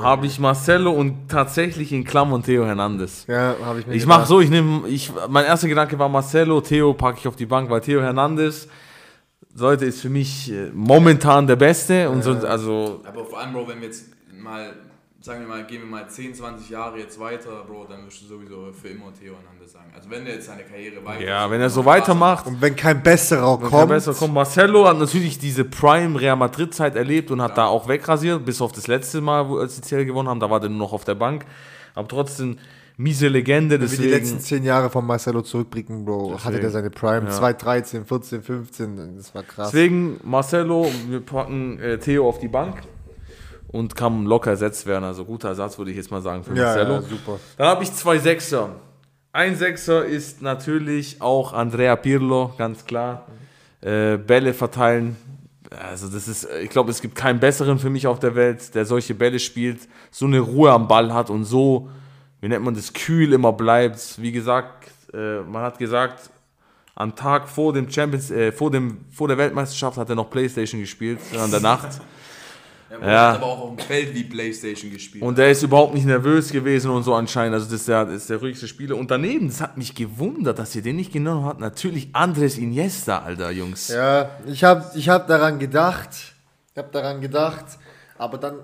Habe 0.00 0.26
ich 0.26 0.38
Marcelo 0.38 0.90
und 0.92 1.28
tatsächlich 1.28 1.92
in 1.92 2.04
Klammern 2.04 2.42
Theo 2.42 2.64
Hernandez. 2.64 3.26
Ja, 3.26 3.56
habe 3.62 3.80
ich 3.80 3.86
mir 3.86 3.94
Ich 3.94 4.02
gedacht. 4.04 4.20
mache 4.20 4.28
so, 4.28 4.40
ich 4.40 4.48
nehme, 4.48 4.88
ich, 4.88 5.12
mein 5.28 5.44
erster 5.44 5.68
Gedanke 5.68 5.98
war 5.98 6.08
Marcelo, 6.08 6.60
Theo 6.62 6.94
packe 6.94 7.18
ich 7.20 7.28
auf 7.28 7.36
die 7.36 7.46
Bank, 7.46 7.68
weil 7.68 7.80
Theo 7.82 8.00
Hernandez, 8.00 8.68
Leute, 9.58 9.86
ist 9.86 10.00
für 10.00 10.08
mich 10.08 10.50
äh, 10.52 10.70
momentan 10.74 11.46
der 11.46 11.56
Beste 11.56 12.10
und 12.10 12.22
so, 12.22 12.32
also 12.32 13.00
Aber 13.04 13.24
vor 13.24 13.40
allem, 13.40 13.52
Bro, 13.52 13.68
wenn 13.68 13.80
wir 13.80 13.86
jetzt 13.86 14.06
mal, 14.32 14.74
sagen 15.20 15.40
wir 15.40 15.48
mal, 15.48 15.64
gehen 15.64 15.80
wir 15.80 15.88
mal 15.88 16.08
10, 16.08 16.34
20 16.34 16.68
Jahre 16.68 16.98
jetzt 16.98 17.18
weiter, 17.18 17.64
Bro, 17.66 17.86
dann 17.88 18.04
wirst 18.06 18.22
du 18.22 18.26
sowieso 18.26 18.72
für 18.72 18.88
immer 18.88 19.12
Theo 19.18 19.34
Hernandez 19.34 19.72
sagen. 19.72 19.90
Also 19.94 20.10
wenn 20.10 20.24
der 20.24 20.34
jetzt 20.34 20.46
seine 20.46 20.62
Karriere 20.62 21.04
weiter... 21.04 21.24
ja, 21.24 21.50
wenn 21.50 21.60
er 21.60 21.70
so 21.70 21.84
weitermacht, 21.84 22.46
Und 22.46 22.60
wenn 22.60 22.76
kein 22.76 23.02
besserer 23.02 23.58
Kommt. 23.58 23.70
kommt, 23.70 23.88
Besser 23.88 24.14
kommt. 24.14 24.34
Marcelo 24.34 24.86
hat 24.86 24.98
natürlich 24.98 25.38
diese 25.38 25.64
Prime 25.64 26.20
Real 26.20 26.36
Madrid 26.36 26.74
Zeit 26.74 26.94
erlebt 26.94 27.30
und 27.30 27.40
hat 27.40 27.56
da 27.56 27.66
auch 27.66 27.88
wegrasiert, 27.88 28.44
bis 28.44 28.60
auf 28.60 28.72
das 28.72 28.86
letzte 28.88 29.20
Mal, 29.20 29.48
wo 29.48 29.58
als 29.58 29.80
die 29.80 29.88
Serie 29.88 30.04
gewonnen 30.04 30.28
haben, 30.28 30.40
da 30.40 30.50
war 30.50 30.60
der 30.60 30.68
nur 30.68 30.80
noch 30.80 30.92
auf 30.92 31.04
der 31.04 31.14
Bank. 31.14 31.46
Aber 31.94 32.06
trotzdem 32.06 32.58
miese 32.96 33.28
Legende, 33.28 33.80
wenn 33.80 33.90
wir 33.90 33.98
die 33.98 34.04
letzten 34.08 34.36
deswegen. 34.38 34.40
zehn 34.62 34.64
Jahre 34.64 34.90
von 34.90 35.04
Marcelo 35.06 35.42
zurückblicken, 35.42 36.04
Bro, 36.04 36.38
hatte 36.42 36.60
der 36.60 36.70
seine 36.70 36.90
Prime. 36.90 37.28
2013, 37.28 38.04
14, 38.04 38.42
15, 38.42 39.16
das 39.16 39.34
war 39.34 39.42
krass. 39.42 39.70
Deswegen 39.70 40.18
Marcelo, 40.24 40.90
wir 41.08 41.20
packen 41.20 41.78
äh, 41.78 41.98
Theo 41.98 42.28
auf 42.28 42.38
die 42.38 42.48
Bank 42.48 42.82
und 43.68 43.94
kann 43.96 44.24
locker 44.24 44.50
ersetzt 44.50 44.86
werden. 44.86 45.04
Also 45.04 45.24
guter 45.24 45.48
Ersatz 45.48 45.76
würde 45.78 45.90
ich 45.90 45.96
jetzt 45.96 46.10
mal 46.10 46.22
sagen 46.22 46.42
für 46.44 46.54
Ja, 46.56 46.64
Marcelo. 46.64 46.94
ja, 46.94 47.02
super. 47.02 47.38
Dann 47.58 47.68
habe 47.68 47.82
ich 47.82 47.92
zwei 47.92 48.18
Sechser. 48.18 48.70
Ein 49.32 49.56
Sechser 49.56 50.04
ist 50.06 50.40
natürlich 50.40 51.20
auch 51.20 51.52
Andrea 51.52 51.96
Pirlo, 51.96 52.52
ganz 52.56 52.86
klar. 52.86 53.26
Äh, 53.82 54.16
Bälle 54.16 54.54
verteilen. 54.54 55.16
Also 55.70 56.08
das 56.08 56.26
ist, 56.28 56.48
ich 56.62 56.70
glaube, 56.70 56.90
es 56.90 57.02
gibt 57.02 57.14
keinen 57.16 57.40
besseren 57.40 57.78
für 57.78 57.90
mich 57.90 58.06
auf 58.06 58.18
der 58.20 58.34
Welt, 58.34 58.74
der 58.74 58.86
solche 58.86 59.14
Bälle 59.14 59.38
spielt, 59.38 59.80
so 60.10 60.24
eine 60.24 60.38
Ruhe 60.40 60.70
am 60.72 60.88
Ball 60.88 61.12
hat 61.12 61.28
und 61.28 61.44
so, 61.44 61.90
wie 62.46 62.48
nennt 62.48 62.64
man 62.64 62.74
das, 62.76 62.92
kühl 62.92 63.32
immer 63.32 63.52
bleibt. 63.52 64.22
Wie 64.22 64.30
gesagt, 64.30 64.88
äh, 65.12 65.40
man 65.40 65.62
hat 65.62 65.78
gesagt, 65.80 66.30
am 66.94 67.12
Tag 67.16 67.48
vor 67.48 67.72
dem 67.72 67.90
Champions, 67.90 68.30
äh, 68.30 68.52
vor 68.52 68.70
dem, 68.70 68.98
vor 69.10 69.26
der 69.26 69.36
Weltmeisterschaft 69.36 69.98
hat 69.98 70.08
er 70.10 70.14
noch 70.14 70.30
Playstation 70.30 70.80
gespielt, 70.80 71.18
an 71.36 71.50
der 71.50 71.58
Nacht. 71.60 71.88
Ja, 72.88 72.98
Ja. 73.04 73.28
hat 73.32 73.36
aber 73.38 73.46
auch 73.46 73.58
auf 73.62 73.76
dem 73.76 73.84
Feld 73.84 74.14
wie 74.14 74.22
Playstation 74.22 74.92
gespielt. 74.92 75.24
Und 75.24 75.36
der 75.36 75.50
ist 75.50 75.60
überhaupt 75.64 75.92
nicht 75.94 76.06
nervös 76.06 76.52
gewesen 76.52 76.92
und 76.92 77.02
so 77.02 77.14
anscheinend. 77.16 77.54
Also 77.54 77.66
das 77.66 77.80
ist 77.80 77.88
der, 77.88 78.04
das 78.04 78.14
ist 78.14 78.30
der 78.30 78.36
ruhigste 78.36 78.68
Spieler. 78.68 78.96
Und 78.96 79.10
daneben, 79.10 79.48
das 79.48 79.60
hat 79.60 79.76
mich 79.76 79.92
gewundert, 79.92 80.60
dass 80.60 80.76
ihr 80.76 80.82
den 80.82 80.94
nicht 80.94 81.12
genommen 81.12 81.46
habt. 81.46 81.58
Natürlich 81.58 82.10
Andres 82.12 82.58
Iniesta, 82.58 83.18
Alter, 83.22 83.50
Jungs. 83.50 83.88
Ja, 83.88 84.30
ich 84.46 84.62
habe 84.62 84.84
ich 84.94 85.08
hab 85.08 85.26
daran 85.26 85.58
gedacht. 85.58 86.10
Ich 86.72 86.78
habe 86.78 86.90
daran 86.92 87.20
gedacht. 87.20 87.64
Aber 88.18 88.38
dann 88.38 88.54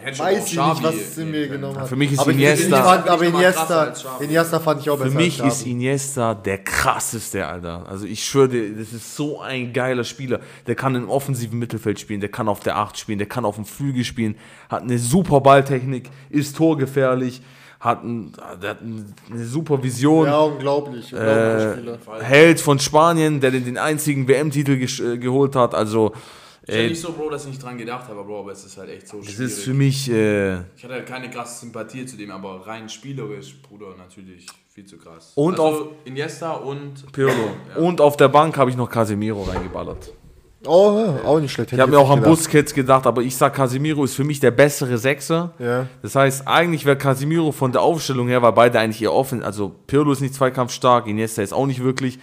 hätte 0.00 0.16
schon 0.16 0.26
weiß 0.26 0.46
ich 0.46 0.52
nicht, 0.58 0.82
was 0.82 0.94
es 0.94 1.18
in 1.18 1.30
nehmen 1.30 1.30
mir 1.40 1.48
genommen 1.48 1.78
hat. 1.78 1.88
für 1.88 1.96
mich 1.96 2.12
ist 2.12 2.18
aber 2.20 2.30
ich- 2.30 2.36
Iniesta- 2.38 2.78
Ich 2.78 2.84
fand, 2.84 3.08
aber 3.08 3.22
ich 3.22 3.28
Iniesta, 3.34 3.86
Xavi. 3.86 4.24
Iniesta 4.24 4.60
fand 4.60 4.80
ich 4.80 4.90
auch 4.90 4.96
Für 4.98 5.04
besser 5.04 5.16
mich 5.16 5.42
als 5.42 5.58
ist. 5.60 5.66
Iniesta 5.66 6.34
der 6.34 6.58
krasseste, 6.64 7.46
Alter. 7.46 7.86
Also 7.88 8.06
ich 8.06 8.24
schwöre 8.24 8.48
dir, 8.48 8.76
das 8.76 8.92
ist 8.92 9.14
so 9.14 9.40
ein 9.40 9.72
geiler 9.72 10.04
Spieler. 10.04 10.40
Der 10.66 10.74
kann 10.74 10.94
im 10.94 11.08
offensiven 11.10 11.58
Mittelfeld 11.58 12.00
spielen, 12.00 12.20
der 12.20 12.30
kann 12.30 12.48
auf 12.48 12.60
der 12.60 12.76
8 12.76 12.98
spielen, 12.98 13.18
der 13.18 13.28
kann 13.28 13.44
auf 13.44 13.56
dem 13.56 13.64
Flügel 13.66 14.04
spielen, 14.04 14.36
hat 14.68 14.82
eine 14.82 14.98
super 14.98 15.40
Balltechnik, 15.40 16.10
ist 16.30 16.56
torgefährlich, 16.56 17.42
hat, 17.80 18.02
ein, 18.02 18.32
der 18.62 18.70
hat 18.70 18.78
eine 18.80 19.44
super 19.44 19.82
Vision. 19.82 20.24
Ja, 20.26 20.38
unglaublich. 20.40 21.12
äh, 21.12 21.72
Spieler. 21.74 21.98
Held 22.22 22.58
von 22.58 22.78
Spanien, 22.78 23.40
der 23.40 23.50
den, 23.50 23.66
den 23.66 23.76
einzigen 23.76 24.26
WM-Titel 24.26 24.72
gesch- 24.82 25.04
äh, 25.14 25.18
geholt 25.18 25.54
hat. 25.54 25.74
Also, 25.74 26.14
ist 26.66 26.74
ja 26.74 26.82
äh, 26.82 26.88
nicht 26.88 27.00
so, 27.00 27.12
Bro, 27.12 27.30
dass 27.30 27.44
ich 27.44 27.50
nicht 27.50 27.62
dran 27.62 27.76
gedacht 27.76 28.08
habe, 28.08 28.24
Bro, 28.24 28.40
aber 28.40 28.52
es 28.52 28.64
ist 28.64 28.78
halt 28.78 28.90
echt 28.90 29.06
so 29.08 29.18
das 29.18 29.32
schwierig. 29.32 29.52
ist 29.52 29.64
für 29.64 29.74
mich, 29.74 30.10
äh, 30.10 30.54
ich 30.76 30.84
hatte 30.84 30.94
halt 30.94 31.06
keine 31.06 31.30
krasse 31.30 31.60
Sympathie 31.60 32.06
zu 32.06 32.16
dem, 32.16 32.30
aber 32.30 32.66
rein 32.66 32.88
spielerisch, 32.88 33.60
Bruder, 33.62 33.94
natürlich 33.98 34.46
viel 34.68 34.86
zu 34.86 34.96
krass. 34.96 35.32
Und 35.34 35.60
also 35.60 35.92
Iniesta 36.04 36.52
und 36.52 37.12
Pirlo. 37.12 37.32
Und 37.76 38.00
auf 38.00 38.16
der 38.16 38.28
Bank 38.28 38.56
habe 38.56 38.70
ich 38.70 38.76
noch 38.76 38.88
Casemiro 38.88 39.42
reingeballert. 39.42 40.12
Oh, 40.66 40.98
ja, 40.98 41.28
auch 41.28 41.40
nicht 41.40 41.52
schlecht. 41.52 41.72
Ich 41.72 41.78
habe 41.78 41.90
mir 41.90 41.98
auch 41.98 42.10
an 42.10 42.22
Busquets 42.22 42.72
gedacht, 42.72 43.06
aber 43.06 43.20
ich 43.20 43.36
sag, 43.36 43.54
Casemiro 43.54 44.02
ist 44.02 44.14
für 44.14 44.24
mich 44.24 44.40
der 44.40 44.50
bessere 44.50 44.96
Sechser. 44.96 45.52
Ja. 45.58 45.86
Das 46.00 46.14
heißt, 46.14 46.48
eigentlich 46.48 46.86
wäre 46.86 46.96
Casemiro 46.96 47.52
von 47.52 47.72
der 47.72 47.82
Aufstellung 47.82 48.28
her, 48.28 48.40
weil 48.40 48.52
beide 48.52 48.80
eigentlich 48.80 49.02
eher 49.02 49.12
offen, 49.12 49.42
also 49.42 49.72
Pirlo 49.86 50.12
ist 50.12 50.22
nicht 50.22 50.34
zweikampfstark, 50.34 51.06
Iniesta 51.06 51.42
ist 51.42 51.52
auch 51.52 51.66
nicht 51.66 51.84
wirklich, 51.84 52.18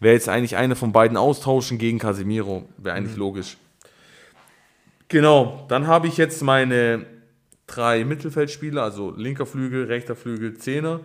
wäre 0.00 0.12
jetzt 0.12 0.28
eigentlich 0.28 0.56
einer 0.56 0.76
von 0.76 0.92
beiden 0.92 1.16
austauschen 1.16 1.78
gegen 1.78 1.98
Casemiro, 1.98 2.64
wäre 2.76 2.94
eigentlich 2.96 3.16
logisch. 3.16 3.56
Genau, 5.08 5.64
dann 5.68 5.86
habe 5.86 6.08
ich 6.08 6.16
jetzt 6.16 6.42
meine 6.42 7.06
drei 7.66 8.04
Mittelfeldspieler, 8.04 8.82
also 8.82 9.12
linker 9.12 9.46
Flügel, 9.46 9.84
rechter 9.84 10.16
Flügel, 10.16 10.56
Zehner. 10.58 11.00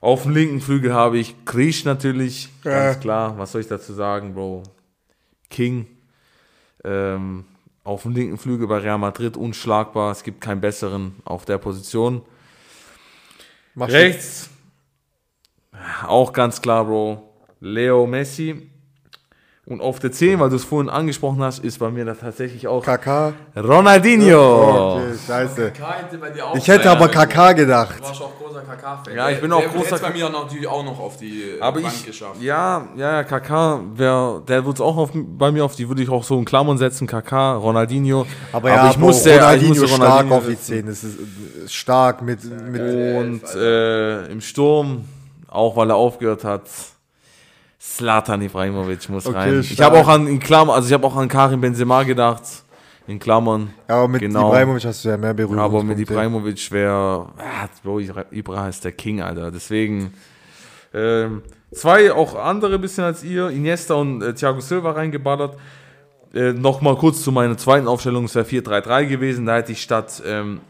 Auf 0.00 0.22
dem 0.22 0.32
linken 0.32 0.60
Flügel 0.60 0.92
habe 0.94 1.18
ich 1.18 1.44
Krisch 1.44 1.84
natürlich, 1.84 2.48
ganz 2.62 2.94
Ja. 2.96 3.00
klar, 3.00 3.38
was 3.38 3.52
soll 3.52 3.60
ich 3.62 3.66
dazu 3.68 3.92
sagen, 3.92 4.34
Bro? 4.34 4.62
King. 5.50 5.86
Ähm, 6.84 7.44
auf 7.84 8.02
dem 8.02 8.12
linken 8.12 8.38
Flügel 8.38 8.68
bei 8.68 8.78
Real 8.78 8.98
Madrid 8.98 9.36
unschlagbar, 9.36 10.12
es 10.12 10.22
gibt 10.22 10.40
keinen 10.40 10.60
besseren 10.60 11.16
auf 11.24 11.44
der 11.44 11.58
Position. 11.58 12.22
Mach 13.74 13.88
Rechts, 13.88 14.50
auch 16.06 16.32
ganz 16.32 16.60
klar, 16.62 16.84
Bro, 16.84 17.32
Leo 17.60 18.06
Messi. 18.06 18.70
Und 19.68 19.82
auf 19.82 19.98
der 19.98 20.10
10, 20.10 20.40
weil 20.40 20.48
du 20.48 20.56
es 20.56 20.64
vorhin 20.64 20.88
angesprochen 20.88 21.42
hast, 21.42 21.58
ist 21.58 21.78
bei 21.78 21.90
mir 21.90 22.06
da 22.06 22.14
tatsächlich 22.14 22.66
auch 22.66 22.82
KK. 22.82 23.34
Ronaldinho. 23.54 24.94
Okay, 24.94 25.12
scheiße. 25.26 25.72
KK 25.72 25.92
hätte 25.92 26.16
bei 26.16 26.30
dir 26.30 26.46
auch 26.46 26.54
Ich 26.56 26.66
hätte 26.66 26.90
aber 26.90 27.08
KK 27.08 27.52
gedacht. 27.52 27.98
Du 27.98 28.04
warst 28.04 28.22
auch 28.22 28.32
großer 28.38 28.62
KK-Fan. 28.62 29.14
Ja, 29.14 29.28
ich 29.28 29.42
bin 29.42 29.50
der, 29.50 29.58
auch 29.58 29.60
der 29.60 29.70
großer 29.70 29.96
es 29.96 30.00
bei 30.00 30.10
mir 30.10 30.26
auch 30.26 30.32
natürlich 30.32 30.66
auch 30.66 30.82
noch 30.82 30.98
auf 30.98 31.18
die 31.18 31.42
äh, 31.42 31.60
Aber 31.60 31.82
Bank 31.82 31.92
ich, 31.94 32.06
geschafft. 32.06 32.40
ja, 32.40 32.88
ja, 32.96 33.12
ja, 33.12 33.24
KK, 33.24 33.80
wär, 33.94 34.42
der 34.48 34.64
wird 34.64 34.80
auch 34.80 34.96
auf, 34.96 35.10
bei 35.12 35.52
mir 35.52 35.66
auf, 35.66 35.76
die 35.76 35.86
würde 35.86 36.02
ich 36.02 36.08
auch 36.08 36.24
so 36.24 36.38
in 36.38 36.46
Klammern 36.46 36.78
setzen, 36.78 37.06
KK, 37.06 37.56
Ronaldinho. 37.56 38.24
Aber, 38.54 38.70
ja, 38.70 38.88
ich 38.88 38.96
Bro, 38.96 39.08
musste, 39.08 39.28
ich 39.28 39.36
Ronaldinho 39.36 39.68
musste 39.82 39.88
stark 39.88 40.00
Ronaldinho 40.00 40.36
auf 40.36 40.44
die 40.46 40.50
setzen. 40.52 40.64
10. 40.64 40.86
Das 40.86 41.04
ist 41.04 41.18
äh, 41.18 41.68
stark 41.68 42.22
mit, 42.22 42.42
mit 42.42 42.80
Und 42.80 43.54
äh, 43.54 44.28
im 44.28 44.40
Sturm, 44.40 45.04
auch 45.46 45.76
weil 45.76 45.90
er 45.90 45.96
aufgehört 45.96 46.44
hat, 46.44 46.62
Slatan 47.80 48.42
Ibrahimovic 48.42 49.08
muss 49.08 49.26
Okay, 49.26 49.36
rein. 49.36 49.60
Ich 49.60 49.72
stark. 49.72 49.90
habe 49.92 50.00
auch 50.00 50.08
an 50.08 50.26
in 50.26 50.40
Klammern, 50.40 50.74
also 50.74 50.88
ich 50.88 50.92
habe 50.92 51.06
auch 51.06 51.16
an 51.16 51.28
Karim 51.28 51.60
Benzema 51.60 52.02
gedacht, 52.02 52.42
in 53.06 53.18
Klammern. 53.18 53.72
ja, 53.88 53.96
aber 53.96 54.08
mit 54.08 54.20
genau. 54.20 54.48
Ibrahimovic 54.48 54.84
hast 54.84 55.04
du 55.04 55.08
ja 55.10 55.16
mehr 55.16 55.32
Berührung. 55.34 55.58
Aber 55.58 55.82
mit 55.82 55.98
Ibrahimovic 55.98 56.70
wäre, 56.72 57.28
ja, 57.38 57.68
Bro, 57.82 58.00
Ibra 58.30 58.68
ist 58.68 58.84
der 58.84 58.92
King, 58.92 59.22
Alter. 59.22 59.50
Deswegen 59.50 60.12
ähm, 60.92 61.42
zwei 61.72 62.12
auch 62.12 62.34
andere 62.34 62.78
bisschen 62.78 63.04
als 63.04 63.22
ihr, 63.22 63.48
Iniesta 63.50 63.94
und 63.94 64.22
äh, 64.22 64.34
Thiago 64.34 64.60
Silva 64.60 64.92
reingeballert. 64.92 65.56
Äh, 66.34 66.52
Nochmal 66.52 66.96
kurz 66.96 67.22
zu 67.22 67.32
meiner 67.32 67.56
zweiten 67.56 67.88
Aufstellung, 67.88 68.24
es 68.24 68.34
wäre 68.34 68.44
4-3-3 68.44 69.06
gewesen. 69.06 69.46
Da 69.46 69.56
hätte 69.56 69.72
ich 69.72 69.82
statt 69.82 70.22
ähm, 70.26 70.60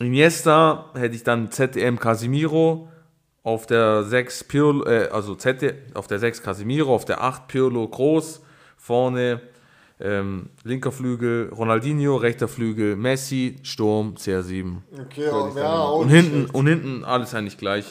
Iniesta 0.00 0.86
hätte 0.94 1.14
ich 1.14 1.24
dann 1.24 1.50
ZDM 1.50 1.96
Casimiro, 1.98 2.88
auf 3.42 3.66
der 3.66 4.04
6 4.04 4.44
Pirlo, 4.44 4.84
äh, 4.86 5.08
also 5.10 5.34
ZD, 5.34 5.74
auf 5.94 6.06
der 6.06 6.18
6 6.18 6.42
Casimiro, 6.42 6.94
auf 6.94 7.04
der 7.04 7.22
8 7.22 7.48
Pirlo 7.48 7.86
Groß, 7.88 8.40
vorne 8.76 9.40
Ähm, 10.00 10.50
linker 10.62 10.92
Flügel 10.92 11.48
Ronaldinho, 11.52 12.14
rechter 12.14 12.46
Flügel 12.46 12.94
Messi, 12.94 13.56
Sturm, 13.64 14.14
CR7. 14.16 14.76
Okay, 14.96 15.24
ja, 15.24 15.82
auch 15.82 15.98
Und 16.02 16.08
hinten, 16.08 16.36
schlecht. 16.42 16.54
und 16.54 16.66
hinten 16.68 17.04
alles 17.04 17.34
eigentlich 17.34 17.58
gleich. 17.58 17.84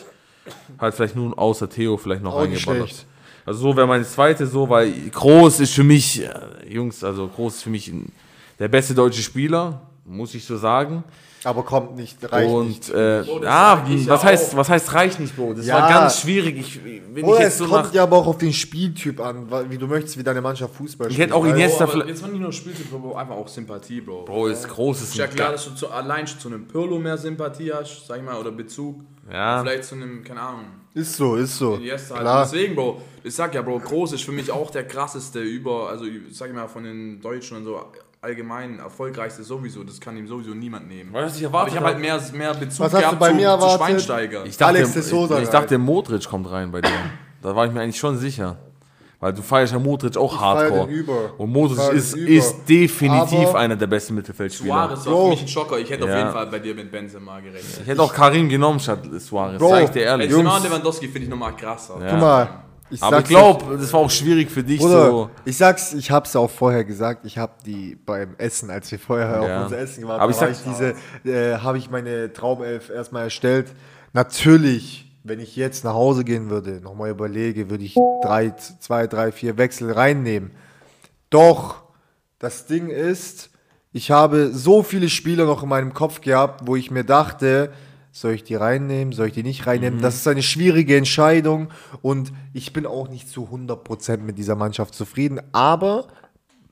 Halt 0.79 0.93
vielleicht 0.95 1.17
nur 1.17 1.37
außer 1.37 1.69
Theo 1.69 1.97
vielleicht 1.97 2.23
noch 2.23 2.33
Auch 2.33 2.47
schlecht. 2.55 3.05
Also 3.45 3.59
so 3.59 3.75
wäre 3.75 3.87
meine 3.87 4.05
zweite 4.05 4.47
so, 4.47 4.69
weil 4.69 4.89
Groß 5.11 5.59
ist 5.59 5.73
für 5.73 5.83
mich, 5.83 6.23
äh, 6.23 6.29
Jungs, 6.69 7.03
also 7.03 7.27
Groß 7.27 7.55
ist 7.55 7.63
für 7.63 7.69
mich 7.69 7.89
ein, 7.89 8.09
der 8.57 8.69
beste 8.69 8.93
deutsche 8.93 9.21
Spieler, 9.21 9.81
muss 10.05 10.33
ich 10.33 10.45
so 10.45 10.55
sagen. 10.55 11.03
Aber 11.43 11.63
kommt 11.63 11.95
nicht, 11.95 12.17
reicht 12.31 12.51
und 12.51 12.67
nicht. 12.67 12.89
äh, 12.89 13.21
ja, 13.21 13.83
sag 13.85 13.89
ich 13.89 14.09
was 14.09 14.23
ja 14.23 14.29
heißt, 14.29 14.53
auch. 14.53 14.57
was 14.57 14.69
heißt 14.69 14.93
reicht 14.93 15.19
nicht, 15.19 15.35
Bro? 15.35 15.53
Das 15.53 15.65
Ja. 15.67 15.75
war 15.81 15.89
ganz 15.89 16.19
schwierig. 16.21 16.57
Ich, 16.59 16.79
wenn 16.83 17.23
Oder 17.23 17.33
ich 17.35 17.39
es 17.45 17.45
jetzt 17.45 17.57
so 17.59 17.67
kommt 17.67 17.93
ja 17.93 18.03
aber 18.03 18.17
auch 18.17 18.27
auf 18.27 18.37
den 18.39 18.51
Spieltyp 18.51 19.19
an, 19.19 19.47
wie 19.69 19.77
du 19.77 19.87
möchtest, 19.87 20.17
wie 20.17 20.23
deine 20.23 20.41
Mannschaft 20.41 20.73
Fußball 20.75 21.09
Ich 21.11 21.17
hätte 21.17 21.35
auch 21.35 21.45
Iniesta- 21.45 21.87
vielleicht- 21.87 22.09
jetzt 22.09 22.21
war 22.23 22.29
nicht 22.29 22.41
nur 22.41 22.51
Spieltyp, 22.51 22.89
Bro, 22.89 23.15
einfach 23.15 23.35
auch 23.35 23.47
Sympathie, 23.47 24.01
Bro. 24.01 24.25
Bro, 24.25 24.47
ist 24.47 24.67
groß, 24.67 25.01
ist 25.01 25.09
Ist 25.09 25.15
ja 25.17 25.27
klar, 25.27 25.51
dass 25.51 25.65
du 25.65 25.75
zu, 25.75 25.89
allein 25.89 26.25
schon 26.27 26.39
zu 26.39 26.47
einem 26.49 26.67
Pirlo 26.67 26.97
mehr 26.99 27.17
Sympathie 27.17 27.71
hast, 27.71 28.07
sag 28.07 28.17
ich 28.17 28.23
mal, 28.23 28.35
oder 28.37 28.51
Bezug. 28.51 29.01
Ja. 29.31 29.61
Vielleicht 29.61 29.83
zu 29.85 29.95
einem, 29.95 30.23
keine 30.23 30.41
Ahnung, 30.41 30.65
Ist 30.93 31.15
so, 31.15 31.35
ist 31.35 31.57
so. 31.57 31.75
Iniesta 31.75 32.15
halt. 32.15 32.21
Klar. 32.23 32.43
Und 32.43 32.51
Deswegen, 32.51 32.75
Bro, 32.75 33.01
ich 33.23 33.35
sag 33.35 33.53
ja, 33.53 33.61
Bro, 33.61 33.79
Groß 33.79 34.13
ist 34.13 34.23
für 34.23 34.31
mich 34.31 34.49
auch 34.51 34.71
der 34.71 34.85
krasseste 34.87 35.39
über, 35.39 35.89
also 35.89 36.05
sag 36.31 36.47
ich 36.49 36.55
mal, 36.55 36.67
von 36.67 36.83
den 36.83 37.21
Deutschen 37.21 37.57
und 37.57 37.63
so 37.65 37.77
allgemein 38.21 38.79
erfolgreichste 38.79 39.43
sowieso. 39.43 39.83
Das 39.83 39.99
kann 39.99 40.17
ihm 40.17 40.27
sowieso 40.27 40.51
niemand 40.51 40.87
nehmen. 40.87 41.13
Weißt 41.13 41.35
du, 41.35 41.39
ich 41.39 41.45
Aber 41.45 41.59
erwarte 41.59 41.71
ich 41.71 41.77
habe 41.77 41.85
halt 41.87 41.99
mehr, 41.99 42.19
mehr 42.33 42.53
Bezug 42.53 42.79
Was 42.85 42.93
hast 42.93 42.93
du 42.93 42.99
gehabt 42.99 43.19
bei 43.19 43.29
zu, 43.29 43.35
mir 43.35 43.41
zu 43.41 43.47
erwartet? 43.47 43.77
Schweinsteiger. 43.87 44.45
Ich 44.45 44.57
dachte, 44.57 44.77
Alex 44.77 44.93
de 44.93 45.01
ich, 45.37 45.43
ich 45.43 45.49
dachte, 45.49 45.77
Modric 45.77 46.27
kommt 46.27 46.49
rein 46.51 46.71
bei 46.71 46.81
dir. 46.81 46.89
da 47.41 47.55
war 47.55 47.65
ich 47.65 47.71
mir 47.71 47.81
eigentlich 47.81 47.97
schon 47.99 48.17
sicher. 48.17 48.57
Weil 49.19 49.33
du 49.33 49.41
feierst 49.41 49.73
ja 49.73 49.79
Modric 49.79 50.15
auch 50.15 50.31
feier 50.31 50.41
hardcore. 50.41 50.85
den 50.87 50.95
über. 50.95 51.39
Und 51.39 51.47
Ich 51.49 51.53
Modric 51.55 51.91
ist, 51.93 52.15
den 52.15 52.21
über. 52.21 52.31
ist 52.33 52.55
definitiv 52.69 53.49
Aber- 53.49 53.59
einer 53.59 53.75
der 53.75 53.87
besten 53.87 54.13
Mittelfeldspieler. 54.13 54.73
Suarez 54.75 55.05
war 55.07 55.13
Bro. 55.13 55.23
für 55.23 55.29
mich 55.31 55.41
ein 55.41 55.47
Schocker. 55.47 55.79
Ich 55.79 55.89
hätte 55.89 56.03
auf 56.03 56.09
Ja. 56.11 56.17
jeden 56.19 56.31
Fall 56.31 56.45
bei 56.47 56.59
dir 56.59 56.75
mit 56.75 56.91
Benzema 56.91 57.39
gerechnet. 57.39 57.79
Ich 57.81 57.87
hätte 57.87 58.01
auch 58.03 58.13
Karim 58.13 58.47
genommen 58.47 58.79
statt 58.79 58.99
Suarez, 59.19 59.57
Bro, 59.57 59.69
sag 59.69 59.83
ich 59.85 59.89
dir 59.89 60.01
ehrlich. 60.03 60.29
Benzema 60.29 60.57
und 60.57 60.63
Lewandowski 60.65 61.07
finde 61.07 61.23
ich 61.23 61.29
nochmal 61.29 61.55
krasser. 61.55 61.95
Ja. 61.99 62.09
Guck 62.11 62.19
mal, 62.19 62.49
ich 62.89 63.01
Aber 63.03 63.19
ich 63.19 63.25
glaube, 63.25 63.77
das 63.77 63.91
war 63.93 63.99
auch 64.01 64.09
schwierig 64.09 64.49
für 64.49 64.63
dich 64.63 64.79
Bruder, 64.79 65.05
so. 65.07 65.29
ich 65.45 65.57
sag's, 65.57 65.93
ich 65.93 66.09
hab's 66.11 66.35
auch 66.35 66.49
vorher 66.49 66.83
gesagt, 66.83 67.25
ich 67.25 67.37
hab 67.37 67.63
die 67.63 67.95
beim 67.95 68.35
Essen, 68.37 68.69
als 68.69 68.89
wir 68.91 68.99
vorher 68.99 69.41
Ja. 69.41 69.57
auf 69.57 69.63
unser 69.65 69.77
Essen 69.79 70.03
Aber 70.05 70.21
haben, 70.21 70.33
habe 70.33 70.51
ich 70.51 70.57
diese, 70.63 70.95
äh, 71.25 71.57
habe 71.57 71.77
ich 71.77 71.89
meine 71.89 72.31
Traumelf 72.31 72.89
erstmal 72.89 73.23
erstellt. 73.25 73.67
Natürlich, 74.13 75.11
wenn 75.23 75.39
ich 75.39 75.55
jetzt 75.55 75.83
nach 75.83 75.93
Hause 75.93 76.23
gehen 76.23 76.49
würde, 76.49 76.79
nochmal 76.81 77.09
überlege, 77.09 77.69
würde 77.69 77.83
ich 77.83 77.95
drei, 78.23 78.53
zwei, 78.79 79.07
drei, 79.07 79.31
vier 79.31 79.57
Wechsel 79.57 79.91
reinnehmen. 79.91 80.51
Doch, 81.29 81.83
das 82.39 82.67
Ding 82.67 82.89
ist, 82.89 83.49
ich 83.91 84.11
habe 84.11 84.51
so 84.53 84.83
viele 84.83 85.09
Spieler 85.09 85.45
noch 85.45 85.63
in 85.63 85.69
meinem 85.69 85.93
Kopf 85.93 86.21
gehabt, 86.21 86.65
wo 86.65 86.75
ich 86.75 86.91
mir 86.91 87.03
dachte, 87.03 87.71
soll 88.19 88.33
ich 88.33 88.43
die 88.43 88.55
reinnehmen, 88.55 89.13
soll 89.13 89.27
ich 89.27 89.33
die 89.33 89.43
nicht 89.43 89.61
Mhm. 89.61 89.69
reinnehmen? 89.69 90.01
Das 90.01 90.15
ist 90.15 90.27
eine 90.27 90.43
schwierige 90.43 90.95
Entscheidung 90.97 91.69
und 92.01 92.31
ich 92.53 92.73
bin 92.73 92.85
auch 92.85 93.09
nicht 93.09 93.29
zu 93.29 93.49
100% 93.51 94.23
mit 94.25 94.37
dieser 94.37 94.55
Mannschaft 94.55 94.93
zufrieden, 94.95 95.39
aber 95.51 96.07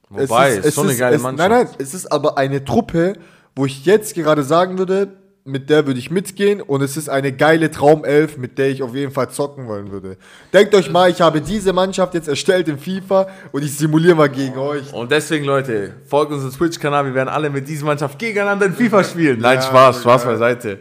Wobei, 0.09 0.53
ist, 0.55 0.75
schon 0.75 0.87
eine 0.87 0.97
geile 0.97 1.15
es, 1.15 1.21
Mannschaft. 1.21 1.49
Nein, 1.49 1.65
nein, 1.65 1.75
es 1.79 1.93
ist 1.93 2.11
aber 2.11 2.37
eine 2.37 2.63
Truppe, 2.63 3.13
wo 3.55 3.65
ich 3.65 3.85
jetzt 3.85 4.13
gerade 4.15 4.43
sagen 4.43 4.77
würde, 4.77 5.07
mit 5.47 5.69
der 5.69 5.85
würde 5.85 5.99
ich 5.99 6.09
mitgehen 6.09 6.59
und 6.59 6.81
es 6.81 6.97
ist 6.97 7.07
eine 7.07 7.31
geile 7.31 7.69
Traumelf, 7.69 8.37
mit 8.37 8.57
der 8.57 8.69
ich 8.69 8.81
auf 8.81 8.95
jeden 8.95 9.11
Fall 9.11 9.29
zocken 9.29 9.67
wollen 9.67 9.91
würde. 9.91 10.17
Denkt 10.51 10.73
euch 10.73 10.89
mal, 10.91 11.09
ich 11.11 11.21
habe 11.21 11.39
diese 11.39 11.71
Mannschaft 11.71 12.15
jetzt 12.15 12.27
erstellt 12.27 12.67
in 12.67 12.79
FIFA 12.79 13.27
und 13.51 13.63
ich 13.63 13.77
simuliere 13.77 14.15
mal 14.15 14.29
gegen 14.29 14.57
euch. 14.57 14.91
Und 14.91 15.11
deswegen, 15.11 15.45
Leute, 15.45 15.93
folgt 16.07 16.31
unserem 16.31 16.51
Twitch-Kanal. 16.51 17.05
Wir 17.05 17.13
werden 17.13 17.29
alle 17.29 17.51
mit 17.51 17.67
dieser 17.67 17.85
Mannschaft 17.85 18.17
gegeneinander 18.17 18.65
in 18.65 18.73
FIFA 18.73 19.03
spielen. 19.03 19.39
Nein, 19.39 19.57
Ja, 19.57 19.61
Spaß, 19.61 20.01
Spaß 20.01 20.23
geil. 20.23 20.31
beiseite. 20.33 20.79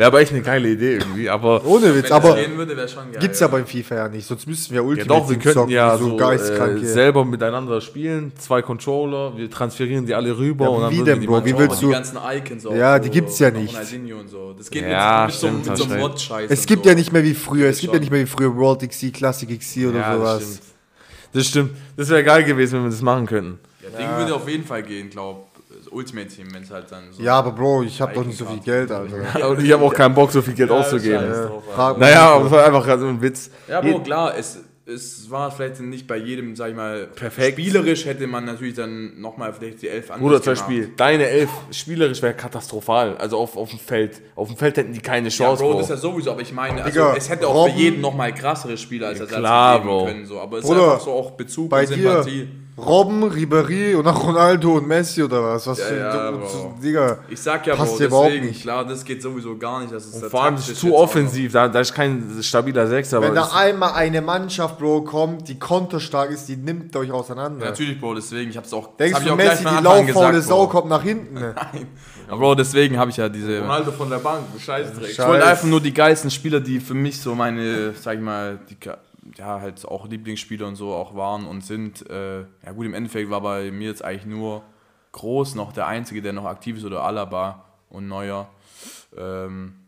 Wäre 0.00 0.06
aber 0.06 0.20
echt 0.22 0.32
eine 0.32 0.40
geile 0.40 0.66
Idee 0.70 0.94
irgendwie. 0.94 1.28
Aber 1.28 1.62
Ohne 1.66 1.94
Witz, 1.94 2.04
das 2.04 2.12
aber 2.12 2.34
gehen 2.34 2.56
würde, 2.56 2.74
wäre 2.74 2.88
schon 2.88 3.12
geil. 3.12 3.20
gibt's 3.20 3.38
ja 3.38 3.48
beim 3.48 3.66
FIFA 3.66 3.94
ja 3.96 4.08
nicht, 4.08 4.26
sonst 4.26 4.46
müssten 4.46 4.70
wir 4.72 4.80
ja, 4.80 4.86
Ultimate 4.88 5.08
doch, 5.08 5.28
wir 5.28 5.34
Team 5.34 5.42
könnten 5.42 5.58
zocken, 5.58 5.70
ja 5.74 5.98
so 5.98 6.16
geistkranke. 6.16 6.80
äh, 6.80 6.86
selber 6.86 7.22
miteinander 7.26 7.82
spielen. 7.82 8.32
Zwei 8.38 8.62
Controller, 8.62 9.36
wir 9.36 9.50
transferieren 9.50 10.06
die 10.06 10.14
alle 10.14 10.38
rüber. 10.38 10.64
Ja, 10.64 10.70
und 10.70 10.82
dann 10.84 10.90
wie 10.92 10.98
würden 11.00 11.20
denn, 11.20 11.26
Bro? 11.26 11.44
Wie 11.44 11.48
willst 11.50 11.58
machen. 11.68 11.78
die 11.80 11.84
du- 11.84 11.92
ganzen 11.92 12.16
Icons 12.16 12.64
auch. 12.64 12.74
Ja, 12.74 12.96
so, 12.96 13.02
die 13.04 13.10
gibt's 13.10 13.38
ja 13.38 13.50
nicht. 13.50 13.76
So. 14.30 14.54
Das 14.56 14.70
geht 14.70 14.84
Ja, 14.88 15.26
mit, 15.26 15.34
mit, 15.34 15.38
so, 15.38 15.46
stimmt, 15.48 15.66
mit 15.68 15.76
so 15.76 15.84
einem. 15.84 16.00
Mod-Scheiß. 16.00 16.50
Es 16.50 16.64
gibt 16.64 16.84
so. 16.84 16.88
ja 16.88 16.94
nicht 16.96 17.12
mehr 17.12 17.22
wie 17.22 17.34
früher, 17.34 17.68
es 17.68 17.78
gibt 17.80 17.92
ja 17.92 18.00
nicht 18.00 18.10
mehr 18.10 18.22
wie 18.22 18.26
früher 18.26 18.56
World 18.56 18.80
XC, 18.88 19.12
Classic 19.12 19.50
XC 19.60 19.86
oder 19.88 19.98
Ja, 19.98 20.16
sowas. 20.16 20.38
das 20.38 20.46
stimmt. 20.48 20.60
Das 21.34 21.46
stimmt. 21.46 21.70
Das 21.98 22.08
wäre 22.08 22.24
geil 22.24 22.44
gewesen, 22.44 22.76
wenn 22.78 22.84
wir 22.84 22.90
das 22.90 23.02
machen 23.02 23.26
könnten. 23.26 23.58
Ja, 23.82 23.98
Ding 23.98 24.16
würde 24.16 24.34
auf 24.34 24.48
jeden 24.48 24.64
Fall 24.64 24.82
gehen, 24.82 25.10
glaub. 25.10 25.49
Ultimate 25.92 26.28
Team, 26.28 26.46
wenn 26.52 26.62
es 26.62 26.70
halt 26.70 26.90
dann 26.90 27.04
so. 27.12 27.22
Ja, 27.22 27.34
aber 27.38 27.52
Bro, 27.52 27.82
ich 27.82 28.00
habe 28.00 28.14
doch 28.14 28.24
nicht 28.24 28.38
so 28.38 28.44
viel. 28.46 28.60
Geld, 28.60 28.90
Alter. 28.90 29.48
Und 29.50 29.62
ich 29.64 29.72
habe 29.72 29.82
auch 29.84 29.92
keinen 29.94 30.14
Bock, 30.14 30.30
so 30.32 30.40
viel 30.42 30.54
Geld 30.54 30.70
Ja, 30.70 30.76
auszugeben. 30.76 31.24
Ja, 31.32 31.50
mal. 31.76 31.98
Naja, 31.98 32.28
aber 32.34 32.44
das 32.44 32.52
war 32.52 32.64
einfach 32.64 32.84
gerade 32.84 33.00
so 33.02 33.08
ein 33.08 33.20
Witz. 33.20 33.50
Ja, 33.68 33.80
Bro, 33.80 34.00
klar, 34.00 34.34
es, 34.38 34.58
es 34.86 35.30
war 35.30 35.50
vielleicht 35.52 35.80
nicht 35.80 36.06
bei 36.08 36.16
jedem, 36.16 36.56
sag 36.56 36.70
ich 36.70 36.76
mal, 36.76 37.06
Perfekt. 37.14 37.52
Spielerisch 37.58 38.04
hätte 38.06 38.26
man 38.26 38.44
natürlich 38.44 38.74
dann 38.74 39.20
nochmal 39.20 39.52
vielleicht 39.52 39.82
die 39.82 39.88
Elf 39.88 40.10
anders 40.10 40.20
Bruder, 40.22 40.42
zum. 40.42 40.52
Beispiel, 40.54 40.90
deine 40.96 41.26
Elf 41.28 41.50
spielerisch 41.70 42.20
wäre 42.22 42.34
katastrophal. 42.34 43.16
Also 43.16 43.38
auf, 43.38 43.56
auf 43.56 43.70
dem 43.70 43.78
Feld. 43.78 44.20
Auf 44.36 44.48
dem 44.48 44.56
Feld 44.56 44.76
hätten 44.76 44.92
die 44.92 45.00
keine 45.00 45.28
Ja, 45.28 45.34
Chance, 45.36 45.62
Bro, 45.62 45.70
Bro. 45.72 45.78
das 45.78 45.86
ist 45.90 45.90
ja 45.90 45.96
sowieso, 45.96 46.30
aber 46.32 46.40
ich 46.42 46.52
meine, 46.52 46.82
also 46.82 46.90
Digga, 46.90 47.14
es 47.16 47.28
hätte 47.28 47.46
auch 47.46 47.54
Robben- 47.54 47.74
für 47.74 47.80
jeden 47.80 48.00
nochmal 48.00 48.34
krassere 48.34 48.76
Spieler 48.76 49.08
als 49.08 49.20
Ersatz 49.20 49.38
Klar, 49.38 49.78
geben 49.78 49.88
Bro. 49.90 50.04
können. 50.06 50.26
So. 50.26 50.40
Aber 50.40 50.58
es 50.58 50.64
Bruder, 50.64 50.78
ist 50.80 50.84
einfach 50.92 51.04
so 51.04 51.12
auch 51.12 51.30
Bezug 51.32 51.68
Bei 51.70 51.82
und 51.82 51.90
dir, 51.90 51.96
Sympathie. 51.96 52.48
Robben, 52.86 53.24
Ribéry 53.24 53.94
und 53.96 54.06
auch 54.06 54.24
Ronaldo 54.24 54.78
und 54.78 54.88
Messi 54.88 55.22
oder 55.22 55.42
was? 55.42 55.66
Was 55.66 55.80
für 55.80 55.96
ja, 55.96 56.30
du- 56.30 56.38
Bro. 56.38 56.74
Digga. 56.82 57.18
Ich 57.28 57.40
sag 57.40 57.66
ja, 57.66 57.76
Passt 57.76 57.98
Bro, 57.98 58.24
deswegen, 58.24 58.46
nicht. 58.46 58.62
klar, 58.62 58.84
das 58.86 59.04
geht 59.04 59.22
sowieso 59.22 59.56
gar 59.56 59.80
nicht. 59.80 59.92
Das 59.92 60.06
ist 60.06 60.20
der 60.20 60.30
Vor 60.30 60.44
allem 60.44 60.56
ist 60.56 60.76
zu 60.76 60.94
offensiv. 60.94 61.52
Da, 61.52 61.68
da 61.68 61.80
ist 61.80 61.94
kein 61.94 62.38
stabiler 62.42 62.86
Sechser. 62.86 63.20
Wenn 63.20 63.36
Aber 63.36 63.48
da 63.52 63.56
einmal 63.56 63.92
eine 63.92 64.22
Mannschaft, 64.22 64.78
Bro, 64.78 65.02
kommt, 65.02 65.48
die 65.48 65.58
konterstark 65.58 66.30
ist, 66.30 66.48
die 66.48 66.56
nimmt 66.56 66.94
euch 66.96 67.10
auseinander. 67.10 67.66
Natürlich, 67.66 68.00
Bro, 68.00 68.14
deswegen, 68.14 68.50
ich 68.50 68.56
hab's 68.56 68.72
auch. 68.72 68.96
Denkst 68.96 69.20
du, 69.24 69.32
auch 69.32 69.36
Messi, 69.36 69.64
die 69.64 69.82
lauffaule 69.82 70.40
Sau, 70.42 70.66
kommt 70.66 70.88
nach 70.88 71.02
hinten? 71.02 71.38
Ja, 72.30 72.36
Bro, 72.36 72.54
deswegen 72.54 72.96
habe 72.96 73.10
ich 73.10 73.16
ja 73.16 73.28
diese. 73.28 73.60
Ronaldo 73.60 73.90
von 73.90 74.08
der 74.08 74.18
Bank, 74.18 74.44
Scheißdreck. 74.56 75.10
Ich 75.10 75.18
wollte 75.18 75.42
Scheiß. 75.42 75.50
einfach 75.50 75.64
nur 75.66 75.80
die 75.80 75.92
geilsten 75.92 76.30
Spieler, 76.30 76.60
die 76.60 76.78
für 76.78 76.94
mich 76.94 77.20
so 77.20 77.34
meine, 77.34 77.92
sag 78.00 78.14
ich 78.14 78.20
mal, 78.20 78.60
die, 78.70 78.76
ja, 79.36 79.60
halt 79.60 79.84
auch 79.86 80.08
Lieblingsspieler 80.08 80.66
und 80.66 80.76
so 80.76 80.92
auch 80.92 81.14
waren 81.14 81.46
und 81.46 81.64
sind. 81.64 82.08
Äh, 82.10 82.40
ja 82.40 82.72
gut, 82.74 82.86
im 82.86 82.94
Endeffekt 82.94 83.30
war 83.30 83.40
bei 83.40 83.70
mir 83.70 83.88
jetzt 83.88 84.04
eigentlich 84.04 84.26
nur 84.26 84.62
Groß 85.12 85.56
noch 85.56 85.72
der 85.72 85.86
Einzige, 85.86 86.22
der 86.22 86.32
noch 86.32 86.44
aktiv 86.44 86.76
ist 86.76 86.84
oder 86.84 87.02
Alaba 87.02 87.64
und 87.88 88.06
Neuer. 88.06 88.48
Ähm, 89.16 89.79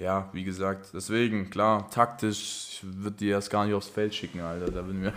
ja, 0.00 0.28
wie 0.32 0.44
gesagt, 0.44 0.88
deswegen, 0.94 1.50
klar, 1.50 1.90
taktisch, 1.90 2.68
ich 2.70 2.80
würde 2.82 3.16
die 3.18 3.28
erst 3.28 3.50
gar 3.50 3.66
nicht 3.66 3.74
aufs 3.74 3.88
Feld 3.88 4.14
schicken, 4.14 4.40
Alter. 4.40 4.70
Da 4.70 4.86
würden 4.86 5.02
wir 5.02 5.12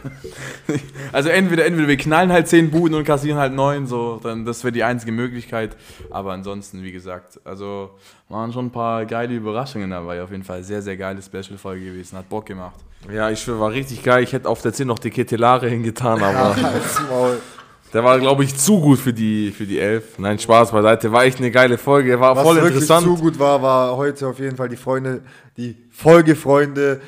also 1.13 1.29
entweder, 1.29 1.65
entweder 1.65 1.87
wir 1.87 1.95
knallen 1.97 2.31
halt 2.31 2.49
10 2.49 2.69
Buden 2.69 2.95
und 2.95 3.05
kassieren 3.05 3.37
halt 3.37 3.53
9, 3.53 3.87
so, 3.87 4.19
dann 4.21 4.43
das 4.43 4.63
wäre 4.63 4.73
die 4.73 4.83
einzige 4.83 5.13
Möglichkeit. 5.13 5.77
Aber 6.09 6.33
ansonsten, 6.33 6.83
wie 6.83 6.91
gesagt, 6.91 7.39
also 7.45 7.91
waren 8.27 8.51
schon 8.51 8.67
ein 8.67 8.71
paar 8.71 9.05
geile 9.05 9.33
Überraschungen 9.33 9.89
dabei. 9.89 10.21
Auf 10.21 10.31
jeden 10.31 10.43
Fall 10.43 10.63
sehr, 10.63 10.81
sehr 10.81 10.97
geile 10.97 11.21
Special-Folge 11.21 11.85
gewesen. 11.85 12.17
Hat 12.17 12.27
Bock 12.27 12.45
gemacht. 12.45 12.79
Ja, 13.11 13.29
ich 13.29 13.39
schwöre, 13.39 13.59
war 13.59 13.71
richtig 13.71 14.03
geil. 14.03 14.23
Ich 14.23 14.33
hätte 14.33 14.49
auf 14.49 14.61
der 14.61 14.73
10 14.73 14.87
noch 14.87 14.99
die 14.99 15.11
Ketelare 15.11 15.69
hingetan, 15.69 16.21
aber. 16.21 16.55
der 17.93 18.03
war, 18.03 18.19
glaube 18.19 18.43
ich, 18.43 18.57
zu 18.57 18.81
gut 18.81 18.99
für 18.99 19.13
die, 19.13 19.51
für 19.51 19.65
die 19.65 19.79
Elf. 19.79 20.17
Nein, 20.17 20.39
Spaß 20.39 20.71
beiseite. 20.71 21.11
War 21.11 21.25
echt 21.25 21.37
eine 21.37 21.51
geile 21.51 21.77
Folge. 21.77 22.19
War 22.19 22.35
Was 22.35 22.43
voll 22.43 22.55
wirklich 22.55 22.81
interessant. 22.81 23.05
zu 23.05 23.15
gut 23.15 23.37
war, 23.37 23.61
war 23.61 23.95
heute 23.95 24.27
auf 24.27 24.39
jeden 24.39 24.57
Fall 24.57 24.67
die 24.67 24.77
Freunde, 24.77 25.21
die 25.57 25.77
Folgefreunde. 25.91 27.01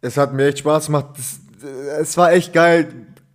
Es 0.00 0.16
hat 0.16 0.32
mir 0.32 0.46
echt 0.46 0.60
Spaß 0.60 0.86
gemacht. 0.86 1.06
Das, 1.16 1.40
äh, 1.62 2.00
es 2.00 2.16
war 2.16 2.32
echt 2.32 2.54
geil. 2.54 2.88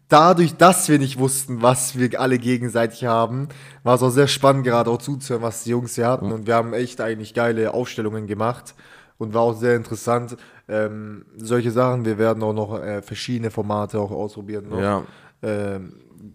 Dadurch, 0.09 0.55
dass 0.55 0.89
wir 0.89 0.97
nicht 0.99 1.19
wussten, 1.19 1.61
was 1.61 1.97
wir 1.97 2.19
alle 2.19 2.39
gegenseitig 2.39 3.05
haben, 3.05 3.49
war 3.83 3.95
es 3.95 4.01
auch 4.01 4.09
sehr 4.09 4.27
spannend, 4.27 4.63
gerade 4.63 4.89
auch 4.89 4.99
zuzuhören, 4.99 5.43
was 5.43 5.65
die 5.65 5.71
Jungs 5.71 5.95
hier 5.95 6.07
hatten. 6.07 6.31
Und 6.31 6.47
wir 6.47 6.55
haben 6.55 6.73
echt 6.73 6.99
eigentlich 7.01 7.33
geile 7.33 7.73
Aufstellungen 7.73 8.25
gemacht 8.25 8.73
und 9.17 9.33
war 9.33 9.41
auch 9.41 9.53
sehr 9.53 9.75
interessant. 9.75 10.37
Ähm, 10.69 11.25
solche 11.37 11.71
Sachen, 11.71 12.05
wir 12.05 12.17
werden 12.17 12.41
auch 12.41 12.53
noch 12.53 12.81
äh, 12.81 13.01
verschiedene 13.01 13.51
Formate 13.51 13.99
auch 13.99 14.11
ausprobieren. 14.11 14.69
Noch. 14.69 14.79
Ja. 14.79 15.03
Ähm, 15.43 15.93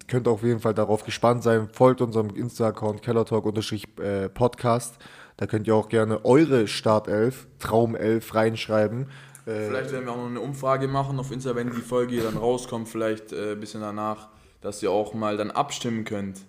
könnt 0.09 0.28
auf 0.28 0.43
jeden 0.43 0.61
Fall 0.61 0.74
darauf 0.74 1.05
gespannt 1.05 1.43
sein. 1.43 1.68
Folgt 1.72 2.01
unserem 2.01 2.30
Insta-Account 2.30 3.03
kellertalk-podcast. 3.03 4.99
Da 5.36 5.47
könnt 5.47 5.66
ihr 5.66 5.74
auch 5.74 5.88
gerne 5.88 6.24
eure 6.24 6.68
Startelf, 6.68 7.47
Traumelf 7.59 8.34
reinschreiben. 8.34 9.09
Äh, 9.47 9.66
Vielleicht 9.68 9.93
werden 9.93 10.05
wir 10.05 10.12
auch 10.12 10.16
noch 10.16 10.26
eine 10.26 10.40
Umfrage 10.40 10.88
machen 10.88 11.18
auf 11.18 11.32
Insta, 11.32 11.55
wenn 11.57 11.70
die 11.70 11.80
Folge 11.80 12.20
dann 12.22 12.36
rauskommt, 12.36 12.88
vielleicht 12.88 13.32
äh, 13.32 13.53
ein 13.53 13.61
bisschen 13.61 13.80
danach, 13.80 14.28
dass 14.61 14.82
ihr 14.82 14.90
auch 14.90 15.14
mal 15.14 15.36
dann 15.36 15.51
abstimmen 15.51 16.05
könnt. 16.05 16.40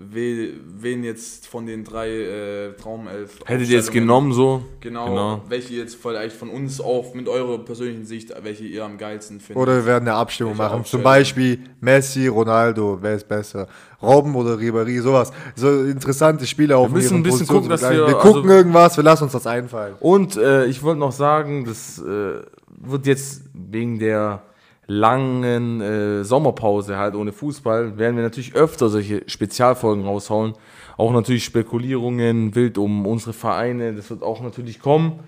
We, 0.00 0.52
wen 0.80 1.02
jetzt 1.02 1.46
von 1.48 1.66
den 1.66 1.82
drei 1.82 2.08
äh, 2.08 2.72
Traumelf. 2.74 3.38
Hättet 3.44 3.68
ihr 3.68 3.76
jetzt 3.76 3.90
genommen 3.92 4.32
so? 4.32 4.62
Genau, 4.80 5.06
Genau. 5.08 5.42
welche 5.48 5.74
jetzt 5.74 5.96
vielleicht 5.96 6.36
von 6.36 6.48
uns 6.50 6.80
auf, 6.80 7.14
mit 7.14 7.28
eurer 7.28 7.58
persönlichen 7.64 8.04
Sicht, 8.06 8.32
welche 8.42 8.64
ihr 8.64 8.84
am 8.84 8.96
geilsten 8.96 9.40
findet. 9.40 9.60
Oder 9.60 9.76
wir 9.76 9.86
werden 9.86 10.06
eine 10.08 10.16
Abstimmung 10.16 10.56
Welche 10.56 10.72
machen. 10.72 10.84
Zum? 10.84 11.02
Beispiel 11.02 11.58
Messi, 11.80 12.28
Ronaldo, 12.28 12.98
wer 13.00 13.16
ist 13.16 13.26
besser? 13.28 13.66
Robben 14.00 14.36
oder 14.36 14.54
Ribéry, 14.54 15.00
sowas. 15.02 15.32
So 15.56 15.82
interessante 15.82 16.46
Spiele 16.46 16.76
auf 16.76 16.90
müssen 16.90 17.06
ihren 17.08 17.16
ein 17.16 17.22
bisschen 17.24 17.46
Positionen 17.48 17.62
gucken, 17.62 17.70
dass 17.70 17.82
wir- 17.90 18.06
wir 18.06 18.14
gucken 18.14 18.42
also- 18.44 18.54
irgendwas, 18.54 18.96
wir 18.96 19.04
lassen 19.04 19.24
uns 19.24 19.32
das 19.32 19.46
einfallen. 19.48 19.94
Und 19.98 20.36
äh, 20.36 20.66
ich 20.66 20.80
wollte 20.84 21.00
noch 21.00 21.12
sagen, 21.12 21.64
das 21.64 21.98
äh, 21.98 22.40
wird 22.80 23.06
jetzt 23.06 23.42
wegen 23.52 23.98
der 23.98 24.42
langen 24.88 25.80
äh, 25.80 26.24
Sommerpause 26.24 26.96
halt 26.96 27.14
ohne 27.14 27.32
Fußball, 27.32 27.98
werden 27.98 28.16
wir 28.16 28.24
natürlich 28.24 28.54
öfter 28.54 28.88
solche 28.88 29.22
Spezialfolgen 29.28 30.04
raushauen. 30.04 30.54
Auch 30.96 31.12
natürlich 31.12 31.44
Spekulierungen, 31.44 32.54
wild 32.54 32.78
um 32.78 33.06
unsere 33.06 33.34
Vereine, 33.34 33.94
das 33.94 34.10
wird 34.10 34.22
auch 34.22 34.40
natürlich 34.40 34.80
kommen. 34.80 35.20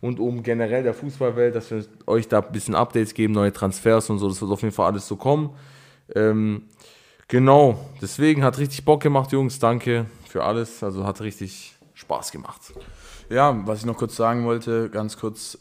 Und 0.00 0.20
um 0.20 0.44
generell 0.44 0.84
der 0.84 0.94
Fußballwelt, 0.94 1.56
dass 1.56 1.72
wir 1.72 1.84
euch 2.06 2.28
da 2.28 2.38
ein 2.38 2.52
bisschen 2.52 2.76
Updates 2.76 3.12
geben, 3.12 3.34
neue 3.34 3.52
Transfers 3.52 4.08
und 4.08 4.20
so, 4.20 4.28
das 4.28 4.40
wird 4.40 4.52
auf 4.52 4.62
jeden 4.62 4.74
Fall 4.74 4.86
alles 4.86 5.08
so 5.08 5.16
kommen. 5.16 5.50
Ähm, 6.14 6.62
genau, 7.26 7.76
deswegen 8.00 8.44
hat 8.44 8.58
richtig 8.58 8.84
Bock 8.84 9.02
gemacht, 9.02 9.32
Jungs. 9.32 9.58
Danke 9.58 10.06
für 10.28 10.44
alles. 10.44 10.84
Also 10.84 11.04
hat 11.04 11.20
richtig 11.20 11.74
Spaß 11.94 12.30
gemacht. 12.30 12.60
Ja, 13.28 13.60
was 13.66 13.80
ich 13.80 13.86
noch 13.86 13.96
kurz 13.96 14.14
sagen 14.14 14.44
wollte, 14.46 14.88
ganz 14.88 15.18
kurz, 15.18 15.58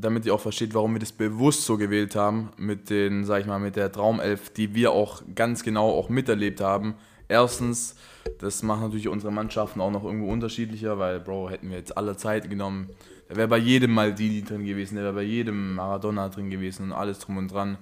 damit 0.00 0.26
ihr 0.26 0.34
auch 0.34 0.40
versteht, 0.40 0.74
warum 0.74 0.94
wir 0.94 1.00
das 1.00 1.12
bewusst 1.12 1.64
so 1.64 1.76
gewählt 1.76 2.16
haben, 2.16 2.50
mit 2.56 2.90
den, 2.90 3.24
sag 3.24 3.40
ich 3.40 3.46
mal, 3.46 3.58
mit 3.58 3.76
der 3.76 3.92
Traumelf, 3.92 4.50
die 4.50 4.74
wir 4.74 4.92
auch 4.92 5.22
ganz 5.34 5.62
genau 5.62 5.90
auch 5.90 6.08
miterlebt 6.08 6.60
haben. 6.60 6.94
Erstens, 7.28 7.94
das 8.38 8.62
macht 8.62 8.82
natürlich 8.82 9.08
unsere 9.08 9.32
Mannschaften 9.32 9.80
auch 9.80 9.90
noch 9.90 10.04
irgendwo 10.04 10.30
unterschiedlicher, 10.32 10.98
weil, 10.98 11.20
Bro, 11.20 11.50
hätten 11.50 11.70
wir 11.70 11.78
jetzt 11.78 11.96
alle 11.96 12.16
Zeit 12.16 12.50
genommen, 12.50 12.90
da 13.28 13.36
wäre 13.36 13.46
bei 13.46 13.58
jedem 13.58 13.92
Maldini 13.92 14.42
drin 14.42 14.64
gewesen, 14.64 14.96
der 14.96 15.04
wäre 15.04 15.14
bei 15.14 15.22
jedem 15.22 15.76
Maradona 15.76 16.28
drin 16.28 16.50
gewesen 16.50 16.86
und 16.86 16.92
alles 16.92 17.20
drum 17.20 17.36
und 17.36 17.52
dran. 17.52 17.78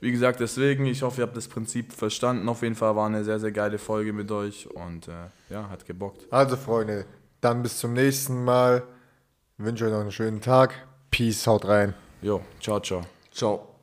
Wie 0.00 0.12
gesagt, 0.12 0.38
deswegen, 0.38 0.86
ich 0.86 1.02
hoffe, 1.02 1.22
ihr 1.22 1.26
habt 1.26 1.36
das 1.36 1.48
Prinzip 1.48 1.92
verstanden. 1.92 2.48
Auf 2.48 2.62
jeden 2.62 2.76
Fall 2.76 2.94
war 2.94 3.06
eine 3.06 3.24
sehr, 3.24 3.40
sehr 3.40 3.50
geile 3.50 3.78
Folge 3.78 4.12
mit 4.12 4.30
euch 4.30 4.68
und 4.70 5.08
äh, 5.08 5.12
ja, 5.50 5.68
hat 5.70 5.86
gebockt. 5.86 6.26
Also, 6.30 6.56
Freunde, 6.56 7.06
dann 7.40 7.62
bis 7.62 7.78
zum 7.78 7.94
nächsten 7.94 8.44
Mal. 8.44 8.84
wünsche 9.56 9.86
euch 9.86 9.90
noch 9.90 10.00
einen 10.00 10.12
schönen 10.12 10.40
Tag. 10.40 10.85
Peace, 11.10 11.46
haut 11.46 11.64
rein. 11.64 11.94
Jo, 12.22 12.40
ciao, 12.60 12.80
ciao. 12.80 13.02
Ciao. 13.32 13.75